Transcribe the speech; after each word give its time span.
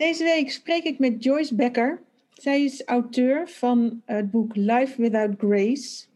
Deze 0.00 0.24
week 0.24 0.50
spreek 0.50 0.84
ik 0.84 0.98
met 0.98 1.24
Joyce 1.24 1.54
Becker. 1.54 2.02
Zij 2.32 2.64
is 2.64 2.84
auteur 2.84 3.48
van 3.48 4.02
het 4.04 4.30
boek 4.30 4.56
Life 4.56 5.00
Without 5.00 5.34
Grace. 5.38 6.06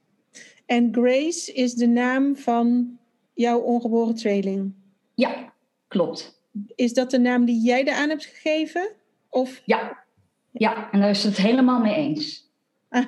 En 0.66 0.88
Grace 0.92 1.52
is 1.52 1.74
de 1.74 1.86
naam 1.86 2.36
van 2.36 2.98
jouw 3.34 3.58
ongeboren 3.58 4.14
tweeling. 4.14 4.72
Ja, 5.14 5.52
klopt. 5.88 6.42
Is 6.74 6.92
dat 6.92 7.10
de 7.10 7.18
naam 7.18 7.44
die 7.44 7.60
jij 7.60 7.84
eraan 7.84 8.08
hebt 8.08 8.24
gegeven? 8.24 8.88
Of? 9.28 9.62
Ja. 9.64 10.04
ja, 10.50 10.90
en 10.90 11.00
daar 11.00 11.10
is 11.10 11.24
het 11.24 11.36
helemaal 11.36 11.80
mee 11.80 11.94
eens. 11.94 12.50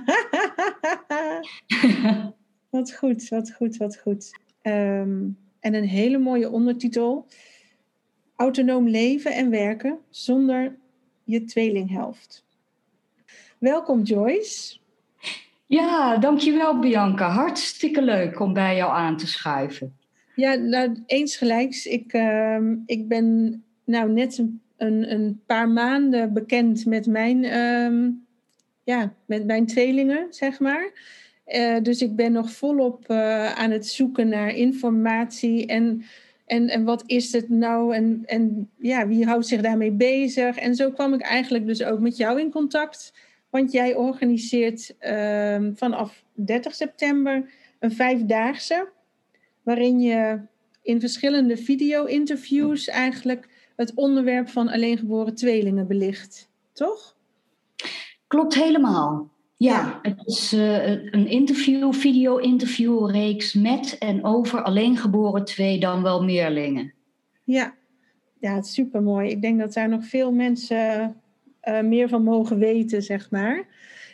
wat 2.71 2.95
goed, 2.95 3.29
wat 3.29 3.53
goed, 3.53 3.77
wat 3.77 3.99
goed. 3.99 4.41
Ehm, 4.63 5.29
en 5.61 5.75
een 5.75 5.89
hele 5.89 6.19
mooie 6.19 6.51
ondertitel 6.51 7.27
autonoom 8.37 8.89
leven 8.89 9.33
en 9.33 9.51
werken 9.51 9.98
zonder 10.11 10.77
je 11.25 11.45
tweelinghelft. 11.45 12.45
Welkom 13.59 14.03
Joyce. 14.03 14.77
Ja, 15.67 16.17
dankjewel 16.17 16.79
Bianca. 16.79 17.29
Hartstikke 17.29 18.02
leuk 18.02 18.41
om 18.41 18.52
bij 18.52 18.77
jou 18.77 18.92
aan 18.92 19.17
te 19.17 19.27
schuiven. 19.27 19.97
Ja, 20.35 20.55
nou, 20.55 21.02
eens 21.07 21.36
gelijks. 21.36 21.86
Ik, 21.86 22.13
uh, 22.13 22.58
ik 22.86 23.08
ben 23.08 23.64
nou 23.85 24.13
net 24.13 24.39
een, 24.39 24.61
een, 24.77 25.13
een, 25.13 25.41
paar 25.47 25.68
maanden 25.68 26.33
bekend 26.33 26.86
met 26.86 27.07
mijn, 27.07 27.42
uh, 27.42 28.11
ja, 28.85 29.13
met 29.27 29.47
mijn 29.47 29.67
tweelingen, 29.67 30.27
zeg 30.30 30.61
maar. 30.61 30.91
Uh, 31.47 31.77
dus 31.83 32.01
ik 32.01 32.17
ben 32.17 32.33
nog 32.33 32.51
volop 32.51 33.11
uh, 33.11 33.53
aan 33.53 33.70
het 33.70 33.86
zoeken 33.86 34.29
naar 34.29 34.55
informatie 34.55 35.67
en 35.67 36.05
en, 36.46 36.68
en 36.68 36.84
wat 36.84 37.02
is 37.07 37.33
het 37.33 37.48
nou? 37.48 37.95
En, 37.95 38.23
en 38.27 38.70
ja, 38.79 39.07
wie 39.07 39.27
houdt 39.27 39.46
zich 39.46 39.61
daarmee 39.61 39.92
bezig? 39.92 40.57
En 40.57 40.74
zo 40.74 40.90
kwam 40.90 41.14
ik 41.14 41.20
eigenlijk 41.20 41.67
dus 41.67 41.83
ook 41.83 42.01
met 42.01 42.17
jou 42.17 42.40
in 42.40 42.51
contact. 42.51 43.12
Want 43.51 43.73
jij 43.73 43.95
organiseert 43.95 44.95
uh, 45.01 45.68
vanaf 45.74 46.24
30 46.33 46.74
september 46.74 47.51
een 47.79 47.92
vijfdaagse. 47.92 48.89
Waarin 49.62 50.01
je 50.01 50.40
in 50.83 51.01
verschillende 51.01 51.56
video-interviews 51.56 52.89
eigenlijk 52.89 53.48
het 53.77 53.95
onderwerp 53.95 54.48
van 54.48 54.68
alleengeboren 54.68 55.35
tweelingen 55.35 55.86
belicht. 55.86 56.48
Toch? 56.73 57.17
Klopt 58.27 58.55
helemaal. 58.55 59.30
Ja, 59.58 59.98
het 60.02 60.22
is 60.24 60.52
uh, 60.52 60.89
een 60.90 61.27
interview, 61.27 61.92
video-interview 61.92 63.11
reeks 63.11 63.55
met 63.55 63.96
en 63.98 64.24
over 64.24 64.62
alleengeboren 64.62 65.44
twee 65.44 65.80
dan 65.80 66.02
wel 66.02 66.24
meerlingen. 66.24 66.92
Ja, 67.44 67.74
ja 68.40 68.55
het 68.55 68.64
is 68.64 68.72
super 68.72 69.02
mooi. 69.02 69.30
Ik 69.30 69.42
denk 69.42 69.58
dat 69.58 69.72
daar 69.72 69.89
nog 69.89 70.05
veel 70.05 70.33
mensen 70.33 71.17
uh, 71.68 71.80
meer 71.80 72.08
van 72.08 72.22
mogen 72.22 72.58
weten, 72.58 73.02
zeg 73.02 73.30
maar. 73.30 73.67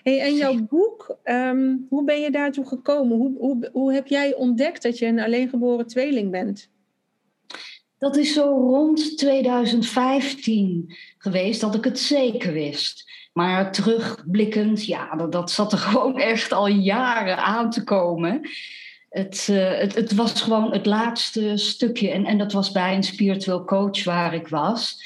Hey, 0.02 0.20
en 0.20 0.34
jouw 0.34 0.66
boek, 0.68 1.16
um, 1.24 1.86
hoe 1.88 2.04
ben 2.04 2.20
je 2.20 2.30
daartoe 2.30 2.66
gekomen? 2.66 3.16
Hoe, 3.16 3.38
hoe, 3.38 3.70
hoe 3.72 3.92
heb 3.92 4.06
jij 4.06 4.34
ontdekt 4.34 4.82
dat 4.82 4.98
je 4.98 5.06
een 5.06 5.20
alleengeboren 5.20 5.86
tweeling 5.86 6.30
bent? 6.30 6.70
Dat 8.02 8.16
is 8.16 8.32
zo 8.32 8.42
rond 8.42 9.18
2015 9.18 10.94
geweest 11.18 11.60
dat 11.60 11.74
ik 11.74 11.84
het 11.84 11.98
zeker 11.98 12.52
wist. 12.52 13.10
Maar 13.32 13.72
terugblikkend, 13.72 14.84
ja, 14.86 15.16
dat, 15.16 15.32
dat 15.32 15.50
zat 15.50 15.72
er 15.72 15.78
gewoon 15.88 16.18
echt 16.18 16.52
al 16.52 16.66
jaren 16.66 17.36
aan 17.36 17.70
te 17.70 17.84
komen. 17.84 18.40
Het, 19.08 19.48
uh, 19.50 19.78
het, 19.78 19.94
het, 19.94 20.14
was 20.14 20.42
gewoon 20.42 20.72
het 20.72 20.86
laatste 20.86 21.56
stukje. 21.56 22.10
En, 22.10 22.24
en 22.24 22.38
dat 22.38 22.52
was 22.52 22.72
bij 22.72 22.94
een 22.94 23.02
spiritueel 23.02 23.64
coach 23.64 24.04
waar 24.04 24.34
ik 24.34 24.48
was. 24.48 25.04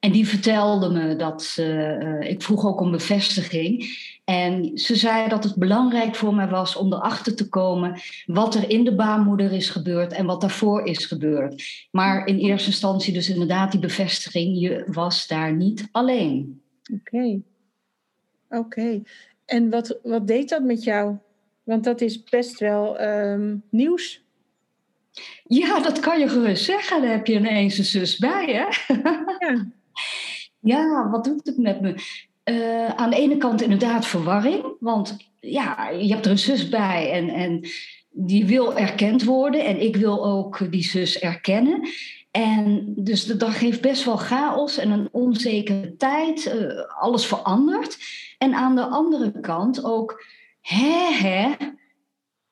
En 0.00 0.12
die 0.12 0.28
vertelde 0.28 0.90
me 0.90 1.16
dat. 1.16 1.56
Uh, 1.60 2.20
ik 2.20 2.42
vroeg 2.42 2.66
ook 2.66 2.80
om 2.80 2.90
bevestiging. 2.90 3.86
En 4.24 4.78
ze 4.78 4.96
zei 4.96 5.28
dat 5.28 5.44
het 5.44 5.54
belangrijk 5.54 6.14
voor 6.14 6.34
mij 6.34 6.48
was 6.48 6.76
om 6.76 6.92
erachter 6.92 7.34
te 7.34 7.48
komen 7.48 8.00
wat 8.26 8.54
er 8.54 8.70
in 8.70 8.84
de 8.84 8.94
baarmoeder 8.94 9.52
is 9.52 9.70
gebeurd 9.70 10.12
en 10.12 10.26
wat 10.26 10.40
daarvoor 10.40 10.86
is 10.86 11.06
gebeurd. 11.06 11.62
Maar 11.90 12.26
in 12.26 12.38
eerste 12.38 12.68
instantie 12.68 13.12
dus 13.12 13.28
inderdaad 13.28 13.70
die 13.70 13.80
bevestiging, 13.80 14.60
je 14.60 14.84
was 14.86 15.26
daar 15.26 15.52
niet 15.52 15.88
alleen. 15.92 16.62
Oké. 16.92 17.40
Oké. 18.48 19.02
En 19.44 19.70
wat, 19.70 19.98
wat 20.02 20.26
deed 20.26 20.48
dat 20.48 20.62
met 20.62 20.84
jou? 20.84 21.16
Want 21.62 21.84
dat 21.84 22.00
is 22.00 22.22
best 22.22 22.58
wel 22.58 23.00
um, 23.02 23.62
nieuws. 23.68 24.22
Ja, 25.44 25.80
dat 25.80 26.00
kan 26.00 26.20
je 26.20 26.28
gerust 26.28 26.64
zeggen. 26.64 27.02
Daar 27.02 27.10
heb 27.10 27.26
je 27.26 27.34
ineens 27.34 27.78
een 27.78 27.84
zus 27.84 28.18
bij, 28.18 28.46
hè? 28.46 28.94
Ja. 29.46 29.66
ja, 30.74 31.10
wat 31.10 31.24
doet 31.24 31.46
het 31.46 31.58
met 31.58 31.80
me? 31.80 31.94
Uh, 32.44 32.88
aan 32.88 33.10
de 33.10 33.16
ene 33.16 33.36
kant 33.36 33.62
inderdaad 33.62 34.06
verwarring. 34.06 34.76
Want 34.80 35.16
ja, 35.40 35.88
je 35.88 36.12
hebt 36.12 36.24
er 36.24 36.30
een 36.30 36.38
zus 36.38 36.68
bij 36.68 37.10
en, 37.12 37.28
en 37.28 37.68
die 38.10 38.46
wil 38.46 38.76
erkend 38.76 39.24
worden. 39.24 39.64
En 39.64 39.82
ik 39.82 39.96
wil 39.96 40.26
ook 40.26 40.70
die 40.70 40.84
zus 40.84 41.18
erkennen. 41.18 41.88
En 42.30 42.94
dus 42.96 43.24
dat 43.24 43.50
geeft 43.50 43.80
best 43.80 44.04
wel 44.04 44.16
chaos 44.16 44.78
en 44.78 44.90
een 44.90 45.08
onzekere 45.12 45.96
tijd. 45.96 46.54
Uh, 46.54 47.00
alles 47.00 47.26
verandert. 47.26 47.98
En 48.38 48.54
aan 48.54 48.74
de 48.74 48.84
andere 48.84 49.40
kant 49.40 49.84
ook, 49.84 50.24
hè, 50.60 51.12
hè, 51.12 51.50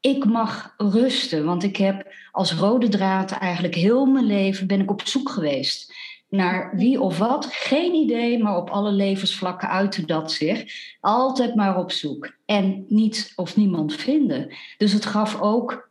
ik 0.00 0.24
mag 0.24 0.74
rusten. 0.76 1.44
Want 1.44 1.62
ik 1.62 1.76
heb 1.76 2.14
als 2.32 2.52
rode 2.52 2.88
draad 2.88 3.30
eigenlijk 3.30 3.74
heel 3.74 4.06
mijn 4.06 4.26
leven 4.26 4.66
ben 4.66 4.80
ik 4.80 4.90
op 4.90 5.06
zoek 5.06 5.28
geweest 5.30 5.91
naar 6.32 6.76
wie 6.76 7.00
of 7.00 7.18
wat. 7.18 7.46
Geen 7.46 7.94
idee, 7.94 8.42
maar 8.42 8.56
op 8.56 8.70
alle 8.70 8.92
levensvlakken 8.92 9.68
uitte 9.68 10.06
dat 10.06 10.32
zich. 10.32 10.64
Altijd 11.00 11.54
maar 11.54 11.78
op 11.78 11.90
zoek. 11.90 12.36
En 12.44 12.84
niets 12.88 13.34
of 13.34 13.56
niemand 13.56 13.94
vinden. 13.94 14.54
Dus 14.78 14.92
het 14.92 15.04
gaf 15.04 15.40
ook 15.40 15.90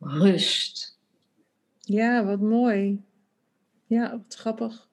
rust. 0.00 0.98
Ja, 1.80 2.24
wat 2.24 2.40
mooi. 2.40 3.02
Ja, 3.86 4.10
wat 4.10 4.34
grappig. 4.34 4.88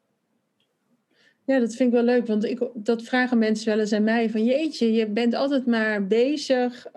Ja, 1.46 1.60
dat 1.60 1.76
vind 1.76 1.90
ik 1.90 1.96
wel 1.96 2.06
leuk, 2.06 2.28
want 2.28 2.44
ik, 2.44 2.70
dat 2.74 3.04
vragen 3.04 3.38
mensen 3.38 3.68
wel 3.68 3.80
eens 3.80 3.94
aan 3.94 4.04
mij. 4.04 4.30
Van 4.30 4.44
jeetje, 4.44 4.92
je 4.92 5.08
bent 5.08 5.34
altijd 5.34 5.66
maar 5.66 6.08
bezig. 6.08 6.88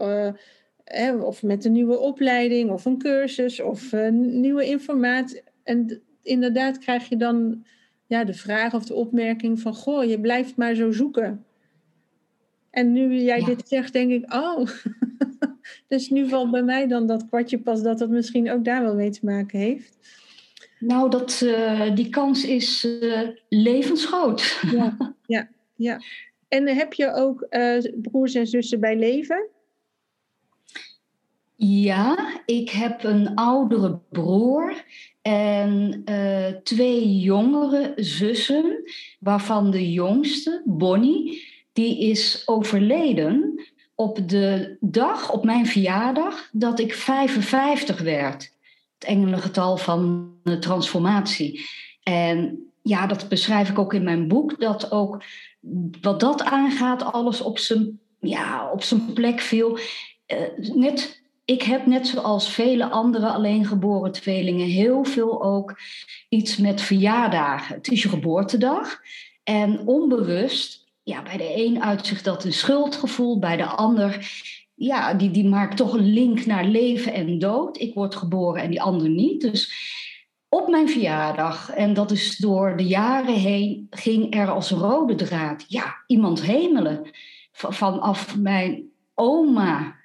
Hè, 0.84 1.16
of 1.16 1.42
met 1.42 1.64
een 1.64 1.72
nieuwe 1.72 1.98
opleiding, 1.98 2.70
of 2.70 2.84
een 2.84 2.98
cursus, 2.98 3.60
of 3.60 3.92
uh, 3.92 4.08
nieuwe 4.10 4.64
informatie. 4.64 5.42
En 5.62 6.02
inderdaad 6.26 6.78
krijg 6.78 7.08
je 7.08 7.16
dan 7.16 7.64
ja, 8.06 8.24
de 8.24 8.34
vraag 8.34 8.74
of 8.74 8.84
de 8.84 8.94
opmerking 8.94 9.60
van... 9.60 9.74
Goh, 9.74 10.04
je 10.04 10.20
blijft 10.20 10.56
maar 10.56 10.74
zo 10.74 10.92
zoeken. 10.92 11.44
En 12.70 12.92
nu 12.92 13.14
jij 13.14 13.44
dit 13.44 13.68
zegt, 13.68 13.92
denk 13.92 14.10
ik, 14.10 14.34
oh, 14.34 14.66
Dus 15.88 16.10
nu 16.10 16.28
valt 16.28 16.50
bij 16.50 16.62
mij 16.62 16.86
dan 16.86 17.06
dat 17.06 17.26
kwartje 17.26 17.58
pas 17.58 17.82
dat 17.82 17.98
dat 17.98 18.08
misschien 18.08 18.50
ook 18.50 18.64
daar 18.64 18.82
wel 18.82 18.94
mee 18.94 19.10
te 19.10 19.24
maken 19.24 19.58
heeft. 19.58 19.98
Nou, 20.78 21.10
dat, 21.10 21.40
uh, 21.44 21.94
die 21.94 22.08
kans 22.08 22.44
is 22.44 22.84
uh, 22.84 23.28
levensgroot. 23.48 24.60
Ja, 24.72 24.96
ja, 25.26 25.48
ja. 25.74 26.00
En 26.48 26.68
heb 26.68 26.92
je 26.92 27.12
ook 27.12 27.46
uh, 27.50 27.78
broers 28.02 28.34
en 28.34 28.46
zussen 28.46 28.80
bij 28.80 28.98
leven? 28.98 29.48
Ja, 31.58 32.40
ik 32.46 32.70
heb 32.70 33.04
een 33.04 33.34
oudere 33.34 33.98
broer 34.10 34.84
en 35.26 36.02
uh, 36.04 36.46
twee 36.62 37.18
jongere 37.18 37.92
zussen, 37.96 38.84
waarvan 39.18 39.70
de 39.70 39.92
jongste, 39.92 40.62
Bonnie, 40.64 41.44
die 41.72 42.00
is 42.00 42.42
overleden 42.44 43.62
op 43.94 44.28
de 44.28 44.76
dag, 44.80 45.32
op 45.32 45.44
mijn 45.44 45.66
verjaardag, 45.66 46.48
dat 46.52 46.78
ik 46.78 46.94
55 46.94 48.00
werd. 48.00 48.52
Het 48.98 49.08
engelengetal 49.08 49.76
van 49.76 50.32
de 50.42 50.58
transformatie. 50.58 51.66
En 52.02 52.58
ja, 52.82 53.06
dat 53.06 53.28
beschrijf 53.28 53.68
ik 53.68 53.78
ook 53.78 53.94
in 53.94 54.04
mijn 54.04 54.28
boek, 54.28 54.60
dat 54.60 54.92
ook 54.92 55.22
wat 56.00 56.20
dat 56.20 56.42
aangaat, 56.42 57.02
alles 57.02 57.40
op 57.40 57.58
zijn, 57.58 58.00
ja, 58.20 58.70
op 58.72 58.82
zijn 58.82 59.12
plek 59.12 59.40
viel. 59.40 59.78
Uh, 60.26 60.74
net 60.74 61.24
ik 61.46 61.62
heb 61.62 61.86
net 61.86 62.06
zoals 62.06 62.50
vele 62.50 62.88
andere 62.88 63.28
alleengeboren 63.28 64.12
tweelingen 64.12 64.66
heel 64.66 65.04
veel 65.04 65.42
ook 65.42 65.80
iets 66.28 66.56
met 66.56 66.80
verjaardagen. 66.80 67.74
Het 67.74 67.88
is 67.88 68.02
je 68.02 68.08
geboortedag. 68.08 69.00
En 69.44 69.86
onbewust, 69.86 70.86
ja, 71.02 71.22
bij 71.22 71.36
de 71.36 71.52
een 71.56 71.82
uitzicht 71.82 72.24
dat 72.24 72.44
een 72.44 72.52
schuldgevoel, 72.52 73.38
bij 73.38 73.56
de 73.56 73.64
ander, 73.64 74.30
ja, 74.74 75.14
die, 75.14 75.30
die 75.30 75.48
maakt 75.48 75.76
toch 75.76 75.92
een 75.92 76.12
link 76.12 76.46
naar 76.46 76.64
leven 76.64 77.12
en 77.12 77.38
dood. 77.38 77.80
Ik 77.80 77.94
word 77.94 78.14
geboren 78.14 78.62
en 78.62 78.70
die 78.70 78.82
ander 78.82 79.08
niet. 79.08 79.40
Dus 79.40 79.72
op 80.48 80.68
mijn 80.68 80.88
verjaardag, 80.88 81.70
en 81.70 81.94
dat 81.94 82.10
is 82.10 82.36
door 82.36 82.76
de 82.76 82.86
jaren 82.86 83.34
heen, 83.34 83.86
ging 83.90 84.34
er 84.34 84.50
als 84.50 84.70
rode 84.70 85.14
draad, 85.14 85.64
ja, 85.68 85.96
iemand 86.06 86.42
hemelen. 86.42 87.10
Vanaf 87.52 88.36
mijn 88.36 88.90
oma 89.14 89.96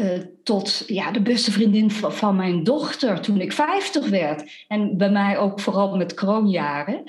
uh, 0.00 0.18
tot 0.42 0.84
ja, 0.86 1.10
de 1.10 1.22
beste 1.22 1.50
vriendin 1.50 1.90
van, 1.90 2.12
van, 2.12 2.36
mijn 2.36 2.64
dochter 2.64 3.20
toen 3.20 3.40
ik 3.40 3.52
50 3.52 4.08
werd. 4.08 4.64
En 4.68 4.96
bij 4.96 5.10
mij 5.10 5.38
ook 5.38 5.60
vooral 5.60 5.96
met 5.96 6.14
kroonjaren. 6.14 7.02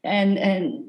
En, 0.00 0.36
en 0.36 0.84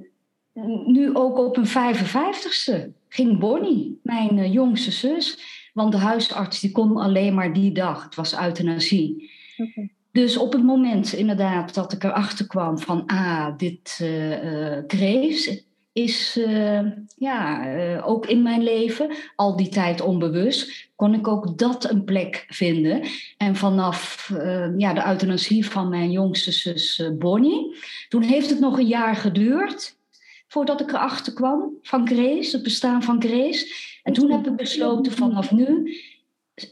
nu 0.86 1.16
ook 1.16 1.38
op 1.38 1.58
een 1.58 1.68
55ste 1.68 3.00
ging 3.10 3.40
Bonnie, 3.40 4.00
mijn 4.04 4.38
uh, 4.38 4.54
jongste 4.54 4.92
zus. 4.92 5.40
Want 5.74 5.92
de 5.92 5.98
huisarts 5.98 6.60
die 6.60 6.72
kon 6.72 6.98
alleen 6.98 7.34
maar 7.34 7.54
die 7.54 7.72
dag. 7.72 8.04
Het 8.04 8.16
was 8.16 8.40
euthanasie. 8.40 9.32
Okay. 9.58 9.92
Dus 10.12 10.38
op 10.38 10.54
het 10.54 10.64
moment 10.64 11.14
inderdaad 11.14 11.74
dat 11.74 11.94
ik 11.94 12.04
erachter 12.04 12.48
kwam 12.48 12.80
van... 12.80 13.06
ah, 13.06 13.58
dit 13.58 14.00
uh, 14.02 14.78
Grace 14.88 15.64
is 15.94 16.38
uh, 16.38 16.82
ja, 17.16 17.68
uh, 17.76 18.08
ook 18.08 18.26
in 18.26 18.42
mijn 18.42 18.64
leven, 18.64 19.12
al 19.36 19.56
die 19.56 19.70
tijd 19.70 20.02
onbewust, 20.02 20.90
kon 20.96 21.14
ik 21.14 21.28
ook 21.28 21.58
dat 21.58 21.90
een 21.90 22.04
plek 22.04 22.46
vinden. 22.48 23.02
En 23.38 23.56
vanaf 23.56 24.30
uh, 24.34 24.78
ja, 24.78 24.94
de 24.94 25.06
euthanasie 25.08 25.66
van 25.66 25.90
mijn 25.90 26.12
jongste 26.12 26.52
zus 26.52 27.04
Bonnie, 27.20 27.76
toen 28.10 28.22
heeft 28.22 28.50
het 28.50 28.60
nog 28.60 28.78
een 28.78 28.88
jaar 28.88 29.16
geduurd 29.16 30.00
voordat 30.48 30.82
ik 30.82 30.92
erachter 30.92 31.34
kwam 31.34 31.78
van 31.82 32.08
Grace, 32.08 32.56
het 32.56 32.64
bestaan 32.64 33.04
van 33.04 33.22
Grace. 33.22 33.90
En 34.04 34.14
toen 34.14 34.32
heb 34.32 34.48
ik 34.48 34.56
besloten 34.56 35.12
vanaf 35.12 35.52
nu 35.52 35.96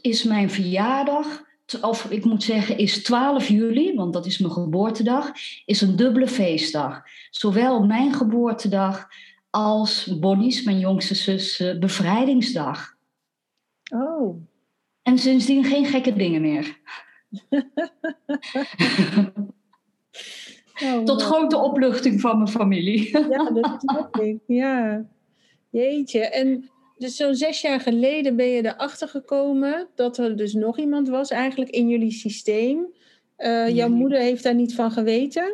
is 0.00 0.22
mijn 0.22 0.50
verjaardag 0.50 1.48
of 1.80 2.04
ik 2.10 2.24
moet 2.24 2.42
zeggen, 2.42 2.78
is 2.78 3.02
12 3.02 3.48
juli, 3.48 3.94
want 3.94 4.12
dat 4.12 4.26
is 4.26 4.38
mijn 4.38 4.52
geboortedag, 4.52 5.32
is 5.64 5.80
een 5.80 5.96
dubbele 5.96 6.28
feestdag. 6.28 7.02
Zowel 7.30 7.84
mijn 7.86 8.14
geboortedag 8.14 9.08
als 9.50 10.18
Bonnie's, 10.20 10.62
mijn 10.62 10.78
jongste 10.78 11.14
zus, 11.14 11.60
uh, 11.60 11.78
bevrijdingsdag. 11.78 12.96
Oh. 13.92 14.42
En 15.02 15.18
sindsdien 15.18 15.64
geen 15.64 15.86
gekke 15.86 16.12
dingen 16.12 16.40
meer. 16.40 16.78
oh, 20.84 21.02
Tot 21.04 21.22
grote 21.22 21.56
opluchting 21.56 22.20
van 22.20 22.36
mijn 22.36 22.50
familie. 22.50 23.18
ja, 23.28 23.50
dat 23.50 23.80
snap 23.80 24.16
ik. 24.28 24.38
Ja. 24.46 25.04
Jeetje. 25.70 26.28
En 26.28 26.70
dus 27.00 27.16
zo'n 27.16 27.34
zes 27.34 27.60
jaar 27.60 27.80
geleden 27.80 28.36
ben 28.36 28.46
je 28.46 28.64
erachter 28.64 29.08
gekomen 29.08 29.88
dat 29.94 30.18
er 30.18 30.36
dus 30.36 30.52
nog 30.52 30.78
iemand 30.78 31.08
was 31.08 31.30
eigenlijk 31.30 31.70
in 31.70 31.88
jullie 31.88 32.12
systeem. 32.12 32.86
Uh, 33.38 33.68
jouw 33.68 33.88
moeder 33.88 34.18
heeft 34.18 34.42
daar 34.42 34.54
niet 34.54 34.74
van 34.74 34.90
geweten? 34.90 35.52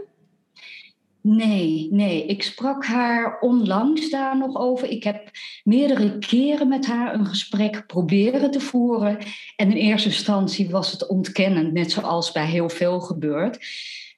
Nee, 1.21 1.89
nee. 1.91 2.27
Ik 2.27 2.43
sprak 2.43 2.85
haar 2.85 3.41
onlangs 3.41 4.11
daar 4.11 4.39
nog 4.39 4.57
over. 4.57 4.89
Ik 4.89 5.05
heb 5.05 5.31
meerdere 5.65 6.19
keren 6.19 6.69
met 6.69 6.87
haar 6.87 7.15
een 7.15 7.27
gesprek 7.27 7.87
proberen 7.87 8.51
te 8.51 8.61
voeren. 8.61 9.19
En 9.57 9.71
in 9.71 9.77
eerste 9.77 10.09
instantie 10.09 10.71
was 10.71 10.93
het 10.93 11.07
ontkennend, 11.07 11.73
net 11.73 11.91
zoals 11.91 12.33
bij 12.33 12.47
heel 12.47 12.69
veel 12.69 13.01
gebeurt. 13.01 13.59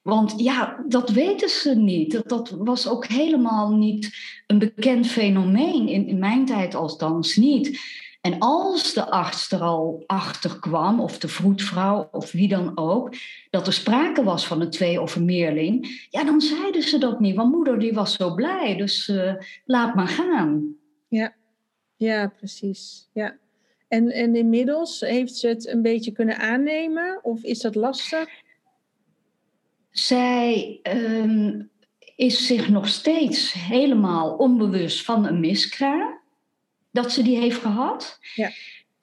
Want 0.09 0.35
ja, 0.37 0.85
dat 0.87 1.11
weten 1.11 1.49
ze 1.49 1.75
niet. 1.75 2.13
Dat, 2.13 2.29
dat 2.29 2.51
was 2.51 2.89
ook 2.89 3.07
helemaal 3.07 3.77
niet 3.77 4.17
een 4.47 4.59
bekend 4.59 5.07
fenomeen 5.07 5.89
in, 5.89 6.07
in 6.07 6.19
mijn 6.19 6.47
tijd 6.47 6.75
althans 6.75 7.37
niet. 7.37 7.81
En 8.21 8.39
als 8.39 8.95
de 8.95 9.11
arts 9.11 9.51
er 9.53 9.61
al 9.61 10.03
achter 10.07 10.59
kwam, 10.59 11.01
of 11.01 11.19
de 11.19 11.29
vroedvrouw, 11.29 12.09
of 12.13 12.33
wie 12.33 12.49
dan 12.49 12.73
ook, 12.75 13.15
dat 13.51 13.67
er 13.67 13.73
sprake 13.73 14.23
was 14.25 14.47
van 14.47 14.61
een 14.61 14.71
twee- 14.71 15.01
of 15.01 15.17
een 15.17 15.25
meerling, 15.25 16.07
ja, 16.11 16.25
dan 16.25 16.41
zeiden 16.41 16.83
ze 16.83 16.99
dat 16.99 17.21
niet. 17.21 17.37
Want 17.37 17.53
moeder 17.53 17.79
die 17.79 17.93
was 17.93 18.15
zo 18.15 18.35
blij, 18.35 18.77
dus 18.77 19.09
uh, 19.09 19.35
laat 19.65 19.95
maar 19.95 20.09
gaan. 20.09 20.77
Ja, 21.09 21.35
ja 21.97 22.33
precies. 22.37 23.09
Ja. 23.13 23.37
En, 23.89 24.09
en 24.09 24.37
inmiddels 24.37 25.01
heeft 25.01 25.37
ze 25.37 25.49
het 25.49 25.67
een 25.67 25.83
beetje 25.83 26.13
kunnen 26.13 26.39
aannemen, 26.39 27.19
of 27.23 27.43
is 27.43 27.61
dat 27.61 27.75
lastig? 27.75 28.29
Zij 30.07 30.81
um, 30.83 31.71
is 32.17 32.47
zich 32.47 32.69
nog 32.69 32.89
steeds 32.89 33.53
helemaal 33.53 34.37
onbewust 34.37 35.05
van 35.05 35.27
een 35.27 35.41
miskraam. 35.41 36.19
Dat 36.91 37.13
ze 37.13 37.23
die 37.23 37.37
heeft 37.37 37.61
gehad. 37.61 38.19
Ja. 38.35 38.51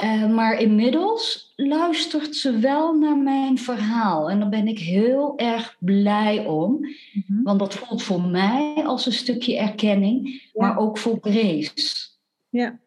Uh, 0.04 0.34
maar 0.34 0.60
inmiddels 0.60 1.54
luistert 1.56 2.36
ze 2.36 2.60
wel 2.60 2.94
naar 2.94 3.18
mijn 3.18 3.58
verhaal. 3.58 4.30
En 4.30 4.40
daar 4.40 4.50
ben 4.50 4.68
ik 4.68 4.80
heel 4.80 5.38
erg 5.38 5.76
blij 5.80 6.46
om. 6.46 6.72
Mm-hmm. 6.72 7.44
Want 7.44 7.60
dat 7.60 7.76
voelt 7.76 8.04
voor 8.04 8.22
mij 8.22 8.84
als 8.86 9.06
een 9.06 9.12
stukje 9.12 9.58
erkenning, 9.58 10.30
ja. 10.30 10.50
maar 10.54 10.78
ook 10.78 10.98
voor 10.98 11.18
Grace. 11.22 12.10
Ja, 12.50 12.80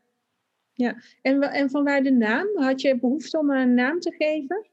ja. 0.72 1.02
En, 1.22 1.42
en 1.42 1.70
vanwaar 1.70 2.02
de 2.02 2.12
naam? 2.12 2.46
Had 2.54 2.80
je 2.80 2.98
behoefte 2.98 3.38
om 3.38 3.50
een 3.50 3.74
naam 3.74 4.00
te 4.00 4.14
geven? 4.18 4.66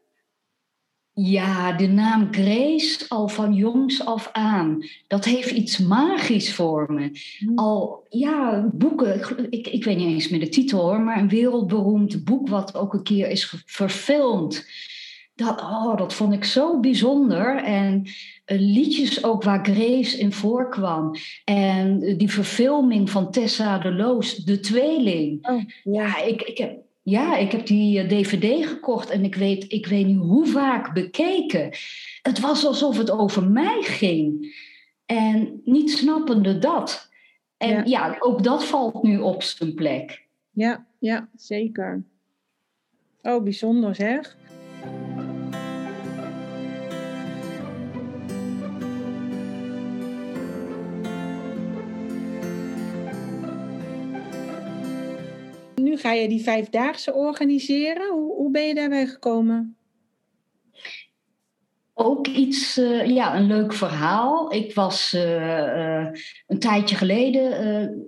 Ja, 1.18 1.72
de 1.72 1.88
naam 1.88 2.28
Grace 2.32 3.06
al 3.08 3.28
van 3.28 3.54
jongs 3.54 4.06
af 4.06 4.30
aan. 4.32 4.86
Dat 5.08 5.26
heeft 5.26 5.52
iets 5.52 5.78
magisch 5.78 6.54
voor 6.54 6.94
me. 6.94 7.12
Hmm. 7.40 7.58
Al, 7.58 8.06
ja, 8.10 8.70
boeken, 8.74 9.48
ik, 9.50 9.68
ik 9.68 9.84
weet 9.84 9.98
niet 9.98 10.08
eens 10.08 10.30
meer 10.30 10.40
de 10.40 10.50
titel 10.50 10.80
hoor, 10.80 11.00
maar 11.00 11.20
een 11.20 11.30
wereldberoemd 11.30 12.24
boek 12.24 12.50
wat 12.50 12.76
ook 12.76 12.94
een 12.94 13.04
keer 13.04 13.30
is 13.30 13.56
verfilmd. 13.66 14.68
Dat, 15.36 15.62
oh, 15.62 15.98
dat 15.98 16.14
vond 16.14 16.34
ik 16.34 16.44
zo 16.44 16.80
bijzonder. 16.80 17.64
En 17.64 18.02
uh, 18.02 18.60
liedjes 18.60 19.24
ook 19.24 19.44
waar 19.44 19.66
Grace 19.66 20.18
in 20.18 20.32
voorkwam. 20.32 21.16
En 21.44 22.04
uh, 22.04 22.18
die 22.18 22.32
verfilming 22.32 23.10
van 23.10 23.32
Tessa 23.32 23.78
de 23.78 23.94
Loos, 23.94 24.36
De 24.36 24.60
Tweeling. 24.60 25.48
Oh, 25.48 25.62
ja. 25.84 26.06
ja, 26.06 26.24
ik, 26.24 26.42
ik 26.42 26.58
heb 26.58 26.85
ja, 27.06 27.38
ik 27.38 27.52
heb 27.52 27.66
die 27.66 28.08
dvd 28.08 28.44
eh, 28.44 28.68
gekocht 28.68 29.10
en 29.10 29.24
ik 29.24 29.36
weet, 29.36 29.72
ik 29.72 29.88
weet 29.88 30.06
niet 30.06 30.18
hoe 30.20 30.46
vaak 30.46 30.94
bekeken. 30.94 31.70
Het 32.22 32.40
was 32.40 32.66
alsof 32.66 32.98
het 32.98 33.12
over 33.12 33.50
mij 33.50 33.82
ging. 33.82 34.56
En 35.06 35.62
niet 35.64 35.92
snappende 35.92 36.58
dat. 36.58 37.10
En 37.58 37.70
ja, 37.70 37.84
ja 37.86 38.16
ook 38.20 38.44
dat 38.44 38.66
valt 38.66 39.04
nu 39.04 39.18
op 39.18 39.44
zijn 39.44 39.74
plek. 39.74 40.26
Ja, 40.52 40.86
ja, 41.00 41.30
zeker. 41.36 42.04
Oh, 43.22 43.44
bijzonder 43.44 43.96
zeg. 43.96 44.38
Ga 55.98 56.12
je 56.12 56.28
die 56.28 56.44
vijfdaagse 56.44 57.14
organiseren. 57.14 58.12
Hoe, 58.12 58.36
hoe 58.36 58.52
ben 58.52 58.68
je 58.68 58.76
daarbij 58.76 59.08
gekomen? 59.08 59.78
Ook 61.94 62.28
iets, 62.28 62.78
uh, 62.78 63.06
ja, 63.06 63.36
een 63.36 63.48
leuk 63.48 63.74
verhaal. 63.74 64.54
Ik 64.54 64.74
was 64.74 65.14
uh, 65.14 65.48
uh, 65.50 66.08
een 66.48 66.60
tijdje 66.60 66.96
geleden 66.96 68.06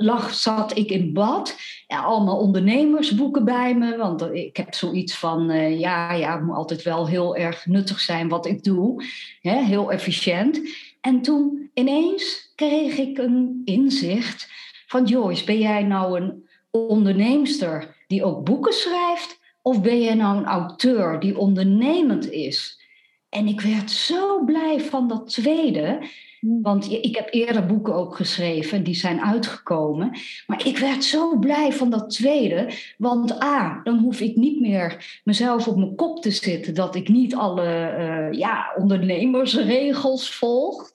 lag, 0.00 0.34
zat 0.34 0.76
ik 0.76 0.90
in 0.90 1.12
bad. 1.12 1.56
Ja, 1.86 2.02
allemaal 2.02 2.38
ondernemersboeken 2.38 3.44
bij 3.44 3.74
me. 3.74 3.96
Want 3.96 4.22
ik 4.22 4.56
heb 4.56 4.74
zoiets 4.74 5.18
van, 5.18 5.50
ja, 5.78 6.12
ja, 6.12 6.32
het 6.32 6.44
moet 6.44 6.56
altijd 6.56 6.82
wel 6.82 7.08
heel 7.08 7.36
erg 7.36 7.66
nuttig 7.66 8.00
zijn 8.00 8.28
wat 8.28 8.46
ik 8.46 8.64
doe. 8.64 9.04
Hè, 9.40 9.64
heel 9.64 9.92
efficiënt. 9.92 10.60
En 11.00 11.22
toen 11.22 11.70
ineens 11.74 12.52
kreeg 12.54 12.98
ik 12.98 13.18
een 13.18 13.62
inzicht 13.64 14.50
van 14.86 15.04
Joyce, 15.04 15.44
ben 15.44 15.58
jij 15.58 15.82
nou 15.82 16.20
een 16.20 16.47
onderneemster 16.86 17.96
die 18.06 18.24
ook 18.24 18.44
boeken 18.44 18.72
schrijft? 18.72 19.40
Of 19.62 19.82
ben 19.82 20.00
jij 20.00 20.14
nou 20.14 20.36
een 20.36 20.46
auteur 20.46 21.20
die 21.20 21.38
ondernemend 21.38 22.30
is? 22.30 22.80
En 23.28 23.46
ik 23.46 23.60
werd 23.60 23.90
zo 23.90 24.44
blij 24.44 24.80
van 24.80 25.08
dat 25.08 25.28
tweede. 25.30 25.98
Hmm. 26.40 26.62
Want 26.62 26.92
ik 26.92 27.16
heb 27.16 27.28
eerder 27.30 27.66
boeken 27.66 27.94
ook 27.94 28.16
geschreven, 28.16 28.84
die 28.84 28.94
zijn 28.94 29.20
uitgekomen. 29.20 30.10
Maar 30.46 30.66
ik 30.66 30.78
werd 30.78 31.04
zo 31.04 31.38
blij 31.38 31.72
van 31.72 31.90
dat 31.90 32.10
tweede. 32.10 32.70
Want 32.98 33.42
A, 33.42 33.80
dan 33.84 33.98
hoef 33.98 34.20
ik 34.20 34.36
niet 34.36 34.60
meer 34.60 35.20
mezelf 35.24 35.68
op 35.68 35.76
mijn 35.76 35.94
kop 35.94 36.22
te 36.22 36.30
zitten 36.30 36.74
dat 36.74 36.94
ik 36.94 37.08
niet 37.08 37.34
alle 37.34 37.94
uh, 37.98 38.38
ja, 38.38 38.74
ondernemersregels 38.76 40.34
volg. 40.34 40.90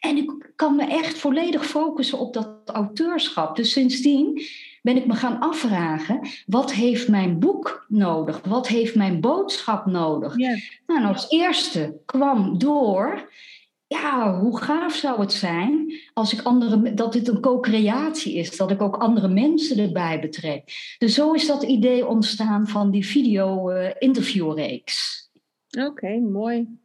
En 0.00 0.16
ik 0.16 0.52
kan 0.56 0.76
me 0.76 0.86
echt 0.86 1.18
volledig 1.18 1.66
focussen 1.66 2.18
op 2.18 2.32
dat 2.32 2.48
auteurschap. 2.64 3.56
Dus 3.56 3.72
sindsdien 3.72 4.42
ben 4.84 4.96
ik 4.96 5.06
me 5.06 5.14
gaan 5.14 5.40
afvragen: 5.40 6.20
wat 6.46 6.72
heeft 6.72 7.08
mijn 7.08 7.38
boek 7.38 7.84
nodig? 7.88 8.40
Wat 8.42 8.68
heeft 8.68 8.94
mijn 8.94 9.20
boodschap 9.20 9.86
nodig? 9.86 10.36
Nou, 10.86 11.06
als 11.06 11.30
eerste 11.30 12.00
kwam 12.04 12.58
door. 12.58 13.32
Ja, 13.86 14.40
hoe 14.40 14.60
gaaf 14.60 14.94
zou 14.94 15.20
het 15.20 15.32
zijn 15.32 15.94
als 16.14 16.32
ik 16.32 16.42
andere, 16.42 16.94
dat 16.94 17.12
dit 17.12 17.28
een 17.28 17.40
co-creatie 17.40 18.34
is, 18.34 18.56
dat 18.56 18.70
ik 18.70 18.82
ook 18.82 18.96
andere 18.96 19.28
mensen 19.28 19.78
erbij 19.78 20.20
betrek. 20.20 20.94
Dus 20.98 21.14
zo 21.14 21.32
is 21.32 21.46
dat 21.46 21.62
idee 21.62 22.06
ontstaan 22.06 22.68
van 22.68 22.90
die 22.90 23.06
video-interviewreeks. 23.06 25.28
Uh, 25.70 25.86
Oké, 25.86 26.18
mooi. 26.18 26.78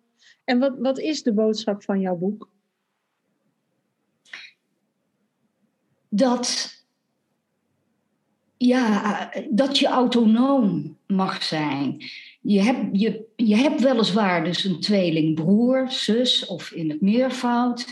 En 0.43 0.59
wat, 0.59 0.73
wat 0.77 0.99
is 0.99 1.23
de 1.23 1.33
boodschap 1.33 1.83
van 1.83 1.99
jouw 1.99 2.15
boek? 2.15 2.49
Dat 6.09 6.78
ja, 8.67 9.31
dat 9.49 9.77
je 9.77 9.87
autonoom 9.87 10.97
mag 11.07 11.43
zijn. 11.43 12.03
Je 12.41 12.61
hebt, 12.61 12.99
je, 12.99 13.25
je 13.35 13.55
hebt 13.55 13.81
weliswaar 13.81 14.43
dus 14.43 14.63
een 14.63 14.79
tweeling 14.79 15.35
broer, 15.35 15.91
zus 15.91 16.45
of 16.45 16.71
in 16.71 16.89
het 16.89 17.01
meervoud. 17.01 17.87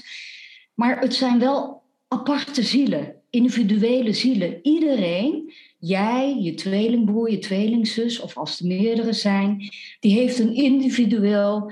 Maar 0.74 1.00
het 1.00 1.14
zijn 1.14 1.40
wel 1.40 1.82
aparte 2.08 2.64
zielen, 2.64 3.16
individuele 3.30 4.14
zielen. 4.14 4.60
Iedereen, 4.62 5.54
jij, 5.80 6.38
je 6.40 6.54
tweelingbroer, 6.54 7.32
je 7.32 7.40
tweelingzus 7.40 8.20
of 8.20 8.38
als 8.38 8.60
er 8.60 8.68
meerdere 8.68 9.14
zijn, 9.14 9.70
die 10.00 10.14
heeft 10.14 10.40
een 10.40 10.54
individueel, 10.54 11.72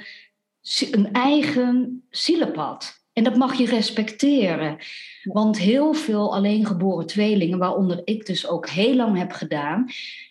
een 0.91 1.11
eigen 1.11 2.03
zielenpad. 2.09 3.04
En 3.15 3.23
dat 3.23 3.35
mag 3.35 3.57
je 3.57 3.65
respecteren. 3.65 4.77
Want 5.23 5.57
heel 5.57 5.93
veel 5.93 6.33
alleengeboren 6.33 7.05
tweelingen, 7.05 7.57
waaronder 7.57 8.01
ik 8.03 8.25
dus 8.25 8.47
ook 8.47 8.69
heel 8.69 8.95
lang 8.95 9.17
heb 9.17 9.31
gedaan, 9.31 9.85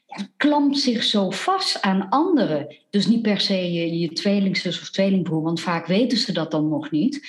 ja, 0.06 0.28
klampt 0.36 0.78
zich 0.78 1.02
zo 1.02 1.30
vast 1.30 1.82
aan 1.82 2.08
anderen. 2.08 2.76
Dus 2.90 3.06
niet 3.06 3.22
per 3.22 3.40
se 3.40 3.72
je, 3.72 3.98
je 3.98 4.12
tweelingzus 4.12 4.80
of 4.80 4.90
tweelingbroer, 4.90 5.42
want 5.42 5.60
vaak 5.60 5.86
weten 5.86 6.18
ze 6.18 6.32
dat 6.32 6.50
dan 6.50 6.68
nog 6.68 6.90
niet. 6.90 7.26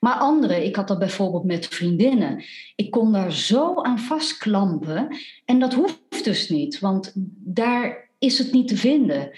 Maar 0.00 0.14
anderen, 0.14 0.64
ik 0.64 0.76
had 0.76 0.88
dat 0.88 0.98
bijvoorbeeld 0.98 1.44
met 1.44 1.66
vriendinnen. 1.66 2.44
Ik 2.76 2.90
kon 2.90 3.12
daar 3.12 3.32
zo 3.32 3.82
aan 3.82 3.98
vastklampen. 3.98 5.08
En 5.44 5.58
dat 5.58 5.74
hoeft 5.74 6.24
dus 6.24 6.48
niet, 6.48 6.78
want 6.78 7.12
daar 7.44 8.10
is 8.18 8.38
het 8.38 8.52
niet 8.52 8.68
te 8.68 8.76
vinden. 8.76 9.30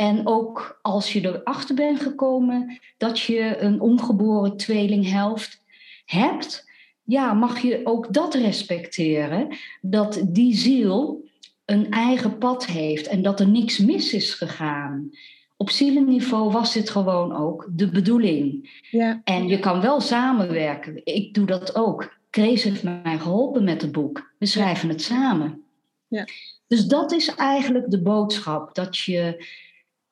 En 0.00 0.26
ook 0.26 0.78
als 0.82 1.12
je 1.12 1.20
erachter 1.20 1.74
bent 1.74 2.00
gekomen 2.00 2.78
dat 2.96 3.20
je 3.20 3.58
een 3.58 3.80
ongeboren 3.80 4.56
tweelinghelft 4.56 5.62
hebt, 6.04 6.70
ja, 7.02 7.32
mag 7.32 7.62
je 7.62 7.80
ook 7.84 8.12
dat 8.12 8.34
respecteren. 8.34 9.56
Dat 9.80 10.22
die 10.28 10.56
ziel 10.56 11.28
een 11.64 11.90
eigen 11.90 12.38
pad 12.38 12.66
heeft 12.66 13.06
en 13.06 13.22
dat 13.22 13.40
er 13.40 13.48
niks 13.48 13.78
mis 13.78 14.12
is 14.12 14.34
gegaan. 14.34 15.10
Op 15.56 15.70
zielenniveau 15.70 16.50
was 16.50 16.72
dit 16.72 16.90
gewoon 16.90 17.36
ook 17.36 17.68
de 17.70 17.90
bedoeling. 17.90 18.70
Ja. 18.90 19.20
En 19.24 19.48
je 19.48 19.58
kan 19.58 19.80
wel 19.80 20.00
samenwerken. 20.00 21.00
Ik 21.04 21.34
doe 21.34 21.46
dat 21.46 21.74
ook. 21.74 22.18
Chris 22.30 22.62
heeft 22.62 22.82
mij 22.82 23.18
geholpen 23.18 23.64
met 23.64 23.82
het 23.82 23.92
boek. 23.92 24.32
We 24.38 24.46
schrijven 24.46 24.88
het 24.88 25.02
samen. 25.02 25.62
Ja. 26.08 26.24
Dus 26.66 26.86
dat 26.86 27.12
is 27.12 27.34
eigenlijk 27.34 27.90
de 27.90 28.02
boodschap. 28.02 28.74
Dat 28.74 28.98
je 28.98 29.44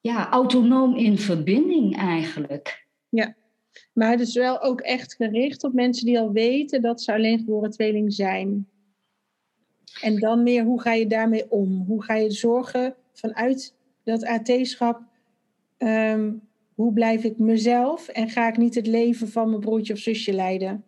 ja, 0.00 0.30
autonoom 0.30 0.94
in 0.94 1.18
verbinding 1.18 1.96
eigenlijk. 1.96 2.86
Ja, 3.08 3.36
maar 3.92 4.10
het 4.10 4.20
is 4.20 4.34
wel 4.34 4.62
ook 4.62 4.80
echt 4.80 5.14
gericht 5.14 5.64
op 5.64 5.72
mensen 5.72 6.06
die 6.06 6.18
al 6.18 6.32
weten 6.32 6.82
dat 6.82 7.02
ze 7.02 7.12
alleen 7.12 7.38
geboren 7.38 7.70
tweeling 7.70 8.12
zijn. 8.12 8.68
En 10.00 10.16
dan 10.18 10.42
meer, 10.42 10.64
hoe 10.64 10.80
ga 10.80 10.92
je 10.92 11.06
daarmee 11.06 11.50
om? 11.50 11.84
Hoe 11.86 12.02
ga 12.02 12.14
je 12.14 12.30
zorgen 12.30 12.94
vanuit 13.12 13.74
dat 14.04 14.24
AT-schap? 14.24 15.00
Ehm, 15.76 16.32
hoe 16.74 16.92
blijf 16.92 17.24
ik 17.24 17.38
mezelf 17.38 18.08
en 18.08 18.28
ga 18.28 18.48
ik 18.48 18.56
niet 18.56 18.74
het 18.74 18.86
leven 18.86 19.28
van 19.28 19.48
mijn 19.48 19.60
broertje 19.60 19.92
of 19.92 19.98
zusje 19.98 20.32
leiden? 20.32 20.84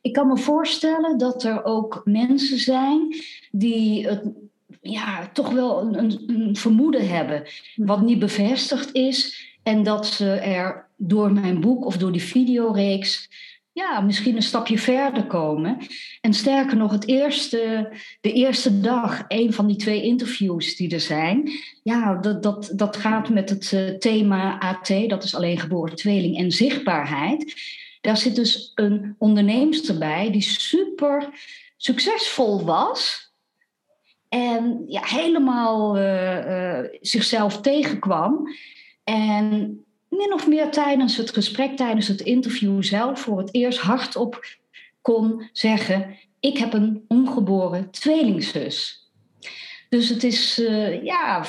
Ik 0.00 0.12
kan 0.12 0.26
me 0.26 0.36
voorstellen 0.36 1.18
dat 1.18 1.44
er 1.44 1.64
ook 1.64 2.02
mensen 2.04 2.58
zijn 2.58 3.14
die 3.50 4.08
het 4.08 4.32
ja, 4.80 5.30
toch 5.32 5.52
wel 5.52 5.82
een, 5.82 6.22
een, 6.26 6.56
vermoeden 6.56 7.08
hebben, 7.08 7.42
wat 7.76 8.00
niet 8.00 8.18
bevestigd 8.18 8.94
is. 8.94 9.46
En 9.62 9.82
dat 9.82 10.06
ze 10.06 10.30
er 10.30 10.88
door 10.96 11.32
mijn 11.32 11.60
boek 11.60 11.84
of 11.84 11.96
door 11.96 12.12
die 12.12 12.22
videoreeks 12.22 13.28
ja, 13.78 14.00
misschien 14.00 14.36
een 14.36 14.42
stapje 14.42 14.78
verder 14.78 15.26
komen. 15.26 15.78
En 16.20 16.34
sterker 16.34 16.76
nog, 16.76 16.92
het 16.92 17.06
eerste, 17.06 17.92
de 18.20 18.32
eerste 18.32 18.80
dag, 18.80 19.24
een 19.28 19.52
van 19.52 19.66
die 19.66 19.76
twee 19.76 20.02
interviews 20.02 20.76
die 20.76 20.90
er 20.90 21.00
zijn, 21.00 21.50
ja, 21.82 22.14
dat, 22.14 22.42
dat, 22.42 22.72
dat 22.74 22.96
gaat 22.96 23.28
met 23.28 23.48
het 23.48 23.72
uh, 23.72 23.88
thema 23.90 24.58
AT, 24.58 25.08
dat 25.08 25.24
is 25.24 25.34
alleen 25.34 25.58
geboren 25.58 25.96
tweeling 25.96 26.36
en 26.36 26.50
zichtbaarheid. 26.50 27.54
Daar 28.00 28.16
zit 28.16 28.36
dus 28.36 28.72
een 28.74 29.14
onderneemster 29.18 29.98
bij 29.98 30.30
die 30.30 30.42
super 30.42 31.28
succesvol 31.76 32.64
was 32.64 33.27
en 34.28 34.84
ja, 34.86 35.00
helemaal 35.04 35.98
uh, 35.98 36.46
uh, 36.46 36.84
zichzelf 37.00 37.60
tegenkwam. 37.60 38.48
En 39.04 39.48
min 40.08 40.32
of 40.32 40.46
meer 40.46 40.70
tijdens 40.70 41.16
het 41.16 41.30
gesprek, 41.30 41.76
tijdens 41.76 42.08
het 42.08 42.20
interview 42.20 42.82
zelf, 42.82 43.20
voor 43.20 43.38
het 43.38 43.54
eerst 43.54 43.78
hardop 43.78 44.44
kon 45.02 45.48
zeggen: 45.52 46.16
Ik 46.40 46.58
heb 46.58 46.72
een 46.72 47.04
ongeboren 47.08 47.90
tweelingzus. 47.90 49.06
Dus 49.88 50.08
het 50.08 50.24
is, 50.24 50.58
uh, 50.58 51.04
ja, 51.04 51.44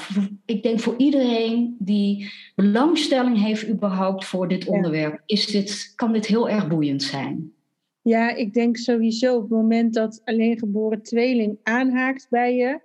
ik 0.45 0.63
denk 0.63 0.79
voor 0.79 0.95
iedereen 0.97 1.75
die 1.79 2.31
belangstelling 2.55 3.41
heeft 3.41 3.67
überhaupt 3.67 4.25
voor 4.25 4.47
dit 4.47 4.65
onderwerp, 4.65 5.21
is 5.25 5.45
dit, 5.47 5.93
kan 5.95 6.11
dit 6.11 6.25
heel 6.25 6.49
erg 6.49 6.67
boeiend 6.67 7.03
zijn. 7.03 7.53
Ja, 8.01 8.35
ik 8.35 8.53
denk 8.53 8.77
sowieso 8.77 9.35
op 9.35 9.41
het 9.41 9.49
moment 9.49 9.93
dat 9.93 10.21
alleen 10.23 10.57
geboren 10.57 11.01
tweeling 11.01 11.57
aanhaakt 11.63 12.27
bij 12.29 12.55
je, 12.55 12.79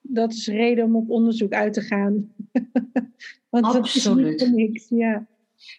dat 0.00 0.32
is 0.32 0.46
reden 0.46 0.84
om 0.84 0.96
op 0.96 1.10
onderzoek 1.10 1.52
uit 1.52 1.72
te 1.72 1.80
gaan. 1.80 2.32
Want 3.50 3.64
Absoluut. 3.64 4.38
dat 4.38 4.48
is 4.48 4.54
niet 4.54 4.68
niks. 4.70 4.88
Ja. 4.88 5.26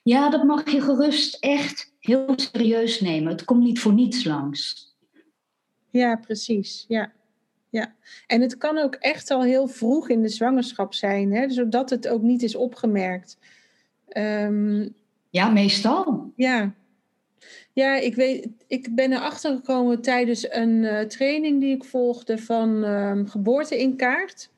ja, 0.03 0.29
dat 0.29 0.43
mag 0.43 0.71
je 0.71 0.81
gerust 0.81 1.37
echt 1.39 1.93
heel 1.99 2.33
serieus 2.35 3.01
nemen. 3.01 3.31
Het 3.31 3.45
komt 3.45 3.63
niet 3.63 3.79
voor 3.79 3.93
niets 3.93 4.23
langs. 4.23 4.87
Ja, 5.89 6.15
precies. 6.15 6.85
Ja. 6.87 7.11
Ja, 7.71 7.95
en 8.27 8.41
het 8.41 8.57
kan 8.57 8.77
ook 8.77 8.95
echt 8.95 9.31
al 9.31 9.43
heel 9.43 9.67
vroeg 9.67 10.09
in 10.09 10.21
de 10.21 10.29
zwangerschap 10.29 10.93
zijn, 10.93 11.31
hè, 11.31 11.49
zodat 11.49 11.89
het 11.89 12.07
ook 12.07 12.21
niet 12.21 12.43
is 12.43 12.55
opgemerkt. 12.55 13.37
Um, 14.17 14.95
ja, 15.29 15.49
meestal. 15.49 16.31
Ja, 16.35 16.73
ja, 17.73 17.95
ik, 17.95 18.15
weet, 18.15 18.47
ik 18.67 18.95
ben 18.95 19.13
erachter 19.13 19.55
gekomen 19.55 20.01
tijdens 20.01 20.51
een 20.51 20.83
uh, 20.83 20.99
training 20.99 21.59
die 21.59 21.75
ik 21.75 21.83
volgde 21.83 22.37
van 22.37 22.83
uh, 22.85 23.19
geboorte 23.25 23.79
in 23.79 23.95
kaart. 23.95 24.49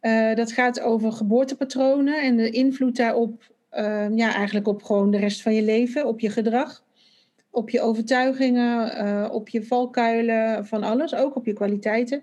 Uh, 0.00 0.34
dat 0.34 0.52
gaat 0.52 0.80
over 0.80 1.12
geboortepatronen 1.12 2.22
en 2.22 2.36
de 2.36 2.50
invloed 2.50 2.96
daarop, 2.96 3.52
ehm, 3.70 4.16
ja, 4.16 4.34
eigenlijk 4.34 4.68
op 4.68 4.82
gewoon 4.82 5.10
de 5.10 5.18
rest 5.18 5.42
van 5.42 5.54
je 5.54 5.62
leven, 5.62 6.06
op 6.06 6.20
je 6.20 6.30
gedrag, 6.30 6.84
op 7.50 7.70
je 7.70 7.80
overtuigingen, 7.80 8.96
eh, 8.96 9.28
op 9.32 9.48
je 9.48 9.62
valkuilen, 9.64 10.66
van 10.66 10.82
alles, 10.82 11.14
ook 11.14 11.36
op 11.36 11.46
je 11.46 11.52
kwaliteiten. 11.52 12.22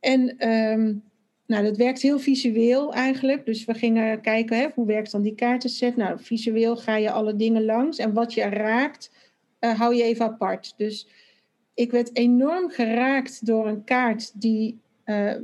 En 0.00 0.48
um, 0.48 1.02
nou, 1.46 1.64
dat 1.64 1.76
werkt 1.76 2.02
heel 2.02 2.18
visueel 2.18 2.92
eigenlijk. 2.92 3.46
Dus 3.46 3.64
we 3.64 3.74
gingen 3.74 4.20
kijken, 4.20 4.58
hè, 4.58 4.68
hoe 4.74 4.86
werkt 4.86 5.10
dan 5.10 5.22
die 5.22 5.34
kaartenset? 5.34 5.96
Nou, 5.96 6.18
visueel 6.20 6.76
ga 6.76 6.96
je 6.96 7.10
alle 7.10 7.36
dingen 7.36 7.64
langs. 7.64 7.98
En 7.98 8.12
wat 8.12 8.34
je 8.34 8.42
raakt, 8.42 9.10
uh, 9.60 9.78
hou 9.78 9.94
je 9.94 10.02
even 10.02 10.24
apart. 10.24 10.74
Dus 10.76 11.08
ik 11.74 11.90
werd 11.90 12.16
enorm 12.16 12.70
geraakt 12.70 13.46
door 13.46 13.66
een 13.66 13.84
kaart 13.84 14.40
die. 14.40 14.80
Uh, 15.04 15.34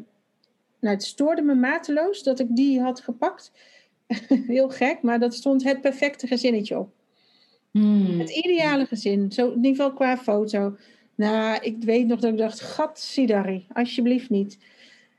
nou, 0.81 0.95
het 0.95 1.05
stoorde 1.05 1.43
me 1.43 1.55
mateloos 1.55 2.23
dat 2.23 2.41
ik 2.41 2.47
die 2.51 2.81
had 2.81 3.01
gepakt. 3.01 3.53
Heel 4.47 4.69
gek, 4.69 5.03
maar 5.03 5.19
dat 5.19 5.35
stond 5.35 5.65
het 5.65 5.81
perfecte 5.81 6.27
gezinnetje 6.27 6.79
op. 6.79 6.93
Hmm. 7.71 8.19
Het 8.19 8.31
ideale 8.31 8.87
gezin, 8.87 9.33
zo 9.33 9.51
in 9.51 9.57
ieder 9.57 9.71
geval 9.71 9.93
qua 9.93 10.19
foto. 10.19 10.77
Nou, 11.15 11.59
ik 11.63 11.77
weet 11.81 12.07
nog 12.07 12.21
dat 12.21 12.33
ik 12.33 12.39
dacht, 12.39 12.61
gat 12.61 12.99
Sidari, 12.99 13.67
alsjeblieft 13.73 14.31
niet. 14.31 14.59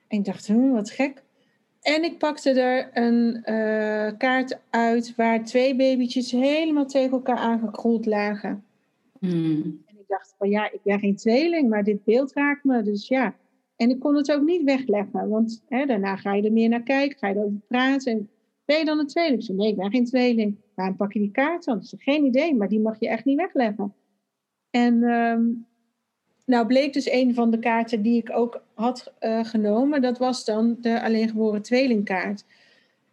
En 0.09 0.17
ik 0.17 0.25
dacht, 0.25 0.47
hm, 0.47 0.71
wat 0.71 0.89
gek. 0.89 1.23
En 1.81 2.03
ik 2.03 2.17
pakte 2.17 2.51
er 2.51 2.89
een 2.93 3.35
uh, 3.45 4.17
kaart 4.17 4.59
uit 4.69 5.15
waar 5.15 5.43
twee 5.43 5.75
babytjes 5.75 6.31
helemaal 6.31 6.85
tegen 6.85 7.11
elkaar 7.11 7.37
aangekroeld 7.37 8.05
lagen. 8.05 8.63
Hmm. 9.19 9.81
En 9.85 9.95
ik 9.99 10.07
dacht 10.07 10.35
van 10.37 10.49
ja, 10.49 10.71
ik 10.71 10.79
ben 10.83 10.99
geen 10.99 11.15
tweeling, 11.15 11.69
maar 11.69 11.83
dit 11.83 12.03
beeld 12.03 12.33
raakt 12.33 12.63
me. 12.63 12.81
Dus 12.81 13.07
ja. 13.07 13.35
En 13.75 13.89
ik 13.89 13.99
kon 13.99 14.15
het 14.15 14.31
ook 14.31 14.43
niet 14.43 14.63
wegleggen, 14.63 15.29
want 15.29 15.63
hè, 15.67 15.85
daarna 15.85 16.15
ga 16.15 16.33
je 16.33 16.43
er 16.43 16.51
meer 16.51 16.69
naar 16.69 16.83
kijken, 16.83 17.17
ga 17.17 17.27
je 17.27 17.35
erover 17.35 17.59
praten. 17.67 18.11
En 18.11 18.29
ben 18.65 18.77
je 18.77 18.85
dan 18.85 18.99
een 18.99 19.07
tweeling? 19.07 19.39
Ik 19.39 19.45
zei, 19.45 19.57
nee, 19.57 19.69
ik 19.69 19.77
ben 19.77 19.91
geen 19.91 20.05
tweeling. 20.05 20.57
Waarom 20.75 20.95
pak 20.95 21.13
je 21.13 21.19
die 21.19 21.31
kaart 21.31 21.63
dan? 21.63 21.83
Zei, 21.83 22.01
geen 22.01 22.25
idee, 22.25 22.55
maar 22.55 22.69
die 22.69 22.79
mag 22.79 22.99
je 22.99 23.09
echt 23.09 23.25
niet 23.25 23.37
wegleggen. 23.37 23.93
En 24.69 25.03
um, 25.03 25.65
nou 26.50 26.65
bleek 26.68 26.94
dus 26.94 27.10
een 27.10 27.34
van 27.34 27.51
de 27.51 27.60
kaarten 27.60 28.01
die 28.01 28.18
ik 28.18 28.32
ook 28.32 28.62
had 28.74 29.13
uh, 29.20 29.46
genomen, 29.46 30.01
dat 30.01 30.18
was 30.18 30.46
dan 30.46 30.77
de 30.82 31.01
alleengeboren 31.01 31.62
tweelingkaart. 31.62 32.46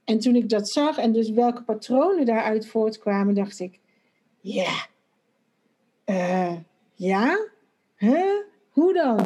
En 0.04 0.18
toen 0.18 0.36
ik 0.36 0.48
dat 0.48 0.68
zag 0.68 0.98
en 0.98 1.12
dus 1.12 1.30
welke 1.30 1.62
patronen 1.62 2.26
daaruit 2.26 2.66
voortkwamen, 2.66 3.34
dacht 3.34 3.60
ik, 3.60 3.78
ja, 4.40 4.72
yeah. 6.04 6.50
uh, 6.50 6.56
ja, 6.94 7.38
huh? 7.96 8.40
hoe 8.70 8.92
dan? 8.92 9.24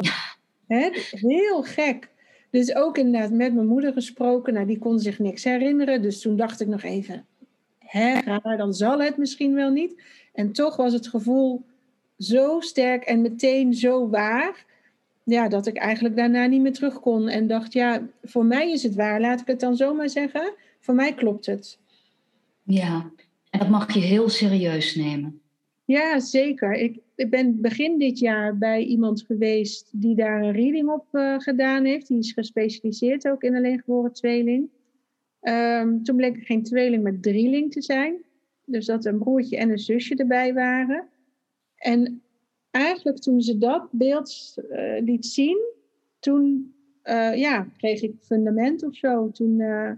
Hè? 0.67 0.89
Heel 1.09 1.63
gek. 1.63 2.09
Dus 2.49 2.75
ook 2.75 2.97
inderdaad 2.97 3.31
met 3.31 3.53
mijn 3.53 3.67
moeder 3.67 3.93
gesproken. 3.93 4.53
Nou, 4.53 4.65
die 4.65 4.79
kon 4.79 4.99
zich 4.99 5.19
niks 5.19 5.43
herinneren. 5.43 6.01
Dus 6.01 6.21
toen 6.21 6.35
dacht 6.35 6.61
ik 6.61 6.67
nog 6.67 6.83
even, 6.83 7.25
hè, 7.79 8.19
raar, 8.19 8.57
dan 8.57 8.73
zal 8.73 9.01
het 9.01 9.17
misschien 9.17 9.53
wel 9.53 9.69
niet. 9.69 10.01
En 10.33 10.51
toch 10.51 10.75
was 10.75 10.93
het 10.93 11.07
gevoel 11.07 11.65
zo 12.21 12.59
sterk 12.59 13.03
en 13.03 13.21
meteen 13.21 13.73
zo 13.73 14.09
waar. 14.09 14.65
Ja, 15.23 15.47
dat 15.47 15.67
ik 15.67 15.77
eigenlijk 15.77 16.15
daarna 16.15 16.45
niet 16.45 16.61
meer 16.61 16.73
terug 16.73 16.99
kon. 16.99 17.27
En 17.27 17.47
dacht, 17.47 17.73
ja, 17.73 18.07
voor 18.23 18.45
mij 18.45 18.71
is 18.71 18.83
het 18.83 18.95
waar. 18.95 19.21
Laat 19.21 19.41
ik 19.41 19.47
het 19.47 19.59
dan 19.59 19.75
zomaar 19.75 20.09
zeggen. 20.09 20.53
Voor 20.79 20.95
mij 20.95 21.13
klopt 21.13 21.45
het. 21.45 21.79
Ja, 22.63 23.11
en 23.49 23.59
dat 23.59 23.69
mag 23.69 23.93
je 23.93 23.99
heel 23.99 24.29
serieus 24.29 24.95
nemen. 24.95 25.41
Ja, 25.85 26.19
zeker. 26.19 26.73
Ik, 26.73 26.99
ik 27.15 27.29
ben 27.29 27.61
begin 27.61 27.97
dit 27.97 28.19
jaar 28.19 28.57
bij 28.57 28.83
iemand 28.83 29.21
geweest 29.21 29.89
die 29.91 30.15
daar 30.15 30.41
een 30.41 30.51
reading 30.51 30.89
op 30.89 31.05
uh, 31.11 31.39
gedaan 31.39 31.85
heeft. 31.85 32.07
Die 32.07 32.17
is 32.17 32.31
gespecialiseerd 32.31 33.27
ook 33.27 33.43
in 33.43 33.55
alleengeboren 33.55 34.13
tweeling. 34.13 34.69
Um, 35.41 36.03
toen 36.03 36.15
bleek 36.15 36.35
er 36.35 36.45
geen 36.45 36.63
tweeling, 36.63 37.03
maar 37.03 37.19
drieling 37.19 37.71
te 37.71 37.81
zijn. 37.81 38.15
Dus 38.65 38.85
dat 38.85 39.05
een 39.05 39.17
broertje 39.17 39.57
en 39.57 39.69
een 39.69 39.79
zusje 39.79 40.15
erbij 40.15 40.53
waren. 40.53 41.07
En 41.81 42.21
eigenlijk 42.71 43.17
toen 43.17 43.41
ze 43.41 43.57
dat 43.57 43.87
beeld 43.91 44.55
uh, 44.69 45.01
liet 45.01 45.25
zien, 45.25 45.57
toen 46.19 46.75
uh, 47.03 47.35
ja, 47.35 47.67
kreeg 47.77 48.01
ik 48.01 48.15
fundament 48.19 48.83
of 48.83 48.95
zo. 48.95 49.31
Toen 49.31 49.59
uh, 49.59 49.91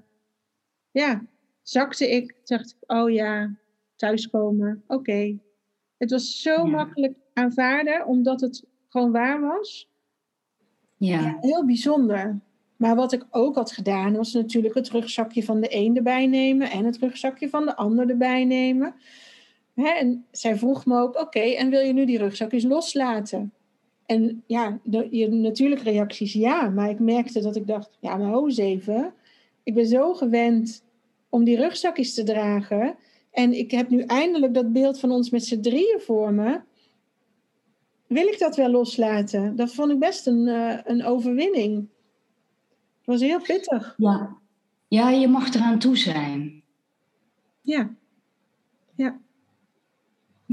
ja, 0.91 1.25
zakte 1.61 2.09
ik, 2.09 2.35
dacht 2.43 2.77
ik, 2.79 2.91
oh 2.91 3.11
ja, 3.11 3.57
thuiskomen, 3.95 4.83
oké. 4.87 5.39
Het 5.97 6.11
was 6.11 6.41
zo 6.41 6.65
makkelijk 6.65 7.17
aanvaarden, 7.33 8.05
omdat 8.05 8.41
het 8.41 8.63
gewoon 8.89 9.11
waar 9.11 9.41
was. 9.41 9.89
Ja. 10.97 11.19
ja. 11.19 11.37
Heel 11.41 11.65
bijzonder. 11.65 12.39
Maar 12.75 12.95
wat 12.95 13.13
ik 13.13 13.25
ook 13.29 13.55
had 13.55 13.71
gedaan, 13.71 14.15
was 14.15 14.34
natuurlijk 14.34 14.73
het 14.73 14.89
rugzakje 14.89 15.43
van 15.43 15.62
de 15.62 15.75
een 15.75 15.97
erbij 15.97 16.27
nemen 16.27 16.71
en 16.71 16.86
het 16.86 16.97
rugzakje 16.97 17.49
van 17.49 17.65
de 17.65 17.75
ander 17.75 18.10
erbij 18.10 18.45
nemen. 18.45 18.95
Hè, 19.73 19.89
en 19.89 20.25
zij 20.31 20.57
vroeg 20.57 20.86
me 20.86 20.99
ook, 20.99 21.19
oké, 21.19 21.39
en 21.39 21.69
wil 21.69 21.79
je 21.79 21.93
nu 21.93 22.05
die 22.05 22.17
rugzakjes 22.17 22.63
loslaten? 22.63 23.53
En 24.05 24.43
ja, 24.47 24.79
de, 24.83 25.07
je 25.12 25.29
natuurlijk 25.29 25.81
reacties 25.81 26.33
ja, 26.33 26.69
maar 26.69 26.89
ik 26.89 26.99
merkte 26.99 27.41
dat 27.41 27.55
ik 27.55 27.67
dacht, 27.67 27.97
ja, 27.99 28.17
maar 28.17 28.31
ho 28.31 28.45
eens 28.45 28.57
even. 28.57 29.13
Ik 29.63 29.73
ben 29.73 29.88
zo 29.88 30.13
gewend 30.13 30.83
om 31.29 31.43
die 31.43 31.57
rugzakjes 31.57 32.13
te 32.13 32.23
dragen. 32.23 32.95
En 33.31 33.53
ik 33.53 33.71
heb 33.71 33.89
nu 33.89 34.01
eindelijk 34.01 34.53
dat 34.53 34.73
beeld 34.73 34.99
van 34.99 35.12
ons 35.12 35.29
met 35.29 35.45
z'n 35.45 35.62
drieën 35.62 35.99
voor 35.99 36.33
me. 36.33 36.62
Wil 38.07 38.27
ik 38.27 38.39
dat 38.39 38.55
wel 38.55 38.69
loslaten? 38.69 39.55
Dat 39.55 39.73
vond 39.73 39.91
ik 39.91 39.99
best 39.99 40.27
een, 40.27 40.47
uh, 40.47 40.79
een 40.83 41.05
overwinning. 41.05 41.75
Het 42.97 43.05
was 43.05 43.21
heel 43.21 43.41
pittig. 43.41 43.93
Ja. 43.97 44.38
ja, 44.88 45.09
je 45.09 45.27
mag 45.27 45.53
eraan 45.53 45.79
toe 45.79 45.97
zijn. 45.97 46.63
Ja. 47.62 47.95
Ja. 48.95 49.19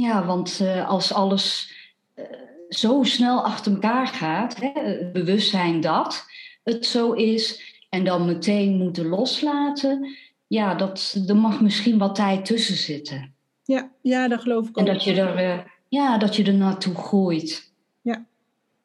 Ja, 0.00 0.26
want 0.26 0.58
uh, 0.62 0.88
als 0.88 1.12
alles 1.12 1.74
uh, 2.16 2.24
zo 2.68 3.02
snel 3.02 3.44
achter 3.44 3.72
elkaar 3.72 4.06
gaat, 4.06 4.56
hè, 4.56 4.70
het 4.74 5.12
bewustzijn 5.12 5.80
dat 5.80 6.24
het 6.64 6.86
zo 6.86 7.12
is, 7.12 7.74
en 7.88 8.04
dan 8.04 8.26
meteen 8.26 8.76
moeten 8.76 9.06
loslaten, 9.06 10.16
ja, 10.46 10.74
dat, 10.74 11.24
er 11.28 11.36
mag 11.36 11.60
misschien 11.60 11.98
wat 11.98 12.14
tijd 12.14 12.44
tussen 12.44 12.76
zitten. 12.76 13.34
Ja, 13.64 13.90
ja 14.02 14.28
dat 14.28 14.40
geloof 14.40 14.68
ik 14.68 14.78
ook. 14.78 14.86
En 14.86 14.92
dat 14.92 15.04
je 15.04 15.20
er, 15.20 15.58
uh, 15.58 15.64
ja, 15.88 16.18
dat 16.18 16.36
je 16.36 16.44
er 16.44 16.54
naartoe 16.54 16.94
groeit. 16.94 17.72
Ja, 18.02 18.26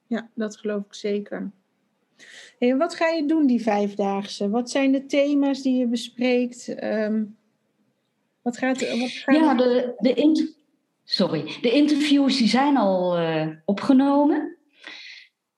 ja 0.08 0.30
dat 0.34 0.58
geloof 0.58 0.86
ik 0.86 0.94
zeker. 0.94 1.52
Hey, 2.60 2.78
wat 2.78 2.96
ga 2.96 3.08
je 3.08 3.26
doen 3.26 3.48
die 3.48 3.62
vijfdaagse? 3.62 4.50
Wat 4.50 4.70
zijn 4.70 4.92
de 4.92 5.06
thema's 5.06 5.62
die 5.62 5.78
je 5.78 5.88
bespreekt? 5.88 6.84
Um, 6.84 7.38
wat 8.42 8.58
gaat, 8.58 9.00
wat 9.00 9.10
gaat 9.10 9.36
ja, 9.36 9.54
de, 9.54 9.94
de, 9.98 10.14
sorry, 11.06 11.58
de 11.62 11.72
interviews 11.72 12.38
die 12.38 12.48
zijn 12.48 12.78
al 12.78 13.20
uh, 13.22 13.48
opgenomen. 13.66 14.58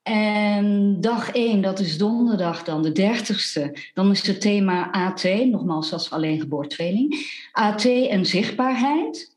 En 0.02 1.00
dag 1.00 1.30
1, 1.30 1.60
dat 1.60 1.78
is 1.78 1.98
donderdag 1.98 2.64
dan, 2.64 2.82
de 2.82 2.92
30ste. 2.92 3.90
Dan 3.94 4.10
is 4.10 4.26
het 4.26 4.40
thema 4.40 4.90
AT, 4.90 5.24
nogmaals, 5.24 5.92
is 5.92 6.10
alleen 6.10 6.40
geboortweeling. 6.40 7.26
AT 7.52 7.84
en 7.84 8.26
zichtbaarheid. 8.26 9.36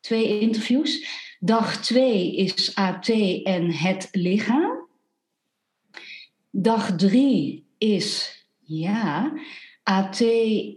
Twee 0.00 0.40
interviews. 0.40 1.06
Dag 1.40 1.76
2 1.80 2.36
is 2.36 2.74
AT 2.74 3.08
en 3.42 3.70
het 3.72 4.08
lichaam. 4.12 4.88
Dag 6.50 6.96
3 6.96 7.66
is, 7.78 8.36
ja, 8.58 9.32
AT 9.82 10.20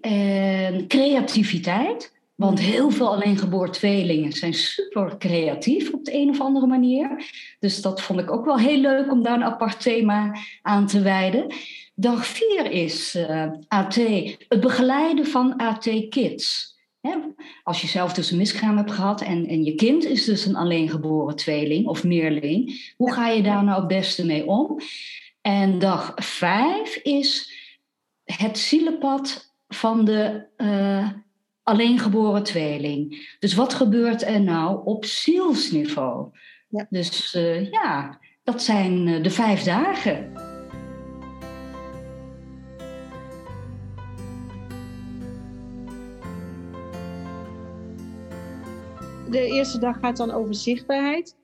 en 0.01 0.87
creativiteit. 0.87 2.20
Want 2.41 2.59
heel 2.59 2.89
veel 2.89 3.07
alleengeboren 3.07 3.71
tweelingen 3.71 4.31
zijn 4.31 4.53
super 4.53 5.17
creatief 5.17 5.93
op 5.93 6.05
de 6.05 6.13
een 6.13 6.29
of 6.29 6.41
andere 6.41 6.67
manier. 6.67 7.31
Dus 7.59 7.81
dat 7.81 8.01
vond 8.01 8.19
ik 8.19 8.31
ook 8.31 8.45
wel 8.45 8.59
heel 8.59 8.77
leuk 8.77 9.11
om 9.11 9.23
daar 9.23 9.33
een 9.33 9.43
apart 9.43 9.81
thema 9.81 10.35
aan 10.61 10.87
te 10.87 11.01
wijden. 11.01 11.53
Dag 11.95 12.25
vier 12.25 12.71
is 12.71 13.15
uh, 13.15 13.43
eh, 13.43 13.51
AT, 13.67 13.95
het 14.47 14.59
begeleiden 14.59 15.25
van 15.25 15.55
AT 15.55 15.89
Kids. 16.09 16.75
als 17.63 17.81
je 17.81 17.87
zelf 17.87 18.13
dus 18.13 18.31
een 18.31 18.37
miskraam 18.37 18.77
hebt 18.77 18.91
gehad 18.91 19.21
en, 19.21 19.47
en 19.47 19.63
je 19.63 19.75
kind 19.75 20.05
is 20.05 20.25
dus 20.25 20.45
een 20.45 20.55
alleengeboren 20.55 21.35
tweeling 21.35 21.87
of 21.87 22.03
meerling, 22.03 22.93
hoe 22.97 23.11
ga 23.11 23.27
je 23.27 23.43
daar 23.43 23.63
nou 23.63 23.79
het 23.79 23.87
beste 23.87 24.25
mee 24.25 24.45
om? 24.45 24.79
En 25.41 25.79
dag 25.79 26.11
vijf 26.15 26.95
is 26.95 27.51
het 28.23 28.57
zielenpad 28.57 29.53
van 29.67 30.05
de 30.05 30.45
uh, 30.57 31.09
alleen 31.71 31.99
geboren 31.99 32.43
tweeling. 32.43 33.35
Dus 33.39 33.53
wat 33.53 33.73
gebeurt 33.73 34.23
er 34.23 34.41
nou 34.41 34.85
op 34.85 35.05
zielsniveau? 35.05 36.29
Ja. 36.69 36.87
Dus 36.89 37.33
uh, 37.33 37.71
ja, 37.71 38.19
dat 38.43 38.63
zijn 38.63 39.07
uh, 39.07 39.23
de 39.23 39.29
vijf 39.29 39.63
dagen. 39.63 40.33
De 49.29 49.45
eerste 49.45 49.79
dag 49.79 49.99
gaat 49.99 50.17
dan 50.17 50.31
over 50.31 50.55
zichtbaarheid. 50.55 51.35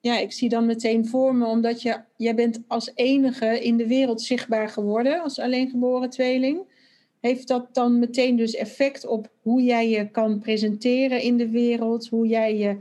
Ja, 0.00 0.18
ik 0.18 0.32
zie 0.32 0.48
dan 0.48 0.66
meteen 0.66 1.06
voor 1.06 1.34
me, 1.34 1.46
omdat 1.46 1.82
je, 1.82 2.00
jij 2.16 2.34
bent 2.34 2.62
als 2.66 2.90
enige 2.94 3.60
in 3.60 3.76
de 3.76 3.86
wereld 3.86 4.22
zichtbaar 4.22 4.68
geworden 4.68 5.22
als 5.22 5.38
alleengeboren 5.38 6.10
tweeling 6.10 6.74
heeft 7.20 7.48
dat 7.48 7.74
dan 7.74 7.98
meteen 7.98 8.36
dus 8.36 8.54
effect 8.54 9.06
op 9.06 9.28
hoe 9.42 9.62
jij 9.62 9.88
je 9.88 10.10
kan 10.10 10.38
presenteren 10.38 11.20
in 11.20 11.36
de 11.36 11.48
wereld, 11.48 12.08
hoe 12.08 12.26
jij 12.26 12.56
je 12.56 12.76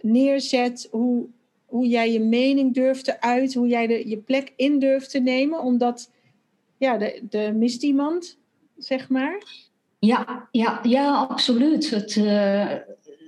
neerzet, 0.00 0.88
hoe, 0.90 1.26
hoe 1.66 1.86
jij 1.86 2.12
je 2.12 2.20
mening 2.20 2.74
durft 2.74 3.04
te 3.04 3.20
uiten, 3.20 3.60
hoe 3.60 3.68
jij 3.68 3.86
de, 3.86 4.08
je 4.08 4.16
plek 4.16 4.52
in 4.56 4.78
durft 4.78 5.10
te 5.10 5.18
nemen, 5.18 5.60
omdat 5.60 6.10
ja, 6.76 6.96
de, 6.96 7.22
de 7.28 7.52
mist 7.54 7.82
iemand, 7.82 8.38
zeg 8.76 9.08
maar. 9.08 9.42
Ja, 9.98 10.48
ja, 10.50 10.80
ja 10.82 11.14
absoluut. 11.14 11.90
Het, 11.90 12.16
uh, 12.16 12.72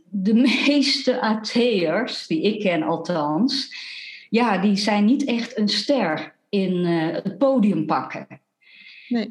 de 0.09 0.35
meeste 0.67 1.21
AT'ers, 1.21 2.27
die 2.27 2.43
ik 2.43 2.61
ken 2.61 2.83
althans, 2.83 3.75
ja, 4.31 4.59
die 4.59 4.77
zijn 4.77 5.05
niet 5.05 5.25
echt 5.25 5.59
een 5.59 5.69
ster 5.69 6.35
in 6.49 6.73
uh, 6.73 7.13
het 7.13 7.39
podium 7.39 7.87
pakken. 7.87 8.27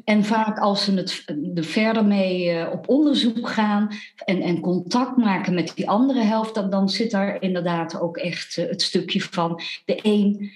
En 0.04 0.24
vaak 0.24 0.58
als 0.58 0.84
ze 0.84 0.94
het, 0.94 1.24
er 1.54 1.64
verder 1.64 2.04
mee 2.04 2.54
uh, 2.54 2.68
op 2.72 2.88
onderzoek 2.88 3.48
gaan 3.48 3.88
en, 4.24 4.40
en 4.40 4.60
contact 4.60 5.16
maken 5.16 5.54
met 5.54 5.72
die 5.74 5.88
andere 5.88 6.20
helft, 6.20 6.54
dan, 6.54 6.70
dan 6.70 6.88
zit 6.88 7.10
daar 7.10 7.42
inderdaad 7.42 8.00
ook 8.00 8.16
echt 8.16 8.56
uh, 8.56 8.68
het 8.68 8.82
stukje 8.82 9.20
van 9.20 9.60
de 9.84 9.98
een. 10.02 10.52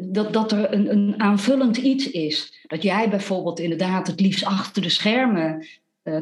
dat, 0.00 0.32
dat 0.32 0.52
er 0.52 0.72
een, 0.72 0.90
een 0.90 1.20
aanvullend 1.20 1.76
iets 1.76 2.10
is. 2.10 2.64
Dat 2.66 2.82
jij 2.82 3.10
bijvoorbeeld 3.10 3.58
inderdaad 3.58 4.06
het 4.06 4.20
liefst 4.20 4.44
achter 4.44 4.82
de 4.82 4.88
schermen 4.88 5.66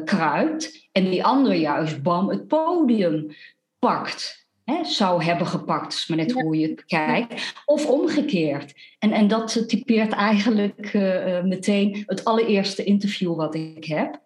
kruipt 0.05 0.87
en 0.91 1.09
die 1.09 1.23
andere 1.23 1.55
juist 1.55 2.03
bam 2.03 2.29
het 2.29 2.47
podium 2.47 3.35
pakt 3.79 4.44
hè, 4.65 4.83
zou 4.85 5.23
hebben 5.23 5.47
gepakt. 5.47 5.93
is 5.93 6.07
maar 6.07 6.17
net 6.17 6.31
hoe 6.31 6.57
je 6.59 6.67
het 6.67 6.85
kijkt. 6.85 7.53
Of 7.65 7.85
omgekeerd. 7.85 8.73
En, 8.99 9.11
en 9.11 9.27
dat 9.27 9.67
typeert 9.67 10.11
eigenlijk 10.13 10.93
uh, 10.93 11.43
meteen 11.43 12.03
het 12.05 12.25
allereerste 12.25 12.83
interview 12.83 13.35
wat 13.35 13.55
ik 13.55 13.85
heb. 13.85 14.21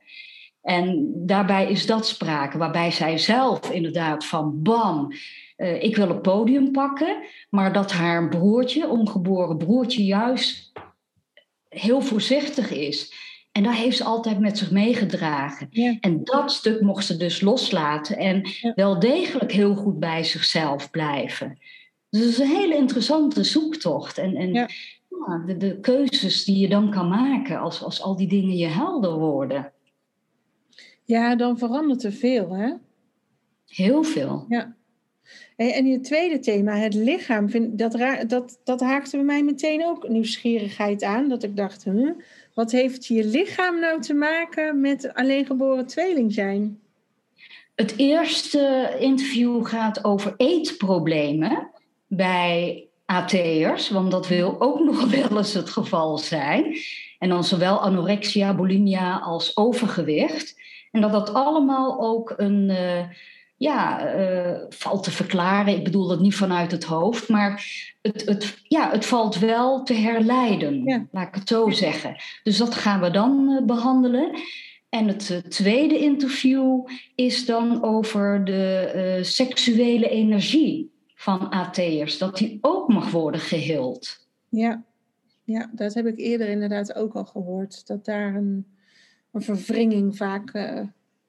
En 0.62 1.12
daarbij 1.16 1.70
is 1.70 1.86
dat 1.86 2.08
sprake, 2.08 2.58
waarbij 2.58 2.92
zij 2.92 3.18
zelf 3.18 3.72
inderdaad 3.72 4.26
van 4.26 4.62
bam, 4.62 5.14
uh, 5.58 5.84
ik 5.84 5.96
wil 5.96 6.08
het 6.08 6.22
podium 6.22 6.72
pakken, 6.72 7.18
maar 7.50 7.74
dat 7.74 7.92
haar 7.92 8.30
broertje, 8.30 8.88
ongeboren 8.88 9.58
broertje, 9.58 10.06
juist 10.06 10.72
heel 11.70 12.02
voorzichtig 12.02 12.72
is. 12.72 13.14
En 13.60 13.66
dat 13.66 13.74
heeft 13.74 13.98
ze 13.98 14.04
altijd 14.04 14.40
met 14.40 14.58
zich 14.58 14.72
meegedragen. 14.72 15.70
En 16.02 16.24
dat 16.24 16.52
stuk 16.52 16.82
mocht 16.82 17.06
ze 17.06 17.18
dus 17.18 17.42
loslaten 17.42 18.18
en 18.18 18.50
wel 18.76 19.00
degelijk 19.00 19.52
heel 19.52 19.76
goed 19.76 20.00
bij 20.00 20.24
zichzelf 20.24 20.92
blijven. 20.92 21.58
Dus 22.10 22.22
het 22.22 22.30
is 22.30 22.38
een 22.38 22.56
hele 22.56 22.76
interessante 22.76 23.44
zoektocht. 23.44 24.18
En, 24.18 24.36
en 24.36 24.54
ja. 24.54 24.68
de, 25.46 25.58
de, 25.58 25.80
keuzes 25.80 26.44
die 26.44 26.58
je 26.58 26.70
dan 26.70 26.92
kan 26.92 27.08
maken 27.08 27.60
als, 27.60 27.84
als 27.84 28.02
al 28.02 28.16
die 28.16 28.28
dingen 28.28 28.56
je 28.56 28.68
helder 28.68 29.14
worden. 29.18 29.72
Ja, 31.06 31.36
dan 31.36 31.58
verandert 31.58 32.04
er 32.04 32.14
veel, 32.14 32.56
hè? 32.56 32.74
Heel 33.66 34.04
veel. 34.04 34.46
Ja. 34.50 34.76
En 35.56 35.86
je 35.86 36.00
tweede 36.00 36.40
thema, 36.40 36.76
het 36.76 36.94
lichaam, 36.94 37.50
vind, 37.50 37.78
dat, 37.78 37.98
dat, 38.28 38.60
dat 38.64 38.80
haakte 38.80 39.16
bij 39.16 39.26
mij 39.26 39.44
meteen 39.44 39.86
ook 39.86 40.10
nieuwsgierigheid 40.10 41.04
aan. 41.04 41.30
Dat 41.30 41.44
ik 41.44 41.56
dacht, 41.56 41.84
huh, 41.84 42.12
wat 42.60 42.72
heeft 42.72 43.06
je 43.06 43.26
lichaam 43.26 43.80
nou 43.80 44.02
te 44.02 44.14
maken 44.14 44.82
met 44.82 45.14
alleengeboren 45.14 45.86
tweeling 45.86 46.34
zijn? 46.34 46.80
Het 47.76 47.94
eerste 47.98 48.96
interview 49.00 49.66
gaat 49.66 50.04
over 50.04 50.34
eetproblemen 50.38 51.70
bij 52.08 52.84
AT'ers, 53.06 53.90
want 53.90 54.12
dat 54.12 54.28
wil 54.28 54.62
ook 54.62 54.80
nog 54.90 55.12
wel 55.12 55.38
eens 55.38 55.54
het 55.54 55.70
geval 55.70 56.18
zijn. 56.18 56.78
En 57.20 57.30
dan 57.30 57.44
zowel 57.44 57.80
anorexia, 57.80 58.56
bulimia 58.56 59.18
als 59.18 59.58
overgewicht. 59.58 60.56
En 60.92 61.02
dat 61.02 61.12
dat 61.12 61.34
allemaal 61.34 62.02
ook 62.02 62.34
een, 62.38 62.70
uh, 62.70 63.04
ja, 63.60 64.16
uh, 64.16 64.62
valt 64.70 65.04
te 65.04 65.12
verklaren. 65.12 65.76
Ik 65.76 65.84
bedoel 65.84 66.08
dat 66.08 66.20
niet 66.20 66.36
vanuit 66.36 66.72
het 66.72 66.84
hoofd, 66.84 67.30
maar 67.30 67.66
het, 68.02 68.26
het, 68.26 68.58
ja, 68.64 68.92
het 68.92 69.06
valt 69.06 69.40
wel 69.40 69.84
te 69.84 69.94
herleiden, 69.94 71.08
laat 71.12 71.28
ik 71.28 71.36
het 71.36 71.48
zo 71.48 71.70
zeggen. 71.70 72.16
Dus 72.44 72.58
dat 72.58 72.76
gaan 72.76 73.02
we 73.02 73.12
dan 73.12 73.50
uh, 73.50 73.66
behandelen. 73.66 74.40
En 74.90 75.08
het 75.08 75.30
uh, 75.30 75.38
tweede 75.38 76.00
interview 76.00 76.88
is 77.16 77.46
dan 77.46 77.84
over 77.84 78.46
de 78.46 79.20
seksuele 79.22 80.10
energie 80.10 80.92
van 81.16 81.50
AT'ers, 81.50 82.18
dat 82.18 82.38
die 82.38 82.58
ook 82.62 82.88
mag 82.88 83.12
worden 83.12 83.42
geheeld. 83.42 84.28
Ja. 84.50 84.84
ja, 85.44 85.70
dat 85.74 85.94
heb 85.94 86.06
ik 86.06 86.18
eerder 86.18 86.50
inderdaad 86.50 86.94
ook 86.94 87.14
al 87.14 87.26
gehoord, 87.26 87.88
dat 87.88 88.06
daar 88.06 88.36
een, 88.36 88.66
een 89.32 89.42
verwringing 89.42 90.18
vaak 90.18 90.52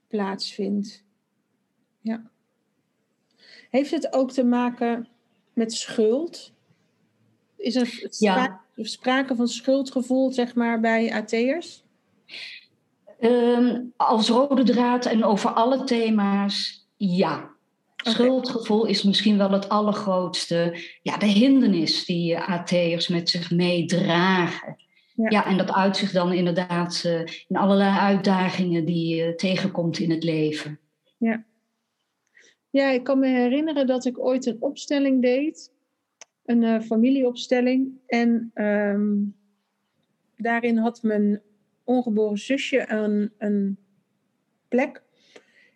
plaatsvindt. 0.09 1.09
Ja. 2.01 2.23
Heeft 3.71 3.91
het 3.91 4.13
ook 4.13 4.31
te 4.31 4.45
maken 4.45 5.09
met 5.53 5.73
schuld? 5.73 6.53
Is 7.57 7.77
er 7.77 8.07
sprake, 8.09 8.59
sprake 8.77 9.37
van 9.37 9.49
schuldgevoel, 9.49 10.33
zeg 10.33 10.55
maar, 10.55 10.81
bij 10.81 11.13
AT'ers? 11.13 11.83
Um, 13.21 13.93
als 13.97 14.29
rode 14.29 14.63
draad 14.63 15.07
en 15.07 15.25
over 15.25 15.51
alle 15.51 15.85
thema's, 15.85 16.87
ja. 16.97 17.51
Schuldgevoel 17.97 18.85
is 18.85 19.03
misschien 19.03 19.39
wel 19.39 19.51
het 19.51 19.69
allergrootste. 19.69 20.77
Ja, 21.03 21.17
de 21.17 21.27
hindernis 21.27 22.05
die 22.05 22.39
AT'ers 22.39 23.09
met 23.09 23.29
zich 23.29 23.51
meedragen. 23.51 24.77
Ja. 25.15 25.27
ja. 25.29 25.47
en 25.47 25.57
dat 25.57 25.73
uitzicht 25.73 26.13
dan 26.13 26.33
inderdaad 26.33 27.03
uh, 27.07 27.21
in 27.49 27.57
allerlei 27.57 27.99
uitdagingen 27.99 28.85
die 28.85 29.17
je 29.17 29.35
tegenkomt 29.35 29.99
in 29.99 30.11
het 30.11 30.25
leven. 30.25 30.79
Ja. 31.19 31.45
Ja, 32.70 32.90
ik 32.90 33.04
kan 33.04 33.18
me 33.18 33.26
herinneren 33.26 33.87
dat 33.87 34.04
ik 34.04 34.18
ooit 34.18 34.46
een 34.46 34.56
opstelling 34.61 35.22
deed, 35.22 35.72
een 36.44 36.62
uh, 36.62 36.80
familieopstelling. 36.80 37.92
En 38.06 38.50
ehm, 38.54 39.16
daarin 40.37 40.76
had 40.76 41.02
mijn 41.02 41.40
ongeboren 41.85 42.38
zusje 42.38 42.90
een, 42.90 43.33
een 43.38 43.76
plek. 44.68 45.02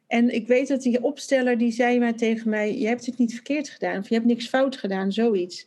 En 0.07 0.35
ik 0.35 0.47
weet 0.47 0.69
dat 0.69 0.83
die 0.83 1.03
opsteller 1.03 1.59
die 1.59 1.71
zei 1.71 1.99
maar 1.99 2.17
tegen 2.17 2.51
mij: 2.51 2.79
Je 2.79 2.87
hebt 2.87 3.07
het 3.07 3.19
niet 3.19 3.35
verkeerd 3.35 3.69
gedaan, 3.69 3.99
of 3.99 4.09
je 4.09 4.15
hebt 4.15 4.27
niks 4.27 4.49
fout 4.49 4.77
gedaan, 4.77 5.13
zoiets. 5.13 5.67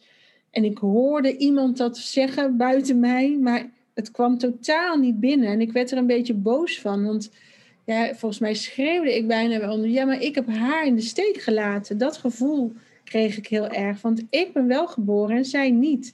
En 0.50 0.64
ik 0.64 0.78
hoorde 0.78 1.38
iemand 1.38 1.78
dat 1.78 1.98
zeggen 1.98 2.58
buiten 2.58 3.00
mij, 3.00 3.38
maar 3.42 3.70
het 3.94 4.12
kwam 4.12 4.38
totaal 4.38 4.98
niet 4.98 5.20
binnen. 5.20 5.50
En 5.50 5.62
ik 5.62 5.72
werd 5.72 5.92
er 5.92 5.98
een 5.98 6.08
beetje 6.08 6.34
boos 6.34 6.82
van, 6.82 7.06
want 7.06 7.32
ja, 7.88 8.16
volgens 8.16 8.40
mij 8.40 8.54
schreeuwde 8.54 9.16
ik 9.16 9.28
bijna 9.28 9.60
wel 9.60 9.74
onder. 9.74 9.90
Ja, 9.90 10.06
maar 10.06 10.22
ik 10.22 10.36
heb 10.36 10.48
haar 10.48 10.86
in 10.86 10.96
de 10.96 11.02
steek 11.02 11.38
gelaten. 11.38 11.98
Dat 11.98 12.18
gevoel 12.18 12.74
kreeg 13.04 13.38
ik 13.38 13.48
heel 13.48 13.68
erg. 13.68 14.02
Want 14.02 14.24
ik 14.30 14.54
ben 14.54 14.68
wel 14.68 14.88
geboren 14.88 15.38
en 15.38 15.46
zij 15.46 15.72
niet. 15.72 16.14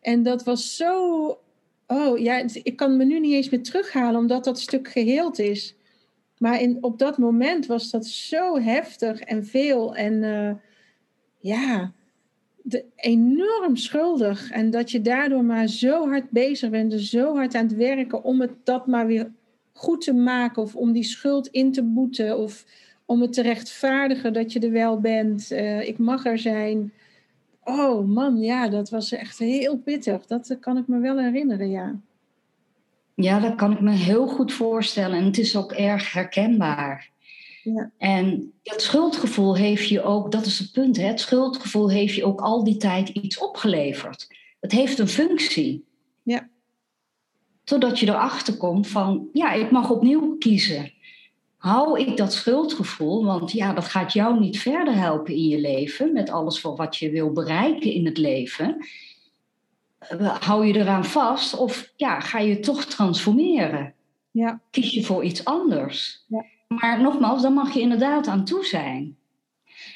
En 0.00 0.22
dat 0.22 0.44
was 0.44 0.76
zo. 0.76 1.38
Oh 1.86 2.18
ja, 2.18 2.44
ik 2.62 2.76
kan 2.76 2.96
me 2.96 3.04
nu 3.04 3.20
niet 3.20 3.32
eens 3.32 3.48
meer 3.48 3.62
terughalen 3.62 4.20
omdat 4.20 4.44
dat 4.44 4.60
stuk 4.60 4.88
geheeld 4.88 5.38
is. 5.38 5.76
Maar 6.38 6.60
in, 6.60 6.78
op 6.80 6.98
dat 6.98 7.18
moment 7.18 7.66
was 7.66 7.90
dat 7.90 8.06
zo 8.06 8.60
heftig 8.60 9.20
en 9.20 9.46
veel. 9.46 9.94
En 9.96 10.12
uh, 10.22 10.50
ja, 11.38 11.92
de, 12.62 12.84
enorm 12.96 13.76
schuldig. 13.76 14.50
En 14.50 14.70
dat 14.70 14.90
je 14.90 15.00
daardoor 15.00 15.44
maar 15.44 15.66
zo 15.66 16.08
hard 16.08 16.30
bezig 16.30 16.70
bent, 16.70 16.92
zo 16.92 17.34
hard 17.34 17.54
aan 17.54 17.66
het 17.66 17.76
werken 17.76 18.22
om 18.22 18.40
het 18.40 18.52
dat 18.64 18.86
maar 18.86 19.06
weer 19.06 19.30
goed 19.76 20.00
te 20.00 20.14
maken 20.14 20.62
of 20.62 20.76
om 20.76 20.92
die 20.92 21.04
schuld 21.04 21.46
in 21.46 21.72
te 21.72 21.82
boeten 21.82 22.38
of 22.38 22.64
om 23.04 23.20
het 23.20 23.32
te 23.32 23.42
rechtvaardigen 23.42 24.32
dat 24.32 24.52
je 24.52 24.60
er 24.60 24.72
wel 24.72 25.00
bent. 25.00 25.52
Uh, 25.52 25.88
ik 25.88 25.98
mag 25.98 26.24
er 26.26 26.38
zijn. 26.38 26.92
Oh 27.64 28.08
man, 28.08 28.40
ja, 28.40 28.68
dat 28.68 28.90
was 28.90 29.12
echt 29.12 29.38
heel 29.38 29.78
pittig. 29.78 30.26
Dat 30.26 30.56
kan 30.60 30.76
ik 30.76 30.86
me 30.86 30.98
wel 30.98 31.18
herinneren, 31.18 31.70
ja. 31.70 32.00
Ja, 33.14 33.40
dat 33.40 33.54
kan 33.54 33.72
ik 33.72 33.80
me 33.80 33.90
heel 33.90 34.26
goed 34.26 34.52
voorstellen. 34.52 35.18
En 35.18 35.24
het 35.24 35.38
is 35.38 35.56
ook 35.56 35.72
erg 35.72 36.12
herkenbaar. 36.12 37.10
Ja. 37.62 37.90
En 37.98 38.52
dat 38.62 38.82
schuldgevoel 38.82 39.56
heeft 39.56 39.88
je 39.88 40.02
ook, 40.02 40.32
dat 40.32 40.46
is 40.46 40.58
het 40.58 40.72
punt, 40.72 40.96
hè? 40.96 41.06
het 41.06 41.20
schuldgevoel 41.20 41.90
heeft 41.90 42.14
je 42.14 42.24
ook 42.24 42.40
al 42.40 42.64
die 42.64 42.76
tijd 42.76 43.08
iets 43.08 43.38
opgeleverd. 43.38 44.28
Het 44.60 44.72
heeft 44.72 44.98
een 44.98 45.08
functie. 45.08 45.84
Ja. 46.22 46.48
Totdat 47.66 47.98
je 47.98 48.06
erachter 48.06 48.56
komt 48.56 48.88
van, 48.88 49.28
ja, 49.32 49.52
ik 49.52 49.70
mag 49.70 49.90
opnieuw 49.90 50.36
kiezen. 50.38 50.92
Hou 51.56 52.00
ik 52.00 52.16
dat 52.16 52.32
schuldgevoel, 52.32 53.24
want 53.24 53.52
ja, 53.52 53.72
dat 53.72 53.84
gaat 53.84 54.12
jou 54.12 54.40
niet 54.40 54.58
verder 54.58 54.94
helpen 54.94 55.34
in 55.34 55.48
je 55.48 55.60
leven, 55.60 56.12
met 56.12 56.30
alles 56.30 56.60
voor 56.60 56.76
wat 56.76 56.96
je 56.96 57.10
wil 57.10 57.32
bereiken 57.32 57.92
in 57.92 58.04
het 58.04 58.18
leven. 58.18 58.76
Eh, 59.98 60.36
hou 60.40 60.66
je 60.66 60.74
eraan 60.74 61.04
vast 61.04 61.56
of 61.56 61.92
ja, 61.96 62.20
ga 62.20 62.38
je 62.38 62.60
toch 62.60 62.84
transformeren? 62.84 63.94
Ja. 64.30 64.60
Kies 64.70 64.90
je 64.90 65.02
voor 65.02 65.24
iets 65.24 65.44
anders? 65.44 66.24
Ja. 66.28 66.44
Maar 66.68 67.02
nogmaals, 67.02 67.42
dan 67.42 67.52
mag 67.52 67.74
je 67.74 67.80
inderdaad 67.80 68.26
aan 68.26 68.44
toe 68.44 68.64
zijn. 68.64 69.16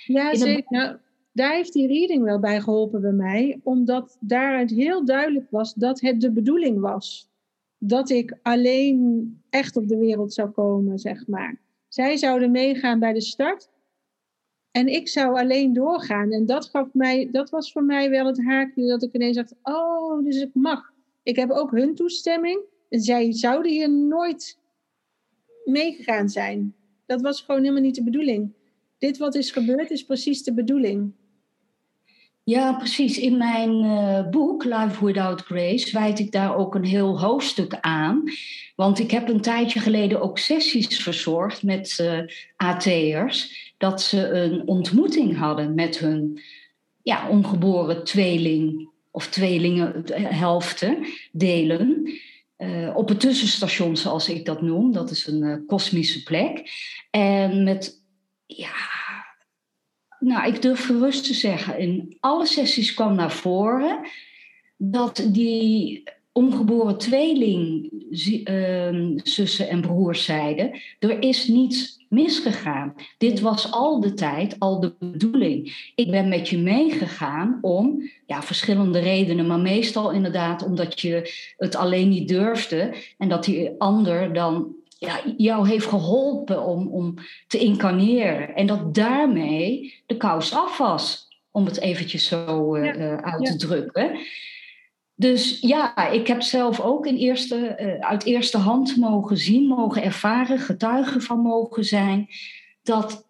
Ja, 0.04 0.34
zeker. 0.34 0.64
Nou, 0.68 0.96
daar 1.32 1.52
heeft 1.52 1.72
die 1.72 1.86
reading 1.86 2.24
wel 2.24 2.40
bij 2.40 2.60
geholpen 2.60 3.00
bij 3.00 3.12
mij, 3.12 3.60
omdat 3.62 4.16
daaruit 4.20 4.70
heel 4.70 5.04
duidelijk 5.04 5.46
was 5.50 5.74
dat 5.74 6.00
het 6.00 6.20
de 6.20 6.32
bedoeling 6.32 6.80
was 6.80 7.29
dat 7.82 8.10
ik 8.10 8.38
alleen 8.42 9.40
echt 9.50 9.76
op 9.76 9.88
de 9.88 9.96
wereld 9.96 10.32
zou 10.32 10.50
komen, 10.50 10.98
zeg 10.98 11.26
maar. 11.26 11.60
Zij 11.88 12.16
zouden 12.16 12.50
meegaan 12.50 12.98
bij 12.98 13.12
de 13.12 13.20
start 13.20 13.68
en 14.70 14.86
ik 14.86 15.08
zou 15.08 15.38
alleen 15.38 15.72
doorgaan. 15.72 16.32
En 16.32 16.46
dat, 16.46 16.64
gaf 16.64 16.88
mij, 16.92 17.28
dat 17.30 17.50
was 17.50 17.72
voor 17.72 17.84
mij 17.84 18.10
wel 18.10 18.26
het 18.26 18.44
haakje 18.44 18.86
dat 18.86 19.02
ik 19.02 19.14
ineens 19.14 19.36
dacht, 19.36 19.54
oh, 19.62 20.24
dus 20.24 20.40
ik 20.40 20.50
mag. 20.54 20.92
Ik 21.22 21.36
heb 21.36 21.50
ook 21.50 21.70
hun 21.70 21.94
toestemming. 21.94 22.60
En 22.88 23.00
zij 23.00 23.32
zouden 23.32 23.72
hier 23.72 23.90
nooit 23.90 24.58
meegegaan 25.64 26.28
zijn. 26.28 26.74
Dat 27.06 27.20
was 27.20 27.40
gewoon 27.40 27.60
helemaal 27.60 27.82
niet 27.82 27.94
de 27.94 28.04
bedoeling. 28.04 28.52
dit 28.98 29.18
wat 29.18 29.34
is 29.34 29.50
gebeurd 29.50 29.90
is 29.90 30.04
precies 30.04 30.42
de 30.42 30.54
bedoeling. 30.54 31.12
Ja, 32.50 32.72
precies. 32.72 33.18
In 33.18 33.36
mijn 33.36 33.84
uh, 33.84 34.28
boek 34.28 34.64
Life 34.64 35.04
Without 35.04 35.40
Grace 35.40 35.92
wijd 35.92 36.18
ik 36.18 36.32
daar 36.32 36.56
ook 36.56 36.74
een 36.74 36.84
heel 36.84 37.20
hoofdstuk 37.20 37.78
aan. 37.80 38.22
Want 38.76 38.98
ik 38.98 39.10
heb 39.10 39.28
een 39.28 39.40
tijdje 39.40 39.80
geleden 39.80 40.20
ook 40.20 40.38
sessies 40.38 41.02
verzorgd 41.02 41.62
met 41.62 41.98
uh, 42.00 42.18
eh, 42.18 42.26
AT'ers. 42.56 43.72
Dat 43.78 44.02
ze 44.02 44.28
een 44.28 44.68
ontmoeting 44.68 45.36
hadden 45.36 45.74
met 45.74 45.98
hun 45.98 46.40
ja, 47.02 47.28
ongeboren 47.28 48.04
tweeling 48.04 48.88
of 49.10 49.28
tweelingenhelften 49.28 51.06
delen. 51.32 52.10
Uh, 52.58 52.96
op 52.96 53.08
het 53.08 53.20
tussenstation, 53.20 53.96
zoals 53.96 54.28
ik 54.28 54.44
dat 54.44 54.62
noem. 54.62 54.92
Dat 54.92 55.10
is 55.10 55.26
een 55.26 55.64
kosmische 55.66 56.22
plek. 56.22 56.70
En 57.10 57.64
met 57.64 58.02
ja, 58.46 58.99
nou, 60.20 60.52
ik 60.52 60.62
durf 60.62 60.84
gerust 60.84 61.24
te 61.24 61.34
zeggen, 61.34 61.78
in 61.78 62.16
alle 62.20 62.46
sessies 62.46 62.94
kwam 62.94 63.14
naar 63.14 63.32
voren 63.32 64.00
dat 64.76 65.26
die 65.28 66.02
ongeboren 66.32 66.98
tweeling 66.98 67.92
uh, 68.44 69.18
zussen 69.22 69.68
en 69.68 69.80
broers 69.80 70.24
zeiden, 70.24 70.80
er 70.98 71.22
is 71.22 71.48
niets 71.48 72.04
misgegaan. 72.08 72.94
Dit 73.18 73.40
was 73.40 73.72
al 73.72 74.00
de 74.00 74.14
tijd, 74.14 74.56
al 74.58 74.80
de 74.80 74.94
bedoeling. 74.98 75.90
Ik 75.94 76.10
ben 76.10 76.28
met 76.28 76.48
je 76.48 76.58
meegegaan 76.58 77.58
om, 77.60 78.10
ja, 78.26 78.42
verschillende 78.42 78.98
redenen, 78.98 79.46
maar 79.46 79.60
meestal 79.60 80.10
inderdaad 80.12 80.64
omdat 80.64 81.00
je 81.00 81.32
het 81.56 81.76
alleen 81.76 82.08
niet 82.08 82.28
durfde 82.28 82.94
en 83.18 83.28
dat 83.28 83.44
die 83.44 83.70
ander 83.78 84.32
dan 84.32 84.74
ja, 85.00 85.20
jou 85.36 85.68
heeft 85.68 85.86
geholpen 85.86 86.64
om, 86.64 86.88
om 86.88 87.14
te 87.46 87.58
incarneren. 87.58 88.54
En 88.54 88.66
dat 88.66 88.94
daarmee 88.94 89.94
de 90.06 90.16
kous 90.16 90.54
af 90.54 90.78
was, 90.78 91.28
om 91.50 91.64
het 91.64 91.80
eventjes 91.80 92.26
zo 92.26 92.76
uh, 92.76 93.16
uit 93.16 93.44
te 93.46 93.56
drukken. 93.56 94.18
Dus 95.14 95.60
ja, 95.60 96.10
ik 96.10 96.26
heb 96.26 96.42
zelf 96.42 96.80
ook 96.80 97.06
in 97.06 97.16
eerste, 97.16 97.76
uh, 97.80 98.08
uit 98.08 98.24
eerste 98.24 98.58
hand 98.58 98.96
mogen 98.96 99.36
zien, 99.36 99.66
mogen 99.66 100.02
ervaren, 100.02 100.58
getuige 100.58 101.20
van 101.20 101.38
mogen 101.40 101.84
zijn, 101.84 102.28
dat 102.82 103.26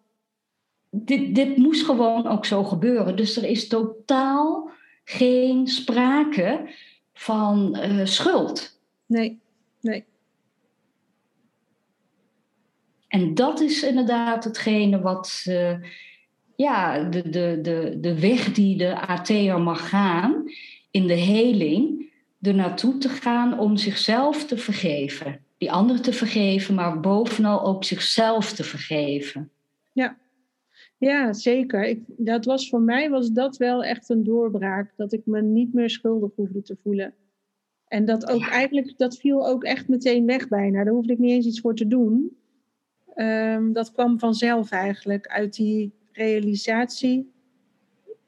dit, 0.89 1.35
dit 1.35 1.57
moest 1.57 1.85
gewoon 1.85 2.27
ook 2.27 2.45
zo 2.45 2.63
gebeuren. 2.63 3.15
Dus 3.15 3.37
er 3.37 3.45
is 3.45 3.67
totaal 3.67 4.69
geen 5.03 5.67
sprake 5.67 6.69
van 7.13 7.77
uh, 7.81 8.05
schuld. 8.05 8.79
Nee, 9.05 9.39
nee. 9.81 10.05
En 13.11 13.33
dat 13.33 13.59
is 13.59 13.83
inderdaad 13.83 14.43
hetgene 14.43 15.01
wat, 15.01 15.45
uh, 15.47 15.77
ja, 16.55 17.03
de, 17.03 17.29
de, 17.29 17.59
de, 17.61 17.97
de 18.01 18.19
weg 18.19 18.53
die 18.53 18.77
de 18.77 19.07
AT'er 19.07 19.61
mag 19.61 19.89
gaan 19.89 20.43
in 20.91 21.07
de 21.07 21.13
heling, 21.13 22.11
er 22.41 22.55
naartoe 22.55 22.97
te 22.97 23.09
gaan 23.09 23.59
om 23.59 23.77
zichzelf 23.77 24.45
te 24.45 24.57
vergeven. 24.57 25.39
Die 25.57 25.71
anderen 25.71 26.01
te 26.01 26.13
vergeven, 26.13 26.75
maar 26.75 26.99
bovenal 26.99 27.65
ook 27.65 27.83
zichzelf 27.83 28.53
te 28.53 28.63
vergeven. 28.63 29.51
Ja, 29.93 30.17
ja 30.97 31.33
zeker. 31.33 31.83
Ik, 31.83 31.99
dat 32.07 32.45
was 32.45 32.69
voor 32.69 32.81
mij 32.81 33.09
was 33.09 33.31
dat 33.31 33.57
wel 33.57 33.83
echt 33.83 34.09
een 34.09 34.23
doorbraak. 34.23 34.93
Dat 34.95 35.13
ik 35.13 35.21
me 35.25 35.41
niet 35.41 35.73
meer 35.73 35.89
schuldig 35.89 36.31
hoefde 36.35 36.61
te 36.61 36.77
voelen. 36.83 37.13
En 37.87 38.05
dat 38.05 38.29
ook 38.29 38.47
eigenlijk, 38.47 38.97
dat 38.97 39.17
viel 39.17 39.47
ook 39.47 39.63
echt 39.63 39.87
meteen 39.87 40.25
weg 40.25 40.47
bijna. 40.47 40.83
Daar 40.83 40.93
hoefde 40.93 41.13
ik 41.13 41.19
niet 41.19 41.31
eens 41.31 41.45
iets 41.45 41.59
voor 41.59 41.75
te 41.75 41.87
doen. 41.87 42.39
Ehm, 43.21 43.71
dat 43.71 43.91
kwam 43.91 44.19
vanzelf 44.19 44.71
eigenlijk. 44.71 45.27
Uit 45.27 45.55
die 45.55 45.91
realisatie 46.11 47.31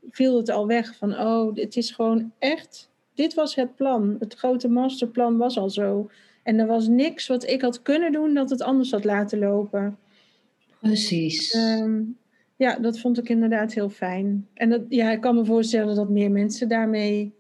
viel 0.10 0.38
het 0.38 0.49
al 0.49 0.67
weg 0.67 0.95
van, 0.95 1.19
oh, 1.19 1.56
het 1.56 1.75
is 1.75 1.91
gewoon 1.91 2.32
echt, 2.39 2.91
dit 3.13 3.34
was 3.34 3.56
het 3.56 3.75
plan. 3.75 4.15
Het 4.19 4.34
grote 4.34 4.67
masterplan 4.67 5.38
was 5.38 5.58
al 5.58 5.69
zo. 5.69 6.10
En 6.43 6.60
er 6.60 6.67
was 6.67 6.88
niks 6.88 7.27
wat 7.27 7.47
ik 7.47 7.62
had 7.62 7.82
kunnen 7.82 8.12
doen 8.12 8.34
dat 8.34 8.49
het 8.49 8.62
anders 8.62 8.91
had 8.91 9.03
laten 9.03 9.39
lopen. 9.39 9.97
Precies. 10.79 11.51
Ehm, 11.51 12.01
ja, 12.56 12.79
dat 12.79 12.99
vond 12.99 13.17
ik 13.17 13.29
inderdaad 13.29 13.73
heel 13.73 13.89
fijn. 13.89 14.47
En 14.53 14.69
dat, 14.69 14.82
ja, 14.89 15.12
ik 15.12 15.21
kan 15.21 15.36
me 15.36 15.45
voorstellen 15.45 15.95
dat 15.95 16.10
meer 16.10 16.32
mensen 16.32 16.67
daarmee 16.67 17.34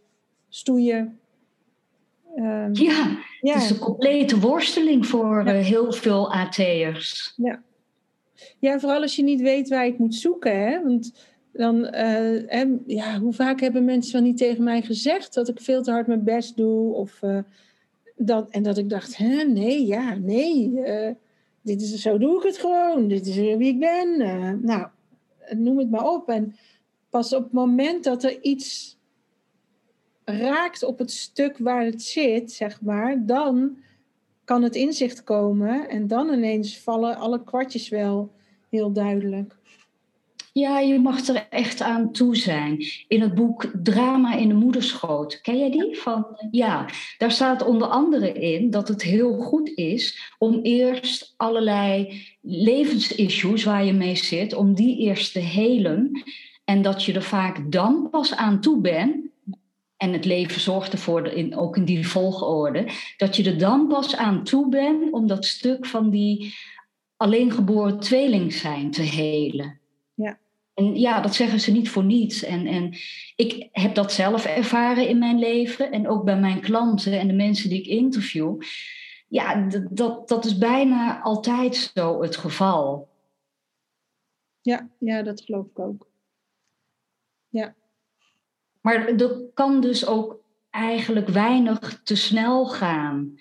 stoeien. 0.49 1.19
Um, 2.35 2.69
ja, 2.73 3.17
ja. 3.41 3.53
Het 3.53 3.63
is 3.63 3.69
een 3.69 3.77
complete 3.77 4.39
worsteling 4.39 5.07
voor 5.07 5.45
eh, 5.45 5.65
heel 5.65 5.91
veel 5.91 6.33
AT'ers. 6.33 7.33
Ja. 7.35 7.61
ja, 8.59 8.79
vooral 8.79 9.01
als 9.01 9.15
je 9.15 9.23
niet 9.23 9.41
weet 9.41 9.69
waar 9.69 9.85
je 9.85 9.91
het 9.91 9.99
moet 9.99 10.15
zoeken. 10.15 10.59
Hè? 10.59 10.83
Want 10.83 11.13
dan, 11.51 11.95
uh, 11.95 12.65
ja, 12.85 13.19
hoe 13.19 13.33
vaak 13.33 13.59
hebben 13.59 13.85
mensen 13.85 14.13
wel 14.13 14.21
niet 14.21 14.37
tegen 14.37 14.63
mij 14.63 14.81
gezegd 14.81 15.33
dat 15.33 15.49
ik 15.49 15.61
veel 15.61 15.81
te 15.81 15.91
hard 15.91 16.07
mijn 16.07 16.23
best 16.23 16.57
doe? 16.57 16.93
Of, 16.93 17.21
uh, 17.21 17.39
dat, 18.15 18.49
en 18.49 18.63
dat 18.63 18.77
ik 18.77 18.89
dacht, 18.89 19.17
hè, 19.17 19.43
nee, 19.43 19.85
ja, 19.85 20.15
nee, 20.15 20.71
dit 21.61 21.81
is, 21.81 22.01
zo 22.01 22.17
doe 22.17 22.37
ik 22.37 22.43
het 22.43 22.57
gewoon. 22.57 23.07
Dit 23.07 23.27
is 23.27 23.35
wie 23.35 23.67
ik 23.67 23.79
ben. 23.79 24.17
nou, 24.61 24.87
noem 25.55 25.77
het 25.77 25.89
maar 25.89 26.07
op. 26.07 26.29
En 26.29 26.55
pas 27.09 27.33
op 27.33 27.43
het 27.43 27.51
moment 27.51 28.03
dat 28.03 28.23
er 28.23 28.41
iets 28.41 28.97
raakt 30.25 30.83
op 30.83 30.97
het 30.97 31.11
stuk 31.11 31.57
waar 31.57 31.85
het 31.85 32.01
zit, 32.01 32.51
zeg 32.51 32.81
maar, 32.81 33.25
dan 33.25 33.77
kan 34.43 34.63
het 34.63 34.75
inzicht 34.75 35.23
komen 35.23 35.89
en 35.89 36.07
dan 36.07 36.33
ineens 36.33 36.79
vallen 36.79 37.17
alle 37.17 37.43
kwartjes 37.43 37.89
wel 37.89 38.31
heel 38.69 38.91
duidelijk. 38.91 39.55
Ja, 40.53 40.79
je 40.79 40.99
mag 40.99 41.27
er 41.27 41.47
echt 41.49 41.81
aan 41.81 42.11
toe 42.11 42.35
zijn. 42.35 42.85
In 43.07 43.21
het 43.21 43.35
boek 43.35 43.71
Drama 43.83 44.35
in 44.35 44.47
de 44.47 44.53
moederschoot. 44.53 45.41
Ken 45.41 45.57
jij 45.57 45.71
die? 45.71 45.97
Van, 45.97 46.25
ja, 46.51 46.85
daar 47.17 47.31
staat 47.31 47.65
onder 47.65 47.87
andere 47.87 48.33
in 48.33 48.69
dat 48.69 48.87
het 48.87 49.01
heel 49.01 49.33
goed 49.33 49.71
is 49.75 50.33
om 50.37 50.59
eerst 50.61 51.33
allerlei 51.37 52.21
levensissues 52.41 53.63
waar 53.63 53.85
je 53.85 53.93
mee 53.93 54.15
zit, 54.15 54.53
om 54.53 54.73
die 54.73 54.97
eerst 54.97 55.33
te 55.33 55.39
helen. 55.39 56.23
En 56.65 56.81
dat 56.81 57.03
je 57.03 57.13
er 57.13 57.23
vaak 57.23 57.71
dan 57.71 58.07
pas 58.11 58.35
aan 58.35 58.61
toe 58.61 58.81
bent 58.81 59.31
en 59.97 60.13
het 60.13 60.25
leven 60.25 60.61
zorgt 60.61 60.91
ervoor, 60.91 61.27
in, 61.27 61.57
ook 61.57 61.77
in 61.77 61.85
die 61.85 62.07
volgorde, 62.07 62.87
dat 63.17 63.35
je 63.35 63.43
er 63.43 63.57
dan 63.57 63.87
pas 63.87 64.15
aan 64.15 64.43
toe 64.43 64.69
bent 64.69 65.11
om 65.11 65.27
dat 65.27 65.45
stuk 65.45 65.85
van 65.85 66.09
die 66.09 66.55
alleen 67.17 67.51
geboren 67.51 67.99
tweeling 67.99 68.53
zijn 68.53 68.91
te 68.91 69.01
helen. 69.01 69.79
Ja. 70.13 70.39
En 70.73 70.99
ja, 70.99 71.21
dat 71.21 71.35
zeggen 71.35 71.59
ze 71.59 71.71
niet 71.71 71.89
voor 71.89 72.03
niets. 72.03 72.43
En, 72.43 72.67
en 72.67 72.95
ik 73.35 73.69
heb 73.71 73.95
dat 73.95 74.11
zelf 74.11 74.45
ervaren 74.45 75.07
in 75.07 75.17
mijn 75.17 75.39
leven 75.39 75.91
en 75.91 76.07
ook 76.07 76.23
bij 76.23 76.39
mijn 76.39 76.61
klanten 76.61 77.19
en 77.19 77.27
de 77.27 77.33
mensen 77.33 77.69
die 77.69 77.79
ik 77.79 77.87
interview. 77.87 78.61
Ja, 79.27 79.69
dat, 79.89 80.27
dat 80.27 80.45
is 80.45 80.57
bijna 80.57 81.21
altijd 81.21 81.91
zo 81.95 82.21
het 82.21 82.37
geval. 82.37 83.07
Ja, 84.61 84.89
ja, 84.99 85.21
dat 85.21 85.41
geloof 85.41 85.65
ik 85.65 85.79
ook. 85.79 86.11
Maar 88.83 89.07
er 89.07 89.41
kan 89.53 89.81
dus 89.81 90.05
ook 90.05 90.39
eigenlijk 90.69 91.27
weinig 91.27 92.01
te 92.03 92.15
snel 92.15 92.65
gaan. 92.65 93.39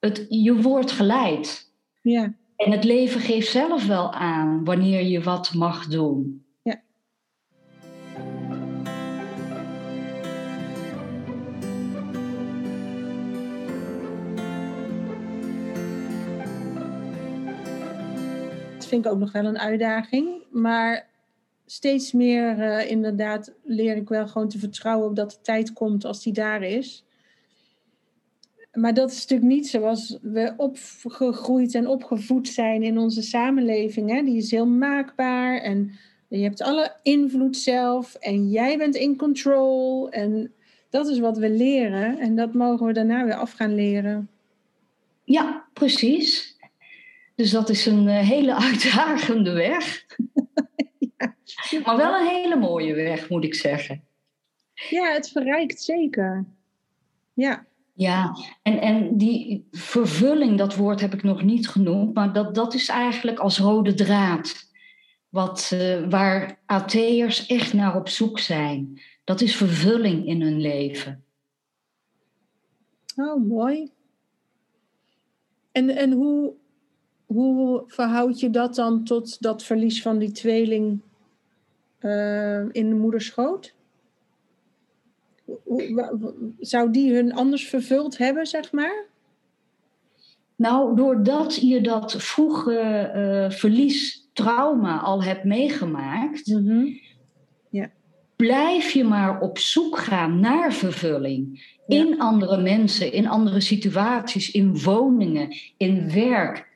Het, 0.00 0.26
je 0.28 0.62
wordt 0.62 0.90
geleid. 0.90 1.72
Ja. 2.02 2.34
En 2.56 2.70
het 2.70 2.84
leven 2.84 3.20
geeft 3.20 3.50
zelf 3.50 3.86
wel 3.86 4.12
aan 4.12 4.64
wanneer 4.64 5.02
je 5.02 5.22
wat 5.22 5.54
mag 5.54 5.86
doen. 5.86 6.44
Ja. 6.62 6.82
Dat 18.74 18.86
vind 18.86 19.04
ik 19.04 19.12
ook 19.12 19.18
nog 19.18 19.32
wel 19.32 19.44
een 19.44 19.58
uitdaging. 19.58 20.42
Maar 20.50 21.13
steeds 21.66 22.12
meer 22.12 22.58
uh, 22.58 22.90
inderdaad 22.90 23.52
leer 23.62 23.96
ik 23.96 24.08
wel 24.08 24.28
gewoon 24.28 24.48
te 24.48 24.58
vertrouwen 24.58 25.08
op 25.08 25.16
dat 25.16 25.30
de 25.30 25.40
tijd 25.42 25.72
komt 25.72 26.04
als 26.04 26.22
die 26.22 26.32
daar 26.32 26.62
is. 26.62 27.04
Maar 28.72 28.94
dat 28.94 29.10
is 29.10 29.20
natuurlijk 29.20 29.50
niet 29.50 29.68
zoals 29.68 30.18
we 30.22 30.54
opgegroeid 30.56 31.74
en 31.74 31.86
opgevoed 31.86 32.48
zijn 32.48 32.82
in 32.82 32.98
onze 32.98 33.22
samenleving. 33.22 34.10
Hè? 34.10 34.22
Die 34.22 34.36
is 34.36 34.50
heel 34.50 34.66
maakbaar 34.66 35.60
en 35.60 35.92
je 36.28 36.42
hebt 36.42 36.62
alle 36.62 36.96
invloed 37.02 37.56
zelf 37.56 38.14
en 38.14 38.50
jij 38.50 38.78
bent 38.78 38.94
in 38.94 39.16
control. 39.16 40.10
En 40.10 40.52
dat 40.90 41.08
is 41.08 41.18
wat 41.18 41.38
we 41.38 41.50
leren 41.50 42.18
en 42.18 42.36
dat 42.36 42.54
mogen 42.54 42.86
we 42.86 42.92
daarna 42.92 43.24
weer 43.24 43.34
af 43.34 43.52
gaan 43.52 43.74
leren. 43.74 44.28
Ja, 45.24 45.64
precies. 45.72 46.56
Dus 47.34 47.50
dat 47.50 47.68
is 47.68 47.86
een 47.86 48.06
uh, 48.06 48.18
hele 48.18 48.54
uitdagende 48.54 49.52
weg. 49.52 50.06
Maar 51.84 51.96
wel 51.96 52.14
een 52.14 52.26
hele 52.26 52.56
mooie 52.56 52.94
weg, 52.94 53.28
moet 53.28 53.44
ik 53.44 53.54
zeggen. 53.54 54.04
Ja, 54.90 55.12
het 55.12 55.28
verrijkt 55.28 55.82
zeker. 55.82 56.44
Ja. 57.32 57.66
Ja, 57.92 58.36
en, 58.62 58.80
en 58.80 59.16
die 59.16 59.68
vervulling, 59.70 60.58
dat 60.58 60.76
woord 60.76 61.00
heb 61.00 61.14
ik 61.14 61.22
nog 61.22 61.42
niet 61.42 61.68
genoemd, 61.68 62.14
maar 62.14 62.32
dat, 62.32 62.54
dat 62.54 62.74
is 62.74 62.88
eigenlijk 62.88 63.38
als 63.38 63.58
rode 63.58 63.94
draad. 63.94 64.72
wat, 65.28 65.70
uh, 65.74 66.08
waar 66.08 66.58
AT'ers 66.66 67.46
echt 67.46 67.72
naar 67.72 67.96
op 67.96 68.08
zoek 68.08 68.38
zijn. 68.38 69.00
Dat 69.24 69.40
is 69.40 69.56
vervulling 69.56 70.26
in 70.26 70.42
hun 70.42 70.60
leven. 70.60 71.24
Oh, 73.16 73.46
mooi. 73.46 73.90
En, 75.72 75.90
en 75.90 76.12
hoe, 76.12 76.52
hoe 77.26 77.84
verhoud 77.86 78.40
je 78.40 78.50
dat 78.50 78.74
dan 78.74 79.04
tot 79.04 79.42
dat 79.42 79.62
verlies 79.62 80.02
van 80.02 80.18
die 80.18 80.32
tweeling 80.32 81.00
uh, 82.04 82.58
in 82.72 82.88
de 82.88 82.94
moederschoot? 82.94 83.74
Zou 86.58 86.90
die 86.90 87.14
hun 87.14 87.34
anders 87.34 87.68
vervuld 87.68 88.18
hebben, 88.18 88.46
zeg 88.46 88.72
maar? 88.72 89.04
Nou, 90.56 90.96
doordat 90.96 91.54
je 91.60 91.80
dat 91.80 92.14
vroege 92.18 93.12
uh, 93.16 93.50
verlies, 93.50 94.28
trauma 94.32 94.98
al 94.98 95.22
hebt 95.22 95.44
meegemaakt, 95.44 96.46
mm 96.46 97.00
ja. 97.70 97.90
blijf 98.36 98.90
je 98.90 99.04
maar 99.04 99.40
op 99.40 99.58
zoek 99.58 99.98
gaan 99.98 100.40
naar 100.40 100.72
vervulling. 100.72 101.72
In 101.86 102.20
andere 102.20 102.62
mensen, 102.62 103.12
in 103.12 103.28
andere 103.28 103.60
situaties, 103.60 104.50
in 104.50 104.78
woningen, 104.82 105.56
in 105.76 106.12
werk. 106.12 106.68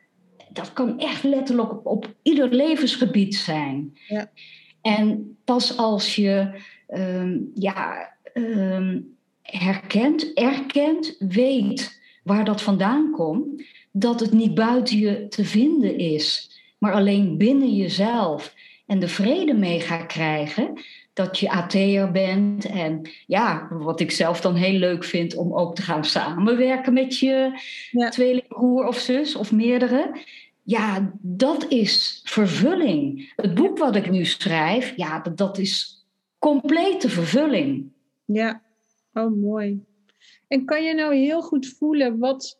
Dat 0.53 0.73
kan 0.73 0.99
echt 0.99 1.23
letterlijk 1.23 1.73
op, 1.73 1.87
op 1.87 2.15
ieder 2.23 2.49
levensgebied 2.49 3.35
zijn. 3.35 3.99
Ja. 4.09 4.31
En 4.81 5.37
pas 5.45 5.77
als 5.77 6.17
je 6.17 6.61
um, 6.89 7.51
ja, 7.55 8.11
um, 8.35 9.17
herkent, 9.43 10.33
erkent, 10.35 11.17
weet 11.19 12.01
waar 12.23 12.45
dat 12.45 12.63
vandaan 12.63 13.11
komt, 13.11 13.63
dat 13.93 14.21
het 14.21 14.33
niet 14.33 14.55
buiten 14.55 14.99
je 14.99 15.29
te 15.29 15.45
vinden 15.45 15.99
is, 15.99 16.51
maar 16.79 16.93
alleen 16.93 17.37
binnen 17.37 17.75
jezelf. 17.75 18.55
En 18.87 18.99
de 18.99 19.09
vrede 19.09 19.55
mee 19.55 19.81
gaat 19.81 20.07
krijgen 20.07 20.73
dat 21.13 21.39
je 21.39 21.51
AT'er 21.51 22.11
bent. 22.11 22.65
En 22.65 23.11
ja, 23.27 23.69
wat 23.71 24.01
ik 24.01 24.11
zelf 24.11 24.41
dan 24.41 24.55
heel 24.55 24.79
leuk 24.79 25.05
vind 25.05 25.35
om 25.35 25.55
ook 25.55 25.75
te 25.75 25.83
gaan 25.83 26.05
samenwerken 26.05 26.93
met 26.93 27.19
je 27.19 27.61
ja. 27.91 28.09
tweelingbroer 28.09 28.87
of 28.87 28.99
zus 28.99 29.37
of 29.37 29.53
meerdere. 29.53 30.13
Ja, 30.69 31.13
dat 31.21 31.69
is 31.69 32.21
vervulling. 32.25 33.33
Het 33.37 33.55
boek 33.55 33.79
wat 33.79 33.97
ik 33.97 34.11
nu 34.11 34.25
schrijf, 34.25 34.93
ja, 34.97 35.21
dat, 35.21 35.59
is 35.59 36.07
complete 36.39 37.09
vervulling. 37.09 37.93
Ja, 38.25 38.63
oh 39.13 39.37
mooi. 39.41 39.85
En 40.49 40.65
kan 40.65 40.85
je 40.85 40.95
nou 40.95 41.15
heel 41.15 41.43
goed 41.43 41.67
voelen 41.67 42.19
wat, 42.19 42.59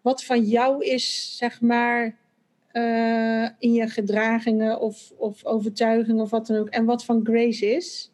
wat 0.00 0.24
van 0.24 0.42
jou 0.42 0.84
is, 0.84 1.36
zeg 1.36 1.60
maar, 1.60 2.18
uh, 2.72 3.48
in 3.58 3.72
je 3.72 3.88
gedragingen 3.88 4.80
of, 4.80 5.12
of 5.16 5.44
overtuigingen 5.44 6.22
of 6.22 6.30
wat 6.30 6.46
dan 6.46 6.56
ook, 6.56 6.68
en 6.68 6.84
wat 6.84 7.04
van 7.04 7.20
Grace 7.24 7.66
is? 7.66 8.10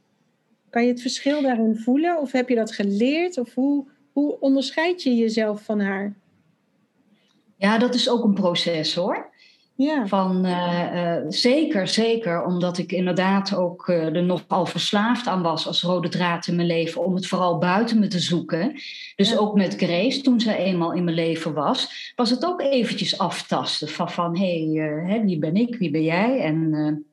Kan 0.71 0.83
je 0.83 0.89
het 0.89 1.01
verschil 1.01 1.43
daarin 1.43 1.77
voelen 1.77 2.21
of 2.21 2.33
heb 2.33 2.49
je 2.49 2.55
dat 2.55 2.73
geleerd? 2.73 3.39
Of 3.39 3.55
hoe, 3.55 3.87
hoe 4.13 4.41
onderscheid 4.41 5.03
je 5.03 5.17
jezelf 5.17 5.63
van 5.63 5.81
haar? 5.81 6.23
Ja, 7.65 7.79
dat 7.79 7.95
is 7.95 8.09
ook 8.11 8.25
een 8.25 8.35
proces 8.35 8.95
hoor. 8.95 9.33
Ja. 9.77 10.07
Van, 10.07 10.47
uh, 10.47 10.91
uh, 10.95 11.17
zeker, 11.29 11.89
zeker, 11.89 12.45
omdat 12.45 12.79
ik 12.79 12.93
inderdaad 12.93 13.55
ook 13.55 13.89
uh, 13.89 14.17
er 14.17 14.23
nogal 14.23 14.67
verslaafd 14.67 15.27
aan 15.27 15.43
was 15.43 15.67
als 15.67 15.83
rode 15.83 16.09
draad 16.09 16.47
in 16.47 16.57
mijn 16.57 16.67
leven, 16.67 17.05
om 17.05 17.15
het 17.15 17.27
vooral 17.27 17.59
buiten 17.59 17.99
me 17.99 18.07
te 18.07 18.19
zoeken. 18.19 18.73
Dus 19.17 19.31
ja. 19.31 19.37
ook 19.37 19.55
met 19.55 19.77
Grace, 19.77 20.21
toen 20.21 20.41
zij 20.41 20.57
eenmaal 20.57 20.93
in 20.93 21.05
mijn 21.05 21.17
leven 21.17 21.55
was, 21.55 22.13
was 22.17 22.31
het 22.31 22.45
ook 22.45 22.61
eventjes 22.61 23.19
aftasten 23.19 23.89
van, 23.89 24.11
van 24.11 24.39
hé, 24.39 24.69
hey, 24.73 25.23
wie 25.25 25.39
ben 25.39 25.57
ik, 25.57 25.77
wie 25.77 25.91
ben 25.91 26.05
jij 26.05 26.41
en 26.41 27.07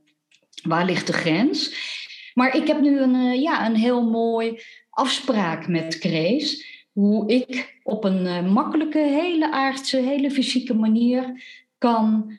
waar 0.64 0.86
ligt 0.86 1.08
de 1.08 1.14
grens? 1.14 1.74
Maar 2.34 2.56
ik 2.56 2.68
heb 2.68 2.82
nu 2.82 3.00
een, 3.00 3.42
ja, 3.42 3.66
een 3.66 3.76
heel 3.76 4.10
mooi 4.10 4.62
afspraak 4.90 5.68
met 5.68 5.98
Grace, 6.00 6.66
hoe 6.92 7.30
ik 7.32 7.80
op 7.84 8.04
een 8.04 8.52
makkelijke, 8.52 9.00
hele 9.00 9.52
aardse, 9.52 9.98
hele 9.98 10.32
fysieke 10.32 10.74
manier 10.74 11.44
kan 11.78 12.38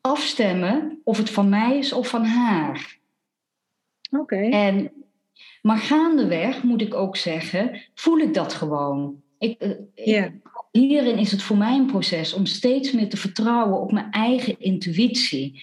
afstemmen 0.00 1.00
of 1.04 1.16
het 1.18 1.30
van 1.30 1.48
mij 1.48 1.78
is 1.78 1.92
of 1.92 2.08
van 2.08 2.24
haar. 2.24 2.98
Oké. 4.10 4.48
En 4.48 4.90
Maar 5.62 5.78
gaandeweg 5.78 6.62
moet 6.62 6.80
ik 6.80 6.94
ook 6.94 7.16
zeggen, 7.16 7.80
voel 7.94 8.18
ik 8.18 8.34
dat 8.34 8.52
gewoon. 8.52 9.22
Ik, 9.38 9.76
yeah. 9.94 10.32
hierin 10.72 11.18
is 11.18 11.30
het 11.30 11.42
voor 11.42 11.56
mij 11.56 11.76
een 11.76 11.86
proces 11.86 12.32
om 12.32 12.46
steeds 12.46 12.92
meer 12.92 13.08
te 13.08 13.16
vertrouwen 13.16 13.80
op 13.80 13.92
mijn 13.92 14.10
eigen 14.10 14.60
intuïtie. 14.60 15.62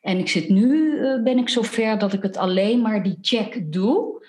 En 0.00 0.18
ik 0.18 0.28
zit 0.28 0.48
nu, 0.48 0.92
uh, 0.92 1.22
ben 1.22 1.38
ik 1.38 1.48
zover 1.48 1.98
dat 1.98 2.12
ik 2.12 2.22
het 2.22 2.36
alleen 2.36 2.80
maar 2.80 3.02
die 3.02 3.18
check 3.20 3.72
doe. 3.72 4.26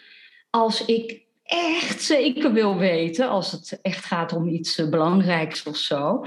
Als 0.50 0.86
ik 0.86 1.21
echt 1.52 2.02
zeker 2.02 2.54
wil 2.54 2.78
weten, 2.78 3.30
als 3.30 3.52
het 3.52 3.80
echt 3.82 4.06
gaat 4.06 4.34
om 4.34 4.48
iets 4.48 4.80
uh, 4.80 4.90
belangrijks 4.90 5.64
of 5.64 5.78
zo 5.78 6.24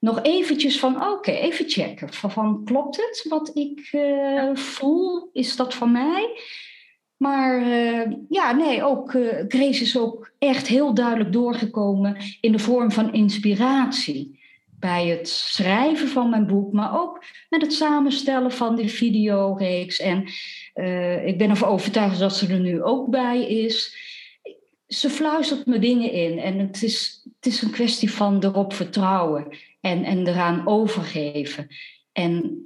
nog 0.00 0.22
eventjes 0.22 0.78
van, 0.78 1.02
oké, 1.02 1.30
even 1.30 1.68
checken. 1.68 2.12
Van, 2.12 2.30
van, 2.30 2.64
klopt 2.64 2.96
het 2.96 3.26
wat 3.28 3.50
ik 3.54 3.88
uh, 3.92 4.54
voel? 4.54 5.30
Is 5.32 5.56
dat 5.56 5.74
van 5.74 5.92
mij? 5.92 6.40
Maar 7.16 7.62
uh, 7.62 8.12
ja, 8.28 8.52
nee, 8.52 8.84
ook 8.84 9.12
uh, 9.12 9.44
Grace 9.48 9.82
is 9.82 9.98
ook 9.98 10.32
echt 10.38 10.66
heel 10.66 10.94
duidelijk 10.94 11.32
doorgekomen 11.32 12.16
in 12.40 12.52
de 12.52 12.58
vorm 12.58 12.90
van 12.90 13.12
inspiratie. 13.12 14.38
Bij 14.78 15.06
het 15.06 15.28
schrijven 15.28 16.08
van 16.08 16.30
mijn 16.30 16.46
boek, 16.46 16.72
maar 16.72 17.00
ook 17.00 17.24
met 17.48 17.62
het 17.62 17.72
samenstellen 17.72 18.52
van 18.52 18.76
die 18.76 18.88
videoreeks. 18.88 19.98
En 19.98 20.20
ik 21.24 21.38
ben 21.38 21.50
ervan 21.50 21.68
overtuigd 21.68 22.18
dat 22.18 22.36
ze 22.36 22.46
er 22.46 22.60
nu 22.60 22.82
ook 22.82 23.10
bij 23.10 23.48
is. 23.48 23.96
Ze 24.90 25.10
fluistert 25.10 25.66
me 25.66 25.78
dingen 25.78 26.12
in 26.12 26.38
en 26.38 26.58
het 26.58 26.82
is, 26.82 27.22
het 27.36 27.52
is 27.52 27.62
een 27.62 27.70
kwestie 27.70 28.12
van 28.12 28.44
erop 28.44 28.72
vertrouwen 28.72 29.46
en, 29.80 30.04
en 30.04 30.26
eraan 30.26 30.66
overgeven. 30.66 31.68
En 32.12 32.64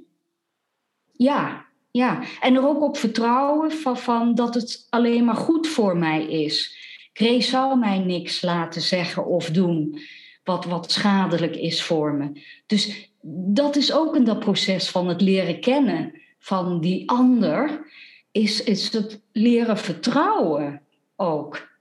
ja, 1.11 1.65
ja, 1.91 2.23
en 2.41 2.55
er 2.55 2.67
ook 2.67 2.81
op 2.81 2.97
vertrouwen 2.97 3.71
van, 3.71 3.97
van 3.97 4.35
dat 4.35 4.53
het 4.53 4.87
alleen 4.89 5.25
maar 5.25 5.35
goed 5.35 5.67
voor 5.67 5.97
mij 5.97 6.25
is. 6.25 6.77
Grace 7.13 7.49
zal 7.49 7.75
mij 7.75 7.99
niks 7.99 8.41
laten 8.41 8.81
zeggen 8.81 9.25
of 9.25 9.49
doen 9.49 9.99
wat, 10.43 10.65
wat 10.65 10.91
schadelijk 10.91 11.55
is 11.55 11.83
voor 11.83 12.13
me. 12.13 12.41
Dus 12.65 13.11
dat 13.53 13.75
is 13.75 13.93
ook 13.93 14.15
in 14.15 14.23
dat 14.23 14.39
proces 14.39 14.89
van 14.89 15.07
het 15.07 15.21
leren 15.21 15.59
kennen 15.59 16.21
van 16.39 16.81
die 16.81 17.09
ander, 17.09 17.87
is, 18.31 18.63
is 18.63 18.93
het 18.93 19.21
leren 19.31 19.77
vertrouwen 19.77 20.81
ook. 21.15 21.74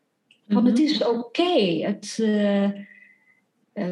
Want 0.47 0.67
het 0.67 0.79
mhm. 0.79 0.85
is 0.85 1.05
oké. 1.05 1.19
Okay. 1.19 1.81
Het. 1.81 2.19
Uh, 2.21 2.65
uh, 2.65 2.71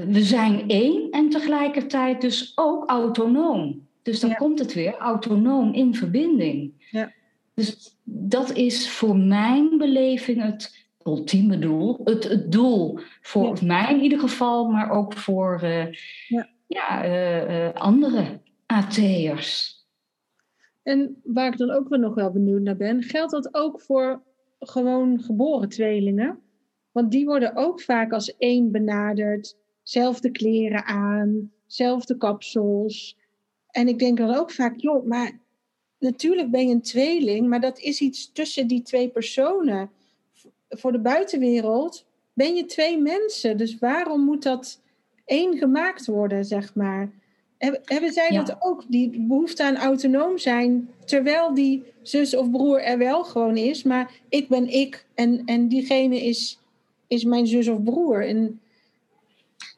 we 0.09 0.23
zijn 0.23 0.69
één 0.69 1.11
en 1.11 1.29
tegelijkertijd 1.29 2.21
dus 2.21 2.53
ook 2.55 2.89
autonoom. 2.89 3.87
Dus 4.03 4.21
dan 4.21 4.31
Ja. 4.31 4.37
komt 4.37 4.59
het 4.59 4.75
weer, 4.75 4.97
autonoom 4.97 5.73
in 5.73 5.95
verbinding. 5.95 6.73
Ja. 6.91 7.13
Dus 7.55 7.97
dat 8.05 8.53
is 8.53 8.91
voor 8.91 9.17
mijn 9.17 9.79
beleving 9.79 10.43
het 10.43 10.87
ultieme 11.05 11.59
doel. 11.59 12.01
Het, 12.05 12.25
het 12.25 12.53
doel 12.53 12.99
voor 13.21 13.59
mij 13.65 13.95
in 13.95 14.01
ieder 14.01 14.19
geval, 14.19 14.71
maar 14.71 14.91
ook 14.91 15.13
voor 15.13 15.61
eh, 15.63 15.93
Ja. 16.67 17.03
eh, 17.03 17.67
eh, 17.67 17.75
andere 17.75 18.41
AT'ers. 18.67 19.81
En 20.83 21.21
waar 21.25 21.53
ik 21.53 21.59
dan 21.59 21.71
ook 21.71 21.89
wel 21.89 21.99
nog 21.99 22.15
wel 22.15 22.31
benieuwd 22.31 22.61
naar 22.61 22.77
ben, 22.77 23.03
geldt 23.03 23.33
dat 23.33 23.55
ook 23.55 23.81
voor 23.81 24.23
gewoon 24.69 25.21
geboren 25.21 25.69
tweelingen? 25.69 26.39
Want 26.93 27.11
die 27.11 27.25
worden 27.25 27.57
ook 27.57 27.81
vaak 27.81 28.13
als 28.13 28.37
één 28.37 28.71
benaderd, 28.71 29.57
zelfde 29.83 30.31
kleren 30.31 30.85
aan, 30.85 31.53
zelfde 31.67 32.17
kapsels. 32.17 33.19
En 33.71 33.89
ik 33.89 33.99
denk 33.99 34.19
dan 34.19 34.35
ook 34.35 34.51
vaak, 34.51 34.81
joh, 34.81 35.07
maar 35.07 35.41
natuurlijk 35.99 36.51
ben 36.51 36.69
je 36.69 36.75
een 36.75 36.83
tweeling, 36.83 37.49
maar 37.49 37.61
dat 37.61 37.79
is 37.79 38.01
iets 38.01 38.33
tussen 38.33 38.67
die 38.67 38.83
twee 38.83 39.09
personen. 39.09 39.91
Voor 40.69 40.93
de 40.93 41.01
buitenwereld 41.01 42.07
ben 42.33 42.55
je 42.55 42.65
twee 42.65 42.99
mensen, 42.99 43.57
dus 43.57 43.79
waarom 43.79 44.25
moet 44.25 44.43
dat 44.43 44.81
één 45.25 45.57
gemaakt 45.57 46.07
worden, 46.07 46.45
zeg 46.45 46.75
maar? 46.75 47.13
Heb- 47.65 47.81
Hebben 47.85 48.13
zij 48.13 48.29
Ja. 48.31 48.43
dat 48.43 48.57
ook, 48.61 48.85
die 48.89 49.11
behoefte 49.27 49.65
aan 49.65 49.77
autonoom 49.77 50.39
zijn, 50.39 50.89
terwijl 51.05 51.55
die 51.55 51.83
zus 52.03 52.37
of 52.37 52.51
broer 52.51 52.83
er 52.83 52.99
wel 52.99 53.25
gewoon 53.25 53.57
is, 53.57 53.83
maar 53.83 54.11
ik 54.29 54.49
ben 54.49 54.69
ik 54.73 55.07
en, 55.15 55.43
en 55.45 55.69
diegene 55.69 56.21
is, 56.25 56.59
is 57.09 57.25
mijn 57.25 57.47
zus 57.47 57.69
of 57.69 57.83
broer. 57.83 58.27
En, 58.29 58.61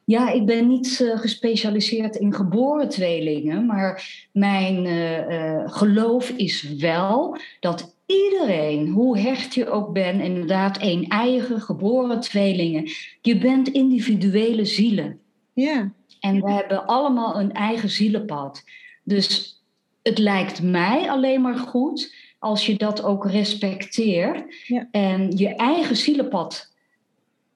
Ja, 0.07 0.31
ik 0.31 0.47
ben 0.47 0.69
niet 0.69 1.01
eh, 1.01 1.19
gespecialiseerd 1.19 2.17
in 2.17 2.35
geboren 2.35 2.89
tweelingen, 2.89 3.67
maar 3.67 4.27
mijn 4.33 4.87
eh, 4.87 5.19
eh, 5.55 5.63
geloof 5.73 6.31
is 6.31 6.63
wel 6.79 7.37
dat 7.61 7.95
iedereen, 8.07 8.89
hoe 8.89 9.19
hecht 9.19 9.55
je 9.55 9.69
ook 9.71 9.93
bent, 9.93 10.23
inderdaad 10.23 10.79
een 10.83 11.07
eigen 11.09 11.61
geboren 11.61 12.21
tweelingen, 12.21 12.91
je 13.23 13.39
bent 13.39 13.69
individuele 13.69 14.65
zielen. 14.65 15.19
ja, 15.53 15.93
En 16.25 16.41
we 16.43 16.51
hebben 16.51 16.87
allemaal 16.87 17.41
een 17.41 17.53
eigen 17.53 17.89
zielenpad. 17.89 18.63
Dus 19.03 19.61
het 20.03 20.19
lijkt 20.19 20.63
mij 20.63 21.11
alleen 21.11 21.41
maar 21.41 21.59
goed 21.59 22.15
als 22.39 22.67
je 22.67 22.77
dat 22.77 23.03
ook 23.03 23.31
respecteert 23.31 24.55
Ja. 24.67 24.89
en 24.91 25.37
je 25.37 25.49
eigen 25.49 25.97
zielenpad 25.97 26.73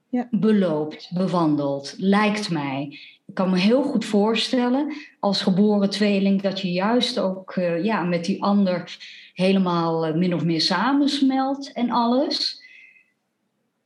Ja. 0.08 0.28
beloopt, 0.30 1.10
bewandelt, 1.14 1.94
lijkt 1.98 2.50
mij. 2.50 2.98
Ik 3.26 3.34
kan 3.34 3.50
me 3.50 3.58
heel 3.58 3.82
goed 3.82 4.04
voorstellen 4.04 4.92
als 5.20 5.42
geboren 5.42 5.90
tweeling 5.90 6.42
dat 6.42 6.60
je 6.60 6.72
juist 6.72 7.18
ook 7.18 7.52
eh, 7.52 7.84
ja, 7.84 8.02
met 8.02 8.24
die 8.24 8.42
ander 8.42 8.96
helemaal 9.34 10.06
eh, 10.06 10.14
min 10.14 10.34
of 10.34 10.44
meer 10.44 10.60
samensmelt 10.60 11.72
en 11.72 11.90
alles. 11.90 12.57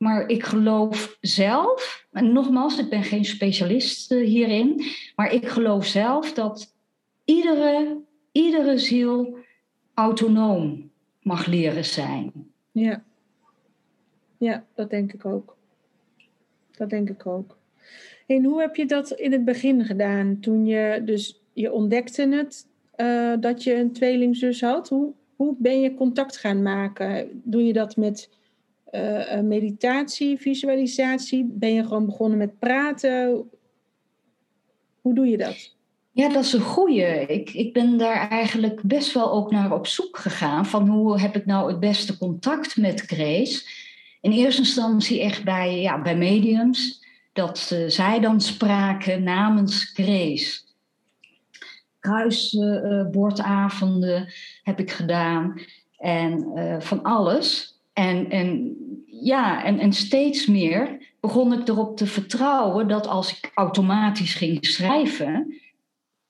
Maar 0.03 0.29
ik 0.29 0.43
geloof 0.43 1.17
zelf, 1.21 2.05
en 2.11 2.33
nogmaals, 2.33 2.79
ik 2.79 2.89
ben 2.89 3.03
geen 3.03 3.25
specialist 3.25 4.11
eh, 4.11 4.25
hierin, 4.25 4.83
maar 5.15 5.33
ik 5.33 5.47
geloof 5.47 5.85
zelf 5.85 6.33
dat 6.33 6.73
iedere, 7.25 7.97
iedere 8.31 8.77
ziel 8.77 9.37
autonoom 9.93 10.91
mag 11.21 11.45
leren 11.45 11.85
zijn. 11.85 12.31
Ja. 12.71 13.03
Ja, 14.37 14.65
dat 14.75 14.89
denk 14.89 15.13
ik 15.13 15.25
ook. 15.25 15.57
Dat 16.71 16.89
denk 16.89 17.09
ik 17.09 17.25
ook. 17.25 17.57
En 18.27 18.43
hoe 18.43 18.61
heb 18.61 18.75
je 18.75 18.85
dat 18.85 19.11
in 19.11 19.31
het 19.31 19.45
begin 19.45 19.85
gedaan? 19.85 20.39
Toen 20.39 20.65
je 20.65 21.01
dus 21.05 21.41
je 21.53 21.71
ontdekte 21.71 22.27
het 22.27 22.67
eh, 22.95 23.33
dat 23.39 23.63
je 23.63 23.75
een 23.75 23.91
tweelingzus 23.91 24.61
had. 24.61 24.89
Hoe, 24.89 25.13
hoe 25.35 25.55
ben 25.57 25.81
je 25.81 25.95
contact 25.95 26.37
gaan 26.37 26.61
maken? 26.61 27.41
Doe 27.43 27.65
je 27.65 27.73
dat 27.73 27.97
met 27.97 28.29
eh, 28.93 29.41
meditatie, 29.41 30.37
visualisatie? 30.37 31.45
Ben 31.49 31.73
je 31.73 31.83
gewoon 31.83 32.05
begonnen 32.05 32.37
met 32.37 32.59
praten? 32.59 33.49
Hoe 35.01 35.13
doe 35.13 35.27
je 35.27 35.37
dat? 35.37 35.75
Ja, 36.11 36.29
dat 36.29 36.43
is 36.43 36.53
een 36.53 36.61
goeie. 36.61 37.25
Ik, 37.25 37.49
ik 37.49 37.73
ben 37.73 37.97
daar 37.97 38.29
eigenlijk 38.29 38.81
best 38.81 39.13
wel 39.13 39.31
ook 39.31 39.51
naar 39.51 39.73
op 39.73 39.87
zoek 39.87 40.17
gegaan. 40.17 40.65
Van 40.65 40.87
hoe 40.87 41.19
heb 41.19 41.35
ik 41.35 41.45
nou 41.45 41.71
het 41.71 41.79
beste 41.79 42.17
contact 42.17 42.77
met 42.77 43.01
Grace? 43.01 43.67
In 44.21 44.31
eerste 44.31 44.61
instantie 44.61 45.21
echt 45.21 45.43
bij, 45.43 45.81
ja, 45.81 46.01
bij 46.01 46.17
mediums. 46.17 47.05
Dat 47.33 47.69
eh, 47.73 47.87
zij 47.87 48.19
dan 48.19 48.41
spraken 48.41 49.23
namens 49.23 49.91
Grace. 49.93 50.61
Kruisbordavonden 51.99 54.33
heb 54.63 54.79
ik 54.79 54.91
gedaan. 54.91 55.61
En 55.97 56.51
eh, 56.55 56.79
van 56.79 57.03
alles. 57.03 57.72
En, 57.93 58.29
en 58.29 58.77
ja, 59.05 59.63
en, 59.63 59.79
en 59.79 59.93
steeds 59.93 60.45
meer 60.45 61.11
begon 61.19 61.53
ik 61.53 61.67
erop 61.67 61.97
te 61.97 62.05
vertrouwen 62.07 62.87
dat 62.87 63.07
als 63.07 63.37
ik 63.37 63.51
automatisch 63.53 64.33
ging 64.33 64.65
schrijven, 64.65 65.61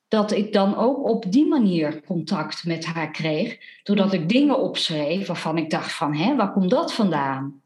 dat 0.08 0.32
ik 0.32 0.54
dan 0.54 0.76
ook 0.76 1.10
op 1.10 1.32
die 1.32 1.48
manier 1.48 2.02
contact 2.04 2.66
met 2.66 2.86
haar 2.86 3.12
kreeg, 3.12 3.58
doordat 3.84 4.14
ik 4.14 4.30
dingen 4.30 4.60
opschreef 4.60 5.28
waarvan 5.28 5.58
ik 5.58 5.70
dacht 5.70 5.94
van, 5.94 6.16
hé, 6.16 6.36
waar 6.36 6.52
komt 6.52 6.70
dat 6.70 6.94
vandaan? 6.94 7.62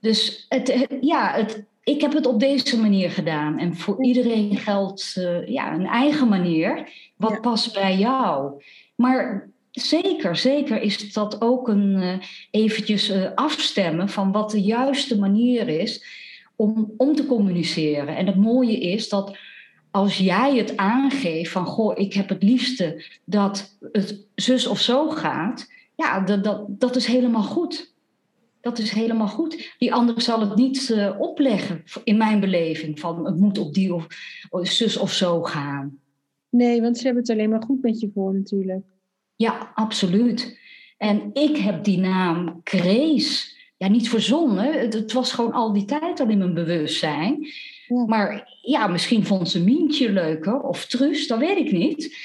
Dus 0.00 0.46
het, 0.48 0.86
ja, 1.00 1.32
het, 1.32 1.64
ik 1.82 2.00
heb 2.00 2.12
het 2.12 2.26
op 2.26 2.40
deze 2.40 2.80
manier 2.80 3.10
gedaan. 3.10 3.58
En 3.58 3.76
voor 3.76 4.04
iedereen 4.04 4.56
geldt 4.56 5.14
eh, 5.16 5.48
ja, 5.48 5.74
een 5.74 5.86
eigen 5.86 6.28
manier. 6.28 6.92
Wat 7.16 7.30
Ja. 7.30 7.40
past 7.40 7.74
bij 7.74 7.96
jou? 7.96 8.62
Maar 8.94 9.49
zeker, 9.70 10.36
zeker 10.36 10.80
is 10.80 11.12
dat 11.12 11.40
ook 11.40 11.68
een 11.68 11.96
eh, 11.96 12.18
eventjes 12.50 13.08
eh, 13.08 13.34
afstemmen 13.34 14.08
van 14.08 14.32
wat 14.32 14.50
de 14.50 14.60
juiste 14.60 15.18
manier 15.18 15.68
is 15.68 16.04
om, 16.56 16.94
om 16.96 17.14
te 17.14 17.26
communiceren. 17.26 18.16
En 18.16 18.26
het 18.26 18.36
mooie 18.36 18.80
is 18.80 19.08
dat 19.08 19.38
als 19.90 20.18
jij 20.18 20.56
het 20.56 20.76
aangeeft 20.76 21.50
van 21.50 21.66
goh, 21.66 21.98
ik 21.98 22.12
heb 22.12 22.28
het 22.28 22.42
liefste 22.42 23.04
dat 23.24 23.76
het 23.92 24.26
zus 24.34 24.66
of 24.66 24.80
zo 24.80 25.10
gaat, 25.10 25.72
ja, 25.96 26.20
dat, 26.20 26.44
dat, 26.44 26.80
dat 26.80 26.96
is 26.96 27.06
helemaal 27.06 27.42
goed. 27.42 27.88
Dat 28.60 28.78
is 28.78 28.90
helemaal 28.90 29.28
goed. 29.28 29.74
Die 29.78 29.94
ander 29.94 30.20
zal 30.20 30.40
het 30.40 30.56
niet 30.56 30.90
eh, 30.90 31.14
opleggen, 31.18 31.84
in 32.04 32.16
mijn 32.16 32.40
beleving, 32.40 33.00
van 33.00 33.26
het 33.26 33.36
moet 33.36 33.58
op 33.58 33.74
die 33.74 33.94
of 33.94 34.06
zus 34.50 34.96
of 34.96 35.12
zo 35.12 35.42
gaan. 35.42 35.98
Nee, 36.48 36.80
want 36.80 36.98
ze 36.98 37.04
hebben 37.04 37.22
het 37.22 37.32
alleen 37.32 37.50
maar 37.50 37.62
goed 37.62 37.82
met 37.82 38.00
je 38.00 38.10
voor 38.14 38.34
natuurlijk. 38.34 38.84
Ja, 39.40 39.72
absoluut. 39.74 40.58
En 40.98 41.30
ik 41.32 41.56
heb 41.56 41.84
die 41.84 41.98
naam 41.98 42.60
Grace 42.64 43.56
ja, 43.76 43.88
niet 43.88 44.08
verzonnen. 44.08 44.80
Het, 44.80 44.94
het 44.94 45.12
was 45.12 45.32
gewoon 45.32 45.52
al 45.52 45.72
die 45.72 45.84
tijd 45.84 46.20
al 46.20 46.28
in 46.28 46.38
mijn 46.38 46.54
bewustzijn. 46.54 47.46
Ja. 47.86 48.04
Maar 48.06 48.58
ja, 48.62 48.86
misschien 48.86 49.26
vond 49.26 49.48
ze 49.48 49.62
Mientje 49.62 50.12
leuker 50.12 50.60
of 50.60 50.86
Truus, 50.86 51.26
dat 51.26 51.38
weet 51.38 51.56
ik 51.58 51.72
niet. 51.72 52.16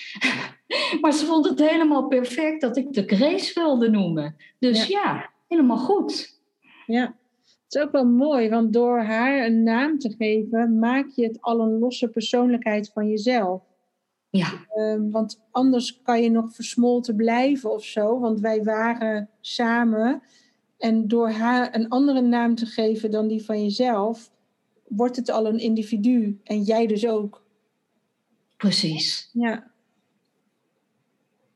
maar 1.02 1.14
ze 1.14 1.26
vond 1.26 1.50
het 1.50 1.70
helemaal 1.70 2.08
perfect 2.08 2.62
dat 2.62 2.78
ik 2.78 2.94
de 2.94 3.04
Grace 3.08 3.52
wilde 3.54 3.90
noemen. 3.90 4.36
Dus 4.60 4.86
ja, 4.86 5.30
helemaal 5.48 5.78
goed. 5.78 6.40
Ja, 6.86 7.16
het 7.42 7.76
is 7.76 7.82
ook 7.82 7.92
wel 7.92 8.06
mooi, 8.06 8.50
want 8.50 8.74
door 8.74 9.00
haar 9.00 9.46
een 9.46 9.64
naam 9.64 10.00
te 10.00 10.16
geven, 10.18 10.80
maak 10.80 11.08
je 11.16 11.24
het 11.24 11.42
al 11.42 11.60
een 11.60 11.80
losse 11.80 12.10
persoonlijkheid 12.10 12.92
van 12.94 13.08
jezelf. 13.08 13.62
Ja, 14.38 14.66
Ehm, 14.76 15.10
want 15.10 15.42
anders 15.52 16.02
kan 16.02 16.24
je 16.24 16.30
nog 16.30 16.54
versmolten 16.54 17.16
blijven 17.16 17.72
of 17.72 17.84
zo, 17.84 18.20
want 18.20 18.40
wij 18.40 18.64
waren 18.64 19.30
samen. 19.42 20.22
En 20.78 21.08
door 21.08 21.30
haar 21.30 21.76
een 21.76 21.90
andere 21.90 22.22
naam 22.22 22.56
te 22.56 22.66
geven 22.66 23.12
dan 23.12 23.28
die 23.28 23.46
van 23.46 23.64
jezelf, 23.64 24.32
wordt 24.88 25.16
het 25.16 25.30
al 25.30 25.48
een 25.48 25.60
individu. 25.60 26.40
En 26.44 26.62
jij 26.62 26.88
dus 26.88 27.08
ook. 27.08 27.44
precies. 28.58 29.30
Ja. 29.34 29.72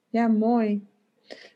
Ja, 0.09 0.27
mooi. 0.27 0.88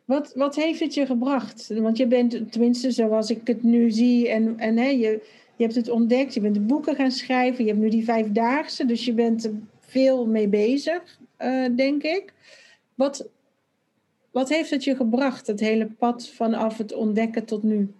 Wat, 0.05 0.33
wat 0.33 0.55
heeft 0.55 0.79
het 0.79 0.93
je 0.93 1.05
gebracht? 1.05 1.67
Want 1.67 1.97
je 1.97 2.07
bent, 2.07 2.51
tenminste 2.51 2.91
zoals 2.91 3.29
ik 3.29 3.47
het 3.47 3.63
nu 3.63 3.91
zie, 3.91 4.29
en, 4.29 4.59
en 4.59 4.77
hè, 4.77 4.87
je, 4.87 5.21
je 5.55 5.63
hebt 5.63 5.75
het 5.75 5.89
ontdekt, 5.89 6.33
je 6.33 6.41
bent 6.41 6.53
de 6.53 6.61
boeken 6.61 6.95
gaan 6.95 7.11
schrijven, 7.11 7.63
je 7.63 7.69
hebt 7.69 7.83
nu 7.83 7.89
die 7.89 8.03
vijfdaagse, 8.03 8.85
dus 8.85 9.05
je 9.05 9.13
bent 9.13 9.43
er 9.43 9.53
veel 9.93 10.25
mee 10.25 10.47
bezig, 10.47 11.19
eh, 11.37 11.65
denk 11.75 12.03
ik. 12.03 12.33
Wat, 12.95 13.29
wat 14.31 14.49
heeft 14.49 14.69
het 14.69 14.83
je 14.83 14.95
gebracht, 14.95 15.47
het 15.47 15.59
hele 15.59 15.85
pad 15.85 16.29
vanaf 16.29 16.77
het 16.77 16.93
ontdekken 16.93 17.45
tot 17.45 17.63
nu? 17.63 17.93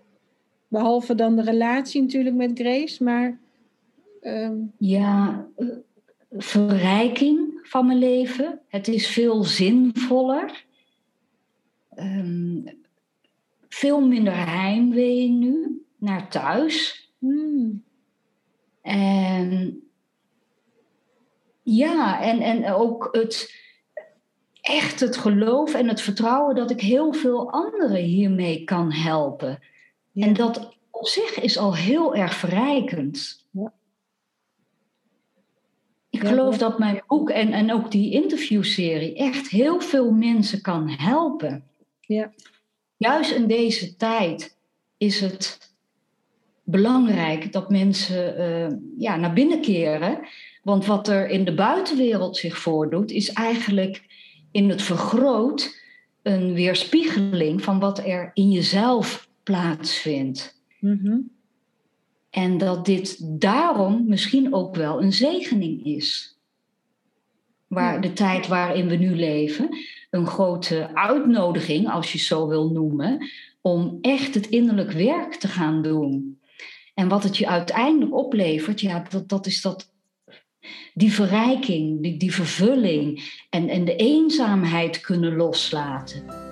Behalve 0.68 1.16
dan 1.16 1.36
de 1.36 1.42
relatie 1.42 2.02
natuurlijk 2.02 2.36
met 2.36 2.52
Grace, 2.60 3.04
maar 3.04 3.40
ehm, 4.22 4.56
Ja, 4.78 5.48
verrijking 6.38 7.60
van 7.62 7.86
mijn 7.86 8.00
leven. 8.00 8.60
Het 8.68 8.88
is 8.88 9.08
veel 9.08 9.44
zinvoller. 9.44 10.66
Ehm, 11.90 12.62
veel 13.70 14.08
minder 14.08 14.46
heimwee 14.48 15.30
nu 15.30 15.86
naar 15.98 16.30
thuis. 16.30 17.08
hmm, 17.20 17.84
En 18.82 19.83
ja, 21.64 22.22
en, 22.22 22.42
en 22.42 22.72
ook 22.74 23.08
het 23.12 23.62
echt 24.62 25.00
het 25.00 25.18
geloof 25.18 25.74
en 25.74 25.88
het 25.88 26.02
vertrouwen 26.02 26.56
dat 26.56 26.72
ik 26.72 26.82
heel 26.82 27.14
veel 27.14 27.52
anderen 27.52 28.04
hiermee 28.04 28.64
kan 28.64 28.92
helpen. 28.92 29.60
Ja. 30.12 30.26
En 30.26 30.34
dat 30.34 30.76
op 30.92 31.08
zich 31.08 31.40
is 31.40 31.58
al 31.58 31.76
heel 31.76 32.16
erg 32.16 32.34
verrijkend. 32.36 33.46
Ja. 33.52 33.74
Ik 36.10 36.22
Ja, 36.24 36.30
geloof 36.30 36.58
dat- 36.58 36.70
dat 36.70 36.80
mijn 36.80 37.04
boek 37.08 37.30
en, 37.30 37.54
en 37.54 37.74
ook 37.74 37.92
die 37.92 38.12
interviewserie 38.12 39.16
echt 39.16 39.48
heel 39.50 39.80
veel 39.82 40.12
mensen 40.12 40.62
kan 40.62 40.90
helpen. 40.90 41.64
ja, 42.00 42.32
Juist 42.98 43.32
in 43.32 43.48
deze 43.48 43.96
tijd 43.96 44.58
is 44.98 45.20
het 45.20 45.74
belangrijk 46.64 47.52
dat 47.52 47.70
mensen 47.70 48.38
eh, 48.38 48.78
ja, 48.98 49.16
naar 49.16 49.34
binnen 49.34 49.62
keren. 49.62 50.20
Want 50.64 50.86
wat 50.86 51.08
er 51.08 51.30
in 51.30 51.46
de 51.46 51.54
buitenwereld 51.54 52.38
zich 52.38 52.58
voordoet, 52.58 53.12
is 53.12 53.34
eigenlijk 53.34 54.04
in 54.52 54.70
het 54.70 54.82
vergroot 54.82 55.82
een 56.22 56.54
weerspiegeling 56.54 57.64
van 57.64 57.80
wat 57.80 58.00
er 58.00 58.32
in 58.34 58.52
jezelf 58.52 59.28
plaatsvindt. 59.44 60.62
mhm, 60.80 61.18
En 62.30 62.58
dat 62.58 62.86
dit 62.86 63.18
daarom 63.42 64.04
misschien 64.08 64.54
ook 64.54 64.76
wel 64.76 65.02
een 65.02 65.14
zegening 65.14 65.86
is. 65.86 66.38
Waar 67.68 68.02
de 68.02 68.14
tijd 68.14 68.48
waarin 68.48 68.88
we 68.88 68.96
nu 68.96 69.16
leven, 69.16 69.70
een 70.10 70.28
grote 70.28 70.90
uitnodiging, 70.94 71.90
als 71.90 72.12
je 72.12 72.18
het 72.18 72.28
zo 72.28 72.48
wil 72.48 72.72
noemen, 72.72 73.30
om 73.62 73.98
echt 74.02 74.34
het 74.34 74.48
innerlijk 74.48 74.92
werk 74.92 75.34
te 75.34 75.48
gaan 75.48 75.82
doen. 75.82 76.40
En 76.94 77.08
wat 77.08 77.24
het 77.24 77.38
je 77.38 77.48
uiteindelijk 77.48 78.14
oplevert, 78.14 78.82
ja, 78.82 79.06
dat, 79.10 79.30
dat 79.30 79.46
is 79.46 79.62
dat, 79.62 79.93
die 80.94 81.14
verrijking, 81.14 82.02
die, 82.02 82.18
die 82.18 82.34
vervulling 82.34 83.22
en, 83.50 83.70
en 83.70 83.86
de 83.86 83.96
eenzaamheid 83.96 85.02
kunnen 85.02 85.36
loslaten. 85.36 86.52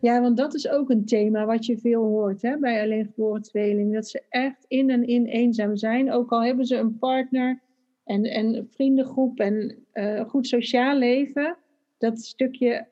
Ja, 0.00 0.20
want 0.20 0.36
dat 0.36 0.54
is 0.54 0.68
ook 0.68 0.90
een 0.90 1.04
thema 1.04 1.46
wat 1.46 1.66
je 1.66 1.78
veel 1.78 2.04
hoort 2.04 2.42
hè, 2.42 2.58
bij 2.58 2.82
alleen 2.82 3.04
geboren 3.04 3.42
tweeling. 3.42 3.94
Dat 3.94 4.08
ze 4.08 4.22
echt 4.28 4.64
in 4.68 4.90
en 4.90 5.06
in 5.06 5.26
eenzaam 5.26 5.76
zijn. 5.76 6.12
Ook 6.12 6.30
al 6.30 6.44
hebben 6.44 6.66
ze 6.66 6.76
een 6.76 6.98
partner 6.98 7.60
en, 8.04 8.24
en 8.24 8.54
een 8.54 8.68
vriendengroep 8.70 9.40
en 9.40 9.76
uh, 9.94 10.20
goed 10.28 10.46
sociaal 10.46 10.96
leven. 10.96 11.56
Dat 11.98 12.20
stukje, 12.20 12.86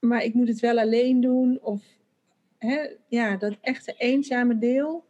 maar 0.00 0.24
ik 0.24 0.34
moet 0.34 0.48
het 0.48 0.60
wel 0.60 0.78
alleen 0.78 1.20
doen. 1.20 1.58
Of 1.62 1.82
hè, 2.58 2.88
ja, 3.08 3.36
dat 3.36 3.56
echte 3.60 3.94
eenzame 3.98 4.58
deel. 4.58 5.04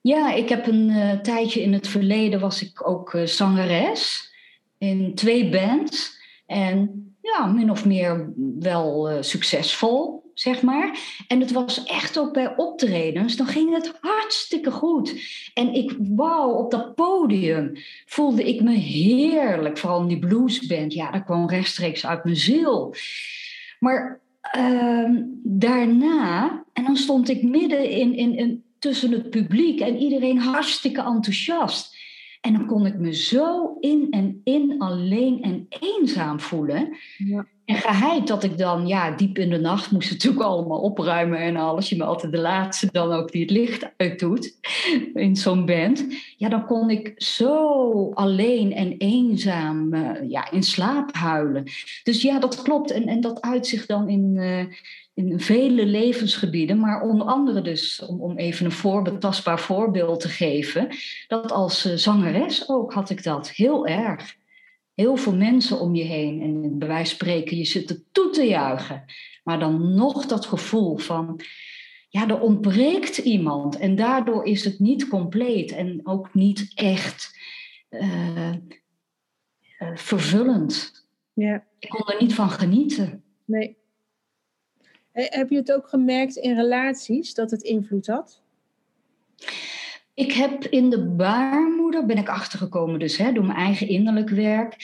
Ja, 0.00 0.32
ik 0.32 0.48
heb 0.48 0.66
een 0.66 0.88
uh, 0.88 1.12
tijdje 1.12 1.62
in 1.62 1.72
het 1.72 1.88
verleden 1.88 2.40
was 2.40 2.62
ik 2.62 2.88
ook 2.88 3.12
uh, 3.12 3.26
zangeres 3.26 4.32
in 4.78 5.14
twee 5.14 5.48
bands. 5.48 6.20
En 6.46 7.02
ja, 7.20 7.46
min 7.46 7.70
of 7.70 7.84
meer 7.84 8.32
wel 8.58 9.10
uh, 9.10 9.16
succesvol, 9.20 10.30
zeg 10.34 10.62
maar. 10.62 10.98
En 11.28 11.40
het 11.40 11.52
was 11.52 11.84
echt 11.84 12.18
ook 12.18 12.32
bij 12.32 12.56
optredens, 12.56 13.36
dan 13.36 13.46
ging 13.46 13.74
het 13.74 13.92
hartstikke 14.00 14.70
goed. 14.70 15.14
En 15.54 15.74
ik, 15.74 15.96
wauw, 15.98 16.50
op 16.50 16.70
dat 16.70 16.94
podium 16.94 17.72
voelde 18.06 18.44
ik 18.44 18.62
me 18.62 18.72
heerlijk. 18.72 19.78
Vooral 19.78 20.00
in 20.00 20.08
die 20.08 20.18
bluesband, 20.18 20.92
ja, 20.92 21.10
dat 21.10 21.24
kwam 21.24 21.48
rechtstreeks 21.48 22.06
uit 22.06 22.24
mijn 22.24 22.36
ziel. 22.36 22.94
Maar 23.82 24.20
uh, 24.56 25.10
daarna, 25.42 26.64
en 26.72 26.84
dan 26.84 26.96
stond 26.96 27.28
ik 27.28 27.42
midden 27.42 27.90
in, 27.90 28.14
in, 28.14 28.36
in, 28.36 28.64
tussen 28.78 29.10
het 29.10 29.30
publiek 29.30 29.80
en 29.80 29.96
iedereen 29.96 30.38
hartstikke 30.38 31.02
enthousiast. 31.02 31.96
En 32.40 32.52
dan 32.52 32.66
kon 32.66 32.86
ik 32.86 32.98
me 32.98 33.14
zo 33.14 33.76
in 33.80 34.06
en 34.10 34.40
in 34.44 34.74
alleen 34.78 35.42
en 35.42 35.66
eenzaam 35.68 36.40
voelen. 36.40 36.96
Ja. 37.16 37.46
En 37.72 37.78
geheid 37.78 38.26
dat 38.26 38.42
ik 38.42 38.58
dan, 38.58 38.86
ja, 38.86 39.10
diep 39.10 39.38
in 39.38 39.50
de 39.50 39.58
nacht 39.58 39.90
moest 39.90 40.10
natuurlijk 40.10 40.42
allemaal 40.42 40.80
opruimen 40.80 41.38
en 41.38 41.56
alles. 41.56 41.88
Je 41.88 41.96
bent 41.96 42.08
altijd 42.08 42.32
de 42.32 42.38
laatste 42.38 42.88
dan 42.90 43.12
ook 43.12 43.32
die 43.32 43.42
het 43.42 43.50
licht 43.50 43.90
uitdoet 43.96 44.56
in 45.14 45.36
zo'n 45.36 45.66
band. 45.66 46.06
Ja, 46.36 46.48
dan 46.48 46.66
kon 46.66 46.90
ik 46.90 47.12
zo 47.16 48.10
alleen 48.14 48.72
en 48.72 48.96
eenzaam 48.98 49.94
uh, 49.94 50.10
ja, 50.28 50.50
in 50.50 50.62
slaap 50.62 51.14
huilen. 51.14 51.64
Dus 52.02 52.22
ja, 52.22 52.38
dat 52.38 52.62
klopt. 52.62 52.90
En, 52.90 53.06
en 53.06 53.20
dat 53.20 53.40
uitzicht 53.40 53.88
dan 53.88 54.08
in, 54.08 54.32
uh, 54.34 54.64
in 55.14 55.40
vele 55.40 55.86
levensgebieden, 55.86 56.80
maar 56.80 57.02
onder 57.02 57.26
andere 57.26 57.62
dus, 57.62 58.04
om, 58.06 58.20
om 58.20 58.36
even 58.36 58.64
een 58.64 58.72
voorbeeld, 58.72 59.20
tastbaar 59.20 59.60
voorbeeld 59.60 60.20
te 60.20 60.28
geven, 60.28 60.88
dat 61.28 61.52
als 61.52 61.86
uh, 61.86 61.92
zangeres 61.94 62.68
ook 62.68 62.92
had 62.92 63.10
ik 63.10 63.22
dat 63.22 63.50
heel 63.50 63.86
erg. 63.86 64.40
Heel 64.94 65.16
veel 65.16 65.34
mensen 65.34 65.80
om 65.80 65.94
je 65.94 66.04
heen 66.04 66.40
en 66.42 66.78
bij 66.78 66.88
wijze 66.88 67.16
van 67.16 67.26
spreken, 67.26 67.56
je 67.56 67.64
zit 67.64 67.90
er 67.90 68.02
toe 68.12 68.30
te 68.30 68.42
juichen, 68.42 69.04
maar 69.44 69.58
dan 69.58 69.94
nog 69.94 70.26
dat 70.26 70.46
gevoel 70.46 70.96
van, 70.96 71.40
ja, 72.08 72.28
er 72.28 72.40
ontbreekt 72.40 73.18
iemand 73.18 73.78
en 73.78 73.96
daardoor 73.96 74.44
is 74.44 74.64
het 74.64 74.78
niet 74.78 75.08
compleet 75.08 75.72
en 75.72 76.00
ook 76.04 76.34
niet 76.34 76.72
echt 76.74 77.38
uh, 77.90 78.52
uh, 79.78 79.96
vervullend. 79.96 81.06
Ja. 81.32 81.64
Ik 81.78 81.88
kon 81.88 82.06
er 82.06 82.20
niet 82.20 82.34
van 82.34 82.50
genieten. 82.50 83.22
Nee. 83.44 83.76
Heb 85.12 85.50
je 85.50 85.56
het 85.56 85.72
ook 85.72 85.88
gemerkt 85.88 86.36
in 86.36 86.54
relaties 86.54 87.34
dat 87.34 87.50
het 87.50 87.62
invloed 87.62 88.06
had? 88.06 88.42
Ik 90.14 90.32
heb 90.32 90.64
in 90.64 90.90
de 90.90 91.04
baarmoeder, 91.04 92.06
ben 92.06 92.18
ik 92.18 92.28
achtergekomen 92.28 92.98
dus 92.98 93.16
hè, 93.16 93.32
door 93.32 93.44
mijn 93.44 93.58
eigen 93.58 93.88
innerlijk 93.88 94.30
werk, 94.30 94.76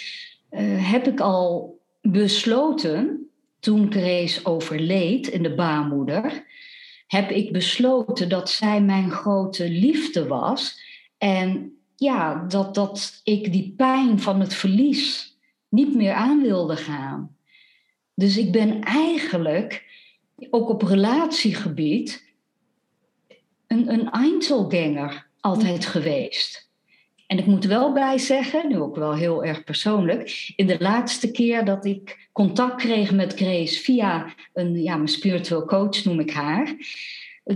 uh, 0.50 0.90
heb 0.90 1.06
ik 1.06 1.20
al 1.20 1.78
besloten, 2.00 3.28
toen 3.60 3.92
Grace 3.92 4.40
overleed 4.44 5.26
in 5.26 5.42
de 5.42 5.54
baarmoeder, 5.54 6.44
heb 7.06 7.30
ik 7.30 7.52
besloten 7.52 8.28
dat 8.28 8.50
zij 8.50 8.82
mijn 8.82 9.10
grote 9.10 9.70
liefde 9.70 10.26
was. 10.26 10.80
En 11.18 11.72
ja, 11.96 12.44
dat, 12.48 12.74
dat 12.74 13.20
ik 13.24 13.52
die 13.52 13.74
pijn 13.76 14.20
van 14.20 14.40
het 14.40 14.54
verlies 14.54 15.36
niet 15.68 15.94
meer 15.94 16.12
aan 16.12 16.42
wilde 16.42 16.76
gaan. 16.76 17.36
Dus 18.14 18.36
ik 18.36 18.52
ben 18.52 18.82
eigenlijk 18.82 19.84
ook 20.50 20.68
op 20.68 20.82
relatiegebied 20.82 22.27
een, 23.68 23.92
een 23.92 24.10
Einzelganger 24.10 25.26
altijd 25.40 25.86
geweest. 25.86 26.68
En 27.26 27.38
ik 27.38 27.46
moet 27.46 27.64
wel 27.64 27.92
bij 27.92 28.18
zeggen, 28.18 28.68
nu 28.68 28.78
ook 28.78 28.96
wel 28.96 29.14
heel 29.14 29.44
erg 29.44 29.64
persoonlijk, 29.64 30.52
in 30.56 30.66
de 30.66 30.76
laatste 30.78 31.30
keer 31.30 31.64
dat 31.64 31.84
ik 31.84 32.28
contact 32.32 32.82
kreeg 32.82 33.12
met 33.12 33.34
Grace 33.34 33.80
via 33.80 34.34
een, 34.52 34.82
ja, 34.82 34.96
mijn 34.96 35.08
spiritual 35.08 35.64
coach 35.64 36.04
noem 36.04 36.20
ik 36.20 36.30
haar, 36.30 36.76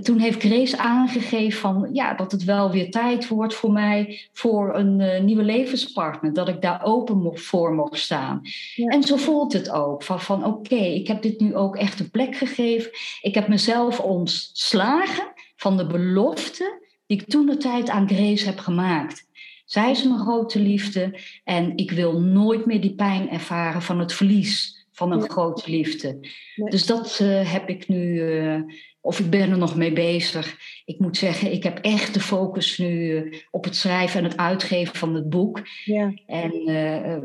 toen 0.01 0.19
heeft 0.19 0.43
Grace 0.43 0.79
aangegeven 0.79 1.61
van, 1.61 1.89
ja, 1.93 2.15
dat 2.15 2.33
het 2.33 2.45
wel 2.45 2.71
weer 2.71 2.91
tijd 2.91 3.29
wordt 3.29 3.55
voor 3.55 3.73
mij 3.73 4.29
voor 4.33 4.77
een 4.77 5.01
uh, 5.01 5.21
nieuwe 5.21 5.43
levenspartner. 5.43 6.33
Dat 6.33 6.49
ik 6.49 6.61
daar 6.61 6.85
open 6.85 7.39
voor 7.39 7.75
mocht 7.75 7.99
staan. 7.99 8.41
Ja. 8.75 8.87
En 8.87 9.03
zo 9.03 9.17
voelt 9.17 9.53
het 9.53 9.71
ook. 9.71 10.03
Van, 10.03 10.21
van 10.21 10.45
oké, 10.45 10.75
okay, 10.75 10.93
ik 10.93 11.07
heb 11.07 11.23
dit 11.23 11.41
nu 11.41 11.57
ook 11.57 11.77
echt 11.77 12.01
een 12.01 12.11
plek 12.11 12.37
gegeven. 12.37 12.91
Ik 13.21 13.35
heb 13.35 13.49
mezelf 13.49 14.01
ontslagen 14.01 15.32
van 15.63 15.77
de 15.77 15.87
belofte 15.87 16.81
die 17.07 17.21
ik 17.21 17.29
toen 17.29 17.47
de 17.47 17.57
tijd 17.57 17.91
aan 17.91 18.09
Grace 18.09 18.47
heb 18.47 18.59
gemaakt. 18.59 19.27
Zij 19.65 19.91
is 19.91 20.05
mijn 20.05 20.19
grote 20.19 20.61
liefde 20.61 21.19
en 21.45 21.77
ik 21.77 21.91
wil 21.91 22.21
nooit 22.21 22.67
meer 22.67 22.81
die 22.81 22.95
pijn 22.95 23.31
ervaren 23.31 23.83
van 23.83 23.99
het 23.99 24.13
verlies 24.13 24.87
van 24.93 25.13
een 25.13 25.31
grote 25.31 25.71
liefde. 25.71 26.19
Nee. 26.57 26.71
Dus 26.71 26.87
dat 26.87 27.19
uh, 27.23 27.53
heb 27.53 27.69
ik 27.69 27.89
nu... 27.89 28.21
Uh, 28.21 28.61
of 29.01 29.19
ik 29.19 29.31
ben 29.31 29.51
er 29.51 29.59
nog 29.59 29.77
mee 29.77 29.93
bezig. 29.93 30.57
Ik 30.85 30.99
moet 30.99 31.17
zeggen, 31.17 31.53
ik 31.53 31.63
heb 31.63 31.79
echt 31.79 32.15
de 32.15 32.21
focus 32.21 32.79
nu 32.79 33.11
uh, 33.11 33.39
op 33.51 33.65
het 33.65 33.77
schrijven 33.77 34.19
en 34.19 34.25
het 34.25 34.37
uitgeven 34.37 34.97
van 34.97 35.15
het 35.15 35.29
boek. 35.29 35.61
Ja. 35.85 36.15
En, 36.27 36.63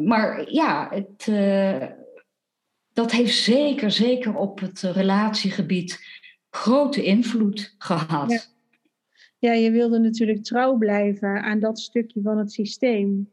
maar 0.07 0.51
ja, 0.51 0.89
het, 0.89 1.31
dat 2.93 3.11
heeft 3.11 3.35
zeker, 3.35 3.91
zeker 3.91 4.35
op 4.35 4.59
het 4.59 4.81
relatiegebied 4.81 6.16
grote 6.49 7.03
invloed 7.03 7.75
gehad. 7.77 8.31
Ja. 8.31 8.41
ja, 9.49 9.53
je 9.53 9.71
wilde 9.71 9.99
natuurlijk 9.99 10.43
trouw 10.43 10.77
blijven 10.77 11.41
aan 11.41 11.59
dat 11.59 11.79
stukje 11.79 12.21
van 12.21 12.37
het 12.37 12.51
systeem. 12.51 13.29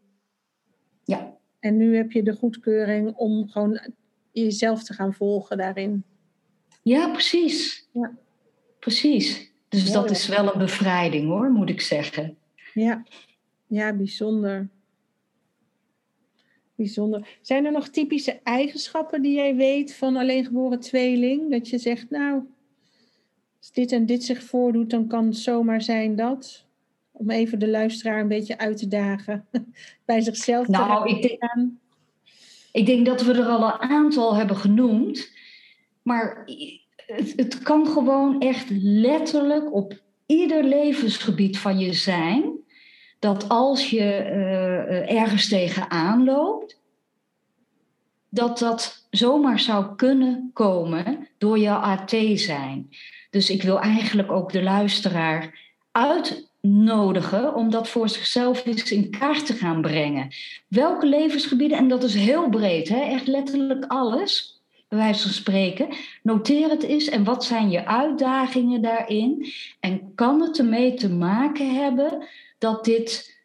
Ja. 1.04 1.36
En 1.60 1.76
nu 1.76 1.96
heb 1.96 2.12
je 2.12 2.22
de 2.22 2.32
goedkeuring 2.32 3.14
om 3.14 3.48
gewoon 3.48 3.80
jezelf 4.32 4.82
te 4.82 4.94
gaan 4.94 5.14
volgen 5.14 5.56
daarin. 5.56 6.04
Ja, 6.82 7.08
precies. 7.08 7.88
Ja. 7.92 8.12
Precies. 8.78 9.52
Dus 9.68 9.86
ja, 9.86 9.92
dat 9.92 10.10
is 10.10 10.28
wel 10.28 10.52
een 10.52 10.58
bevrijding 10.58 11.28
hoor, 11.28 11.50
moet 11.50 11.68
ik 11.68 11.80
zeggen. 11.80 12.36
Ja, 12.74 13.04
ja 13.66 13.92
bijzonder. 13.92 14.68
Bijzonder. 16.74 17.38
Zijn 17.40 17.64
er 17.64 17.72
nog 17.72 17.88
typische 17.88 18.40
eigenschappen 18.42 19.22
die 19.22 19.34
jij 19.34 19.56
weet 19.56 19.94
van 19.94 20.16
alleengeboren 20.16 20.80
tweeling? 20.80 21.50
Dat 21.50 21.68
je 21.68 21.78
zegt, 21.78 22.10
nou, 22.10 22.42
als 23.64 23.72
dit 23.72 23.92
en 23.92 24.06
dit 24.06 24.24
zich 24.24 24.42
voordoet, 24.42 24.90
dan 24.90 25.06
kan 25.06 25.26
het 25.26 25.36
zomaar 25.36 25.82
zijn 25.82 26.16
dat. 26.16 26.64
Om 27.12 27.30
even 27.30 27.58
de 27.58 27.68
luisteraar 27.68 28.20
een 28.20 28.28
beetje 28.28 28.58
uit 28.58 28.76
te 28.76 28.88
dagen. 28.88 29.46
Bij 30.04 30.20
zichzelf 30.20 30.68
nou, 30.68 31.08
te 31.08 31.14
ik 31.14 31.22
denk. 31.22 31.70
Ik 32.72 32.86
denk 32.86 33.06
dat 33.06 33.22
we 33.22 33.32
er 33.32 33.46
al 33.46 33.64
een 33.64 33.80
aantal 33.90 34.34
hebben 34.34 34.56
genoemd. 34.56 35.30
Maar 36.02 36.44
het, 36.96 37.32
het 37.36 37.58
kan 37.58 37.86
gewoon 37.86 38.40
echt 38.40 38.66
letterlijk 38.80 39.74
op 39.74 40.00
ieder 40.26 40.64
levensgebied 40.64 41.58
van 41.58 41.78
je 41.78 41.92
zijn. 41.92 42.52
Dat 43.18 43.48
als 43.48 43.90
je 43.90 44.00
uh, 44.00 45.20
ergens 45.20 45.48
tegenaan 45.48 46.24
loopt, 46.24 46.80
dat 48.28 48.58
dat 48.58 49.06
zomaar 49.10 49.60
zou 49.60 49.96
kunnen 49.96 50.50
komen 50.52 51.28
door 51.38 51.58
jouw 51.58 51.78
AT 51.78 52.14
zijn. 52.34 52.88
Dus 53.34 53.50
ik 53.50 53.62
wil 53.62 53.80
eigenlijk 53.80 54.32
ook 54.32 54.52
de 54.52 54.62
luisteraar 54.62 55.60
uitnodigen 55.92 57.54
om 57.54 57.70
dat 57.70 57.88
voor 57.88 58.08
zichzelf 58.08 58.66
eens 58.66 58.92
in 58.92 59.10
kaart 59.10 59.46
te 59.46 59.52
gaan 59.52 59.80
brengen. 59.80 60.28
Welke 60.68 61.06
levensgebieden, 61.06 61.78
en 61.78 61.88
dat 61.88 62.02
is 62.02 62.14
heel 62.14 62.48
breed, 62.48 62.88
hè? 62.88 63.00
echt 63.00 63.26
letterlijk 63.26 63.84
alles 63.88 64.62
bij 64.88 64.98
wijze 64.98 65.22
van 65.22 65.30
spreken. 65.30 65.88
Noteer 66.22 66.68
het 66.68 66.82
eens 66.82 67.08
en 67.08 67.24
wat 67.24 67.44
zijn 67.44 67.70
je 67.70 67.86
uitdagingen 67.86 68.82
daarin? 68.82 69.46
En 69.80 70.12
kan 70.14 70.40
het 70.40 70.58
ermee 70.58 70.94
te 70.94 71.12
maken 71.12 71.74
hebben 71.74 72.26
dat 72.58 72.84
dit 72.84 73.38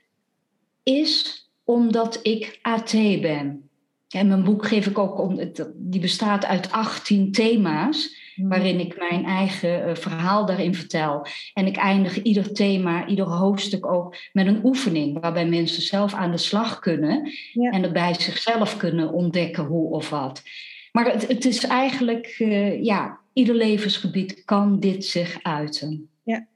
is 0.83 1.43
omdat 1.63 2.19
ik 2.21 2.59
AT 2.61 2.91
ben? 3.21 3.69
En 4.09 4.27
mijn 4.27 4.43
boek 4.43 4.67
geef 4.67 4.87
ik 4.87 4.97
ook 4.97 5.19
om, 5.19 5.39
die 5.75 6.01
bestaat 6.01 6.45
uit 6.45 6.71
18 6.71 7.31
thema's, 7.31 8.18
waarin 8.47 8.79
ik 8.79 8.97
mijn 8.97 9.25
eigen 9.25 9.87
uh, 9.87 9.95
verhaal 9.95 10.45
daarin 10.45 10.75
vertel. 10.75 11.25
En 11.53 11.65
ik 11.65 11.75
eindig 11.75 12.21
ieder 12.21 12.53
thema, 12.53 13.07
ieder 13.07 13.25
hoofdstuk 13.25 13.85
ook 13.85 14.15
met 14.33 14.47
een 14.47 14.65
oefening, 14.65 15.19
waarbij 15.19 15.47
mensen 15.47 15.81
zelf 15.81 16.13
aan 16.13 16.31
de 16.31 16.37
slag 16.37 16.79
kunnen 16.79 17.31
ja. 17.53 17.71
en 17.71 17.83
het 17.83 17.93
bij 17.93 18.13
zichzelf 18.13 18.77
kunnen 18.77 19.13
ontdekken 19.13 19.65
hoe 19.65 19.91
of 19.91 20.09
wat. 20.09 20.43
Maar 20.91 21.11
het, 21.11 21.27
het 21.27 21.45
is 21.45 21.63
eigenlijk, 21.63 22.35
uh, 22.39 22.83
ja, 22.83 23.19
ieder 23.33 23.55
levensgebied 23.55 24.43
kan 24.45 24.79
dit 24.79 25.05
zich 25.05 25.43
uiten. 25.43 26.09
Ja. 26.23 26.47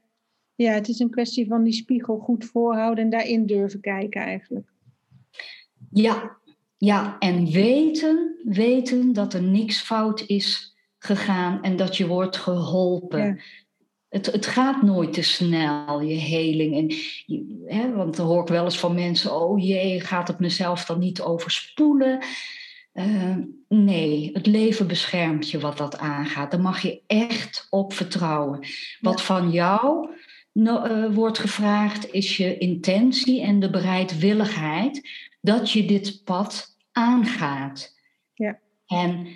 ja, 0.54 0.72
het 0.72 0.88
is 0.88 0.98
een 0.98 1.10
kwestie 1.10 1.46
van 1.46 1.64
die 1.64 1.72
spiegel 1.72 2.18
goed 2.18 2.44
voorhouden 2.44 3.04
en 3.04 3.10
daarin 3.10 3.46
durven 3.46 3.80
kijken 3.80 4.20
eigenlijk. 4.20 4.72
Ja, 5.90 6.36
ja, 6.76 7.16
en 7.18 7.50
weten, 7.50 8.36
weten 8.44 9.12
dat 9.12 9.34
er 9.34 9.42
niks 9.42 9.80
fout 9.80 10.24
is 10.26 10.73
gegaan 11.04 11.62
en 11.62 11.76
dat 11.76 11.96
je 11.96 12.06
wordt 12.06 12.36
geholpen. 12.36 13.40
Het, 14.08 14.26
het 14.26 14.46
gaat 14.46 14.82
nooit 14.82 15.12
te 15.12 15.22
snel, 15.22 16.00
je 16.00 16.14
heling. 16.14 16.76
En, 16.76 16.96
hè, 17.76 17.92
want 17.92 18.16
dan 18.16 18.26
hoor 18.26 18.42
ik 18.42 18.48
wel 18.48 18.64
eens 18.64 18.78
van 18.78 18.94
mensen: 18.94 19.40
oh 19.40 19.64
jee, 19.64 20.00
gaat 20.00 20.28
het 20.28 20.38
mezelf 20.38 20.84
dan 20.84 20.98
niet 20.98 21.20
overspoelen? 21.20 22.24
Uh, 22.94 23.36
nee, 23.68 24.30
het 24.32 24.46
leven 24.46 24.86
beschermt 24.86 25.50
je 25.50 25.58
wat 25.58 25.78
dat 25.78 25.98
aangaat. 25.98 26.50
Daar 26.50 26.60
mag 26.60 26.82
je 26.82 27.02
echt 27.06 27.66
op 27.70 27.92
vertrouwen. 27.92 28.66
Wat 29.00 29.22
van 29.22 29.50
jou 29.50 30.08
uh, 30.52 31.14
wordt 31.14 31.38
gevraagd, 31.38 32.12
is 32.12 32.36
je 32.36 32.58
intentie 32.58 33.42
en 33.42 33.60
de 33.60 33.70
bereidwilligheid 33.70 35.08
dat 35.40 35.70
je 35.70 35.84
dit 35.84 36.24
pad 36.24 36.76
aangaat. 36.92 37.98
Ja. 38.34 38.58
En 38.86 39.26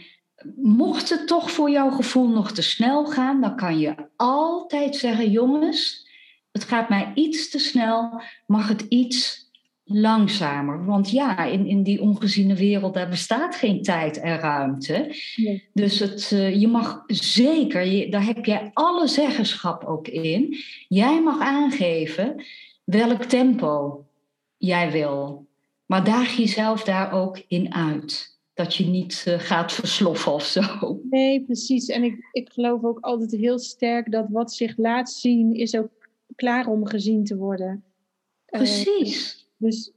mocht 0.57 1.11
het 1.11 1.26
toch 1.26 1.51
voor 1.51 1.70
jouw 1.70 1.91
gevoel 1.91 2.28
nog 2.28 2.53
te 2.53 2.62
snel 2.62 3.07
gaan, 3.07 3.41
dan 3.41 3.57
kan 3.57 3.78
je 3.78 3.95
altijd 4.16 4.97
zeggen: 4.97 5.30
jongens, 5.30 6.09
het 6.53 6.64
gaat 6.64 6.89
mij 6.89 7.12
iets 7.14 7.51
te 7.51 7.59
snel, 7.59 8.22
mag 8.47 8.68
het 8.68 8.80
iets 8.89 9.47
langzamer. 9.84 10.84
Want 10.84 11.11
ja, 11.11 11.45
in, 11.45 11.66
in 11.66 11.82
die 11.82 12.01
ongeziene 12.01 12.55
wereld, 12.55 12.95
daar 12.95 13.09
bestaat 13.09 13.57
geen 13.57 13.82
tijd 13.82 14.20
en 14.20 14.39
ruimte. 14.39 15.14
Dus 15.72 15.99
het, 15.99 16.30
uh, 16.34 16.61
je 16.61 16.68
mag 16.68 17.05
zeker, 17.07 17.84
je, 17.84 18.11
daar 18.11 18.24
heb 18.24 18.45
jij 18.45 18.70
alle 18.72 19.07
zeggenschap 19.07 19.84
ook 19.84 20.09
in. 20.09 20.57
Jij 20.89 21.22
mag 21.22 21.41
aangeven 21.41 22.45
welk 22.84 23.24
tempo 23.24 24.05
jij 24.57 24.91
wil. 24.91 25.47
Maar 25.86 26.05
daag 26.05 26.36
jezelf 26.36 26.84
daar 26.84 27.12
ook 27.12 27.43
in 27.49 27.74
uit. 27.74 28.38
Dat 28.59 28.74
je 28.74 28.86
niet 28.86 29.24
uh, 29.28 29.38
gaat 29.38 29.72
versloffen 29.72 30.32
of 30.32 30.44
zo. 30.44 31.00
Nee, 31.11 31.44
precies. 31.44 31.88
En 31.88 32.02
ik, 32.02 32.28
ik 32.32 32.52
geloof 32.52 32.84
ook 32.84 33.00
altijd 33.00 33.30
heel 33.30 33.59
sterk 33.59 34.12
dat 34.12 34.26
wat 34.28 34.52
zich 34.52 34.76
laat 34.76 35.11
zien, 35.11 35.54
is 35.54 35.76
ook 35.76 36.09
klaar 36.36 36.66
om 36.66 36.86
gezien 36.86 37.24
te 37.24 37.36
worden. 37.36 37.84
Precies. 38.44 39.36
Uh, 39.36 39.68
dus 39.68 39.92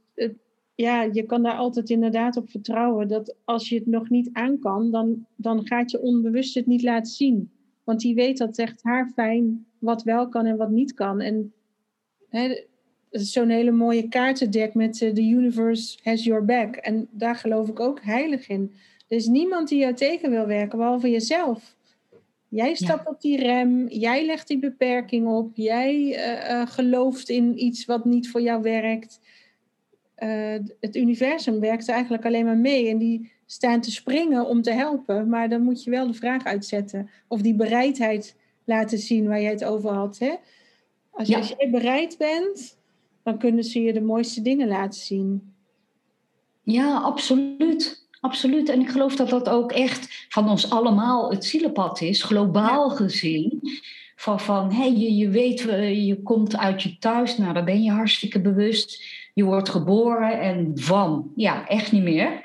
ja, 0.74 1.02
je 1.02 1.22
kan 1.22 1.42
daar 1.42 1.56
altijd 1.56 1.90
inderdaad 1.90 2.36
op 2.36 2.50
vertrouwen 2.50 3.08
dat 3.08 3.34
als 3.44 3.68
je 3.68 3.74
het 3.74 3.86
nog 3.86 4.08
niet 4.08 4.28
aan 4.32 4.58
kan, 4.58 4.90
dan, 4.90 5.26
dan 5.36 5.66
gaat 5.66 5.90
je 5.90 6.00
onbewust 6.00 6.54
het 6.54 6.66
niet 6.66 6.82
laten 6.82 7.12
zien. 7.12 7.50
Want 7.84 8.00
die 8.00 8.14
weet 8.14 8.38
dat 8.38 8.58
echt 8.58 8.82
haar 8.82 9.10
fijn 9.14 9.66
wat 9.78 10.02
wel 10.02 10.28
kan 10.28 10.46
en 10.46 10.56
wat 10.56 10.70
niet 10.70 10.94
kan. 10.94 11.20
En 11.20 11.52
hè, 12.28 12.64
zo'n 13.12 13.48
hele 13.48 13.70
mooie 13.70 14.08
kaartendek 14.08 14.74
met 14.74 15.00
uh, 15.00 15.12
The 15.12 15.22
Universe 15.22 15.98
Has 16.02 16.24
Your 16.24 16.44
Back. 16.44 16.76
En 16.76 17.08
daar 17.10 17.36
geloof 17.36 17.68
ik 17.68 17.80
ook 17.80 18.00
heilig 18.02 18.48
in. 18.48 18.72
Er 19.08 19.16
is 19.16 19.26
niemand 19.26 19.68
die 19.68 19.78
jou 19.78 19.94
tegen 19.94 20.30
wil 20.30 20.46
werken, 20.46 20.78
behalve 20.78 21.10
jezelf. 21.10 21.74
Jij 22.48 22.74
stapt 22.74 23.08
op 23.08 23.20
die 23.20 23.36
rem, 23.36 23.88
jij 23.88 24.26
legt 24.26 24.48
die 24.48 24.58
beperking 24.58 25.26
op, 25.26 25.50
jij 25.54 25.94
uh, 25.94 26.50
uh, 26.50 26.66
gelooft 26.66 27.28
in 27.28 27.64
iets 27.64 27.84
wat 27.84 28.04
niet 28.04 28.30
voor 28.30 28.40
jou 28.40 28.62
werkt. 28.62 29.20
Het 30.80 30.96
universum 30.96 31.60
werkt 31.60 31.88
eigenlijk 31.88 32.24
alleen 32.24 32.44
maar 32.44 32.56
mee 32.56 32.88
en 32.88 32.98
die 32.98 33.32
staan 33.46 33.80
te 33.80 33.90
springen 33.90 34.46
om 34.46 34.62
te 34.62 34.72
helpen, 34.72 35.28
maar 35.28 35.48
dan 35.48 35.62
moet 35.62 35.84
je 35.84 35.90
wel 35.90 36.06
de 36.06 36.14
vraag 36.14 36.44
uitzetten 36.44 37.10
of 37.28 37.40
die 37.40 37.54
bereidheid 37.54 38.36
laten 38.64 38.98
zien 38.98 39.28
waar 39.28 39.40
jij 39.40 39.50
het 39.50 39.64
over 39.64 39.90
had. 39.90 40.18
Hè? 40.18 40.34
Als, 41.10 41.28
ja. 41.28 41.38
als 41.38 41.54
jij 41.58 41.70
bereid 41.70 42.18
bent, 42.18 42.76
dan 43.22 43.38
kunnen 43.38 43.64
ze 43.64 43.80
je 43.82 43.92
de 43.92 44.00
mooiste 44.00 44.42
dingen 44.42 44.68
laten 44.68 45.00
zien. 45.00 45.52
Ja, 46.62 46.96
absoluut. 46.96 48.00
Absoluut. 48.22 48.68
En 48.68 48.80
ik 48.80 48.88
geloof 48.88 49.16
dat 49.16 49.28
dat 49.28 49.48
ook 49.48 49.72
echt 49.72 50.26
van 50.28 50.48
ons 50.48 50.70
allemaal 50.70 51.30
het 51.30 51.44
zielenpad 51.44 52.00
is, 52.00 52.22
globaal 52.22 52.90
ja. 52.90 52.96
gezien. 52.96 53.60
Van, 54.16 54.40
van 54.40 54.72
hey, 54.72 54.92
je, 54.92 55.16
je 55.16 55.28
weet, 55.28 55.60
je 56.06 56.20
komt 56.22 56.56
uit 56.56 56.82
je 56.82 56.98
thuis, 56.98 57.38
nou 57.38 57.54
daar 57.54 57.64
ben 57.64 57.82
je 57.82 57.90
hartstikke 57.90 58.40
bewust. 58.40 59.04
Je 59.34 59.44
wordt 59.44 59.68
geboren 59.68 60.40
en 60.40 60.72
van, 60.74 61.32
ja, 61.36 61.68
echt 61.68 61.92
niet 61.92 62.02
meer. 62.02 62.40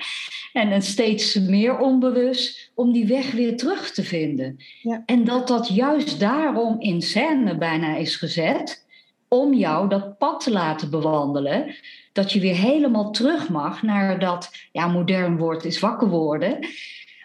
En, 0.54 0.72
en 0.72 0.82
steeds 0.82 1.36
meer 1.36 1.78
onbewust 1.78 2.72
om 2.76 2.92
die 2.92 3.06
weg 3.06 3.32
weer 3.32 3.58
terug 3.58 3.92
te 3.92 4.04
vinden. 4.04 4.58
Ja. 4.82 5.04
En 5.06 5.24
dat 5.24 5.48
dat 5.48 5.68
juist 5.68 6.20
daarom 6.20 6.82
in 6.82 7.02
scène 7.02 7.58
bijna 7.58 7.96
is 7.96 8.16
gezet, 8.16 8.86
om 9.28 9.54
jou 9.54 9.90
dat 9.90 10.18
pad 10.18 10.44
te 10.44 10.52
laten 10.52 10.90
bewandelen. 10.90 11.76
Dat 12.14 12.32
je 12.32 12.40
weer 12.40 12.56
helemaal 12.56 13.12
terug 13.12 13.50
mag 13.50 13.84
naar 13.84 14.20
dat, 14.20 14.52
ja, 14.72 14.88
modern 14.88 15.38
woord 15.38 15.66
is 15.66 15.80
wakker 15.80 16.08
worden. 16.08 16.60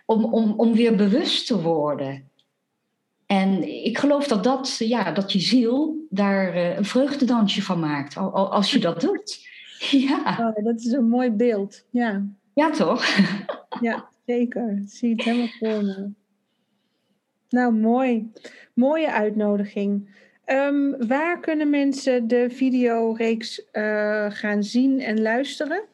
Om, 0.07 0.25
om, 0.25 0.55
om 0.57 0.73
weer 0.75 0.97
bewust 0.97 1.47
te 1.47 1.61
worden. 1.61 2.31
En 3.27 3.85
ik 3.85 3.99
geloof 3.99 4.27
dat, 4.29 4.45
dat, 4.45 4.77
ja, 4.79 5.13
dat 5.13 5.33
je 5.33 5.41
ziel 5.41 6.07
daar 6.11 6.57
uh, 6.57 6.77
een 6.77 6.85
vreugdedansje 6.85 7.63
van 7.63 7.81
maakt, 7.81 8.17
als 8.33 8.71
je 8.71 8.79
dat 8.79 9.01
doet. 9.01 9.41
Ja. 9.91 10.37
Oh, 10.41 10.65
dat 10.65 10.81
is 10.81 10.93
een 10.93 11.09
mooi 11.09 11.31
beeld. 11.31 11.85
Ja, 11.91 12.27
ja 12.55 12.71
toch? 12.71 13.05
ja, 13.81 14.09
zeker. 14.27 14.79
Ik 14.83 14.91
zie 14.91 15.11
het 15.11 15.23
helemaal 15.23 15.49
voor 15.59 15.85
me. 15.85 16.11
Nou, 17.49 17.75
mooi. 17.75 18.31
Mooie 18.75 19.13
uitnodiging. 19.13 20.09
Um, 20.53 21.07
waar 21.07 21.41
kunnen 21.41 21.71
mensen 21.71 22.29
de 22.29 22.51
videoreeks 22.51 23.63
uh, 23.73 24.27
gaan 24.29 24.63
zien 24.63 25.01
en 25.01 25.23
luisteren? 25.23 25.85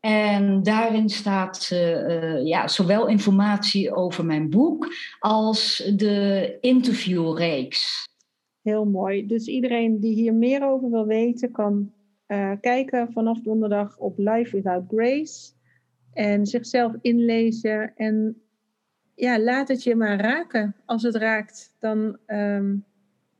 En 0.00 0.62
daarin 0.62 1.08
staat 1.08 1.70
uh, 1.72 2.46
ja, 2.46 2.68
zowel 2.68 3.06
informatie 3.06 3.94
over 3.94 4.24
mijn 4.24 4.50
boek 4.50 4.94
als 5.18 5.90
de 5.94 6.56
interviewreeks. 6.60 8.09
Heel 8.62 8.84
mooi. 8.84 9.26
Dus 9.26 9.46
iedereen 9.46 10.00
die 10.00 10.14
hier 10.14 10.34
meer 10.34 10.64
over 10.64 10.90
wil 10.90 11.06
weten, 11.06 11.50
kan 11.50 11.92
uh, 12.28 12.52
kijken 12.60 13.12
vanaf 13.12 13.40
donderdag 13.40 13.98
op 13.98 14.18
Life 14.18 14.56
Without 14.56 14.84
Grace. 14.88 15.52
En 16.12 16.46
zichzelf 16.46 16.94
inlezen. 17.00 17.96
En 17.96 18.42
ja, 19.14 19.40
laat 19.40 19.68
het 19.68 19.82
je 19.82 19.94
maar 19.94 20.20
raken. 20.20 20.74
Als 20.84 21.02
het 21.02 21.14
raakt, 21.14 21.76
dan 21.78 22.18
um, 22.26 22.84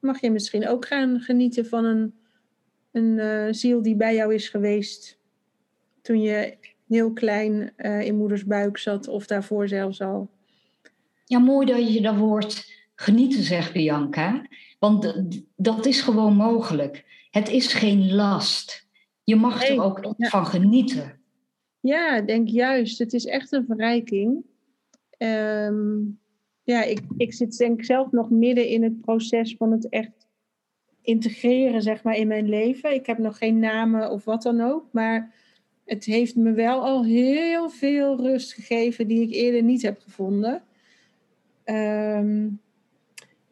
mag 0.01 0.21
je 0.21 0.31
misschien 0.31 0.68
ook 0.68 0.87
gaan 0.87 1.21
genieten 1.21 1.66
van 1.66 1.85
een, 1.85 2.14
een 2.93 3.18
uh, 3.18 3.47
ziel 3.51 3.83
die 3.83 3.97
bij 3.97 4.14
jou 4.14 4.35
is 4.35 4.49
geweest 4.49 5.18
toen 6.03 6.21
je 6.21 6.57
heel 6.89 7.12
klein 7.12 7.73
uh, 7.77 8.01
in 8.01 8.16
moeders 8.16 8.45
buik 8.45 8.79
zat 8.79 9.09
of 9.09 9.27
daarvoor 9.27 9.68
zelfs 9.68 10.01
al. 10.01 10.31
Ja, 11.25 11.39
mooi 11.39 11.66
dat 11.66 11.95
je 11.95 12.01
dat 12.01 12.16
woord 12.16 12.80
genieten 13.01 13.43
zegt, 13.43 13.73
Bianca. 13.73 14.47
Want 14.79 15.15
dat 15.57 15.87
is 15.87 16.01
gewoon 16.01 16.37
mogelijk. 16.37 17.05
Het 17.31 17.49
is 17.49 17.73
geen 17.73 18.13
last. 18.13 18.89
Je 19.25 19.37
mag 19.37 19.61
nee, 19.61 19.71
er 19.71 19.83
ook 19.83 20.15
ja. 20.17 20.29
van 20.29 20.47
genieten. 20.47 21.21
Ja, 21.81 22.17
ik 22.17 22.27
denk 22.27 22.49
juist. 22.49 22.99
Het 22.99 23.13
is 23.13 23.25
echt 23.25 23.53
een 23.53 23.65
verrijking. 23.67 24.45
Um, 25.19 26.19
ja, 26.63 26.83
ik, 26.83 27.01
ik 27.17 27.33
zit 27.33 27.57
denk 27.57 27.79
ik 27.79 27.85
zelf 27.85 28.11
nog 28.11 28.31
midden 28.31 28.69
in 28.69 28.83
het 28.83 29.01
proces 29.01 29.55
van 29.57 29.73
het 29.73 29.89
echt 29.89 30.29
integreren, 31.03 31.83
zeg 31.83 32.03
maar, 32.03 32.17
in 32.17 32.29
mijn 32.29 32.49
leven. 32.49 32.95
Ik 32.95 33.07
heb 33.07 33.19
nog 33.19 33.39
geen 33.39 33.59
namen 33.59 34.11
of 34.11 34.25
wat 34.25 34.43
dan 34.43 34.61
ook, 34.61 34.93
maar 34.93 35.35
het 35.85 36.05
heeft 36.05 36.37
me 36.37 36.53
wel 36.53 36.85
al 36.85 37.05
heel 37.05 37.71
veel 37.71 38.17
rust 38.17 38.53
gegeven 38.53 39.07
die 39.07 39.23
ik 39.23 39.33
eerder 39.33 39.63
niet 39.63 39.83
heb 39.83 40.01
gevonden. 40.01 40.63
Um, 41.65 42.61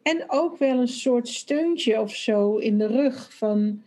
en 0.09 0.23
ook 0.27 0.57
wel 0.57 0.79
een 0.79 0.87
soort 0.87 1.27
steuntje 1.27 2.01
of 2.01 2.15
zo 2.15 2.55
in 2.55 2.77
de 2.77 2.87
rug 2.87 3.33
van 3.37 3.81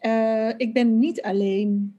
uh, 0.00 0.48
ik 0.56 0.72
ben 0.72 0.98
niet 0.98 1.22
alleen. 1.22 1.96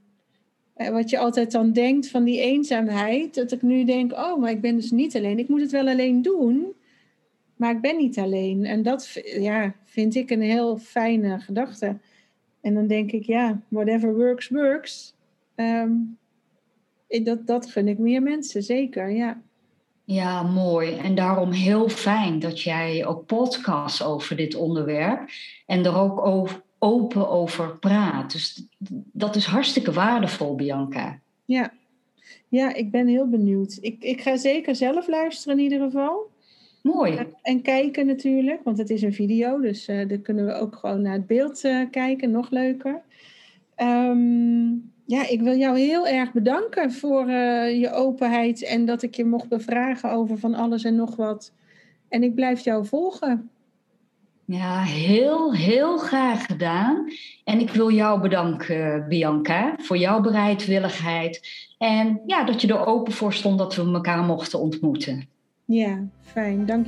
Uh, 0.78 0.90
wat 0.90 1.10
je 1.10 1.18
altijd 1.18 1.52
dan 1.52 1.72
denkt 1.72 2.10
van 2.10 2.24
die 2.24 2.42
eenzaamheid, 2.42 3.36
dat 3.36 3.52
ik 3.52 3.62
nu 3.62 3.84
denk, 3.84 4.12
oh, 4.12 4.40
maar 4.40 4.52
ik 4.52 4.62
ben 4.62 4.76
dus 4.76 4.92
niet 4.92 5.16
alleen. 5.16 5.40
Ik 5.40 5.48
moet 5.48 5.62
het 5.62 5.72
wel 5.72 5.88
alleen 5.88 6.22
doen, 6.22 6.74
maar 7.56 7.72
ik 7.72 7.82
ben 7.82 7.98
niet 7.98 8.18
alleen. 8.18 8.66
En 8.66 8.82
dat 8.84 9.22
ja, 9.24 9.76
vind 9.84 10.16
ik 10.16 10.30
een 10.30 10.42
heel 10.42 10.78
fijne 10.78 11.40
gedachte. 11.40 11.98
En 12.62 12.74
dan 12.74 12.88
denk 12.88 13.12
ik, 13.12 13.24
ja, 13.24 13.62
whatever 13.68 14.16
works, 14.16 14.50
works. 14.50 15.16
Um, 15.56 16.18
dat, 17.08 17.48
dat 17.48 17.70
gun 17.70 17.88
ik 17.88 17.98
meer 17.98 18.22
mensen, 18.22 18.64
zeker, 18.64 19.10
ja. 19.10 19.42
Ja, 20.12 20.44
mooi. 20.44 20.96
En 20.96 21.16
daarom 21.16 21.52
heel 21.52 21.90
fijn 21.90 22.40
dat 22.40 22.62
jij 22.62 23.06
ook 23.06 23.26
podcast 23.26 24.04
over 24.04 24.36
dit 24.36 24.56
onderwerp 24.56 25.30
en 25.66 25.86
er 25.86 25.98
ook 25.98 26.26
over, 26.26 26.62
open 26.80 27.30
over 27.30 27.78
praat. 27.78 28.32
Dus 28.32 28.68
dat 29.12 29.36
is 29.36 29.46
hartstikke 29.46 29.92
waardevol, 29.92 30.56
Bianca. 30.56 31.20
Ja, 31.46 31.74
ja 32.48 32.74
ik 32.74 32.92
ben 32.92 33.08
heel 33.08 33.30
benieuwd. 33.30 33.78
Ik, 33.82 34.04
ik 34.04 34.22
ga 34.22 34.38
zeker 34.38 34.76
zelf 34.76 35.08
luisteren 35.08 35.58
in 35.58 35.64
ieder 35.64 35.80
geval. 35.80 36.30
Mooi. 36.82 37.26
En 37.42 37.62
kijken 37.62 38.06
natuurlijk, 38.06 38.64
want 38.64 38.78
het 38.78 38.90
is 38.90 39.02
een 39.02 39.14
video, 39.14 39.60
dus 39.62 39.90
uh, 39.90 40.08
dan 40.08 40.22
kunnen 40.22 40.46
we 40.46 40.54
ook 40.54 40.76
gewoon 40.76 41.02
naar 41.02 41.14
het 41.14 41.28
beeld 41.28 41.64
uh, 41.64 41.90
kijken, 41.92 42.32
nog 42.32 42.50
leuker. 42.50 43.02
Um, 43.82 44.92
ja, 45.06 45.28
ik 45.28 45.42
wil 45.42 45.56
jou 45.56 45.80
heel 45.80 46.08
erg 46.08 46.32
bedanken 46.32 46.92
voor 46.92 47.30
uh, 47.30 47.80
je 47.80 47.92
openheid 47.92 48.64
en 48.64 48.86
dat 48.86 49.02
ik 49.02 49.16
je 49.16 49.26
mocht 49.26 49.48
bevragen 49.48 50.12
over 50.12 50.38
van 50.38 50.56
alles 50.56 50.84
en 50.84 50.96
nog 50.96 51.16
wat. 51.16 51.54
En 52.10 52.24
ik 52.24 52.36
blijf 52.36 52.60
jou 52.60 52.86
volgen. 52.86 53.50
Ja, 54.46 54.82
heel, 54.82 55.54
heel 55.54 55.98
graag 55.98 56.46
gedaan. 56.46 57.06
En 57.44 57.60
ik 57.60 57.70
wil 57.70 57.92
jou 57.92 58.22
bedanken, 58.22 59.06
Bianca, 59.08 59.76
voor 59.78 59.98
jouw 59.98 60.22
bereidwilligheid. 60.22 61.48
En 61.78 62.22
ja, 62.26 62.44
dat 62.44 62.62
je 62.62 62.68
er 62.68 62.86
open 62.86 63.14
voor 63.14 63.34
stond 63.34 63.58
dat 63.58 63.76
we 63.76 63.94
elkaar 63.94 64.24
mochten 64.24 64.60
ontmoeten. 64.60 65.28
Ja, 65.66 66.04
fijn. 66.22 66.66
Dank 66.66 66.88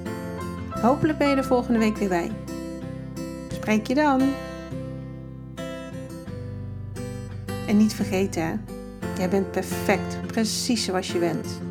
Hopelijk 0.81 1.17
ben 1.17 1.29
je 1.29 1.35
er 1.35 1.43
volgende 1.43 1.79
week 1.79 1.97
weer 1.97 2.09
bij. 2.09 2.31
Spreek 3.47 3.87
je 3.87 3.95
dan. 3.95 4.21
En 7.67 7.77
niet 7.77 7.93
vergeten, 7.93 8.43
hè? 8.43 8.53
jij 9.17 9.29
bent 9.29 9.51
perfect, 9.51 10.27
precies 10.27 10.85
zoals 10.85 11.11
je 11.11 11.19
bent. 11.19 11.70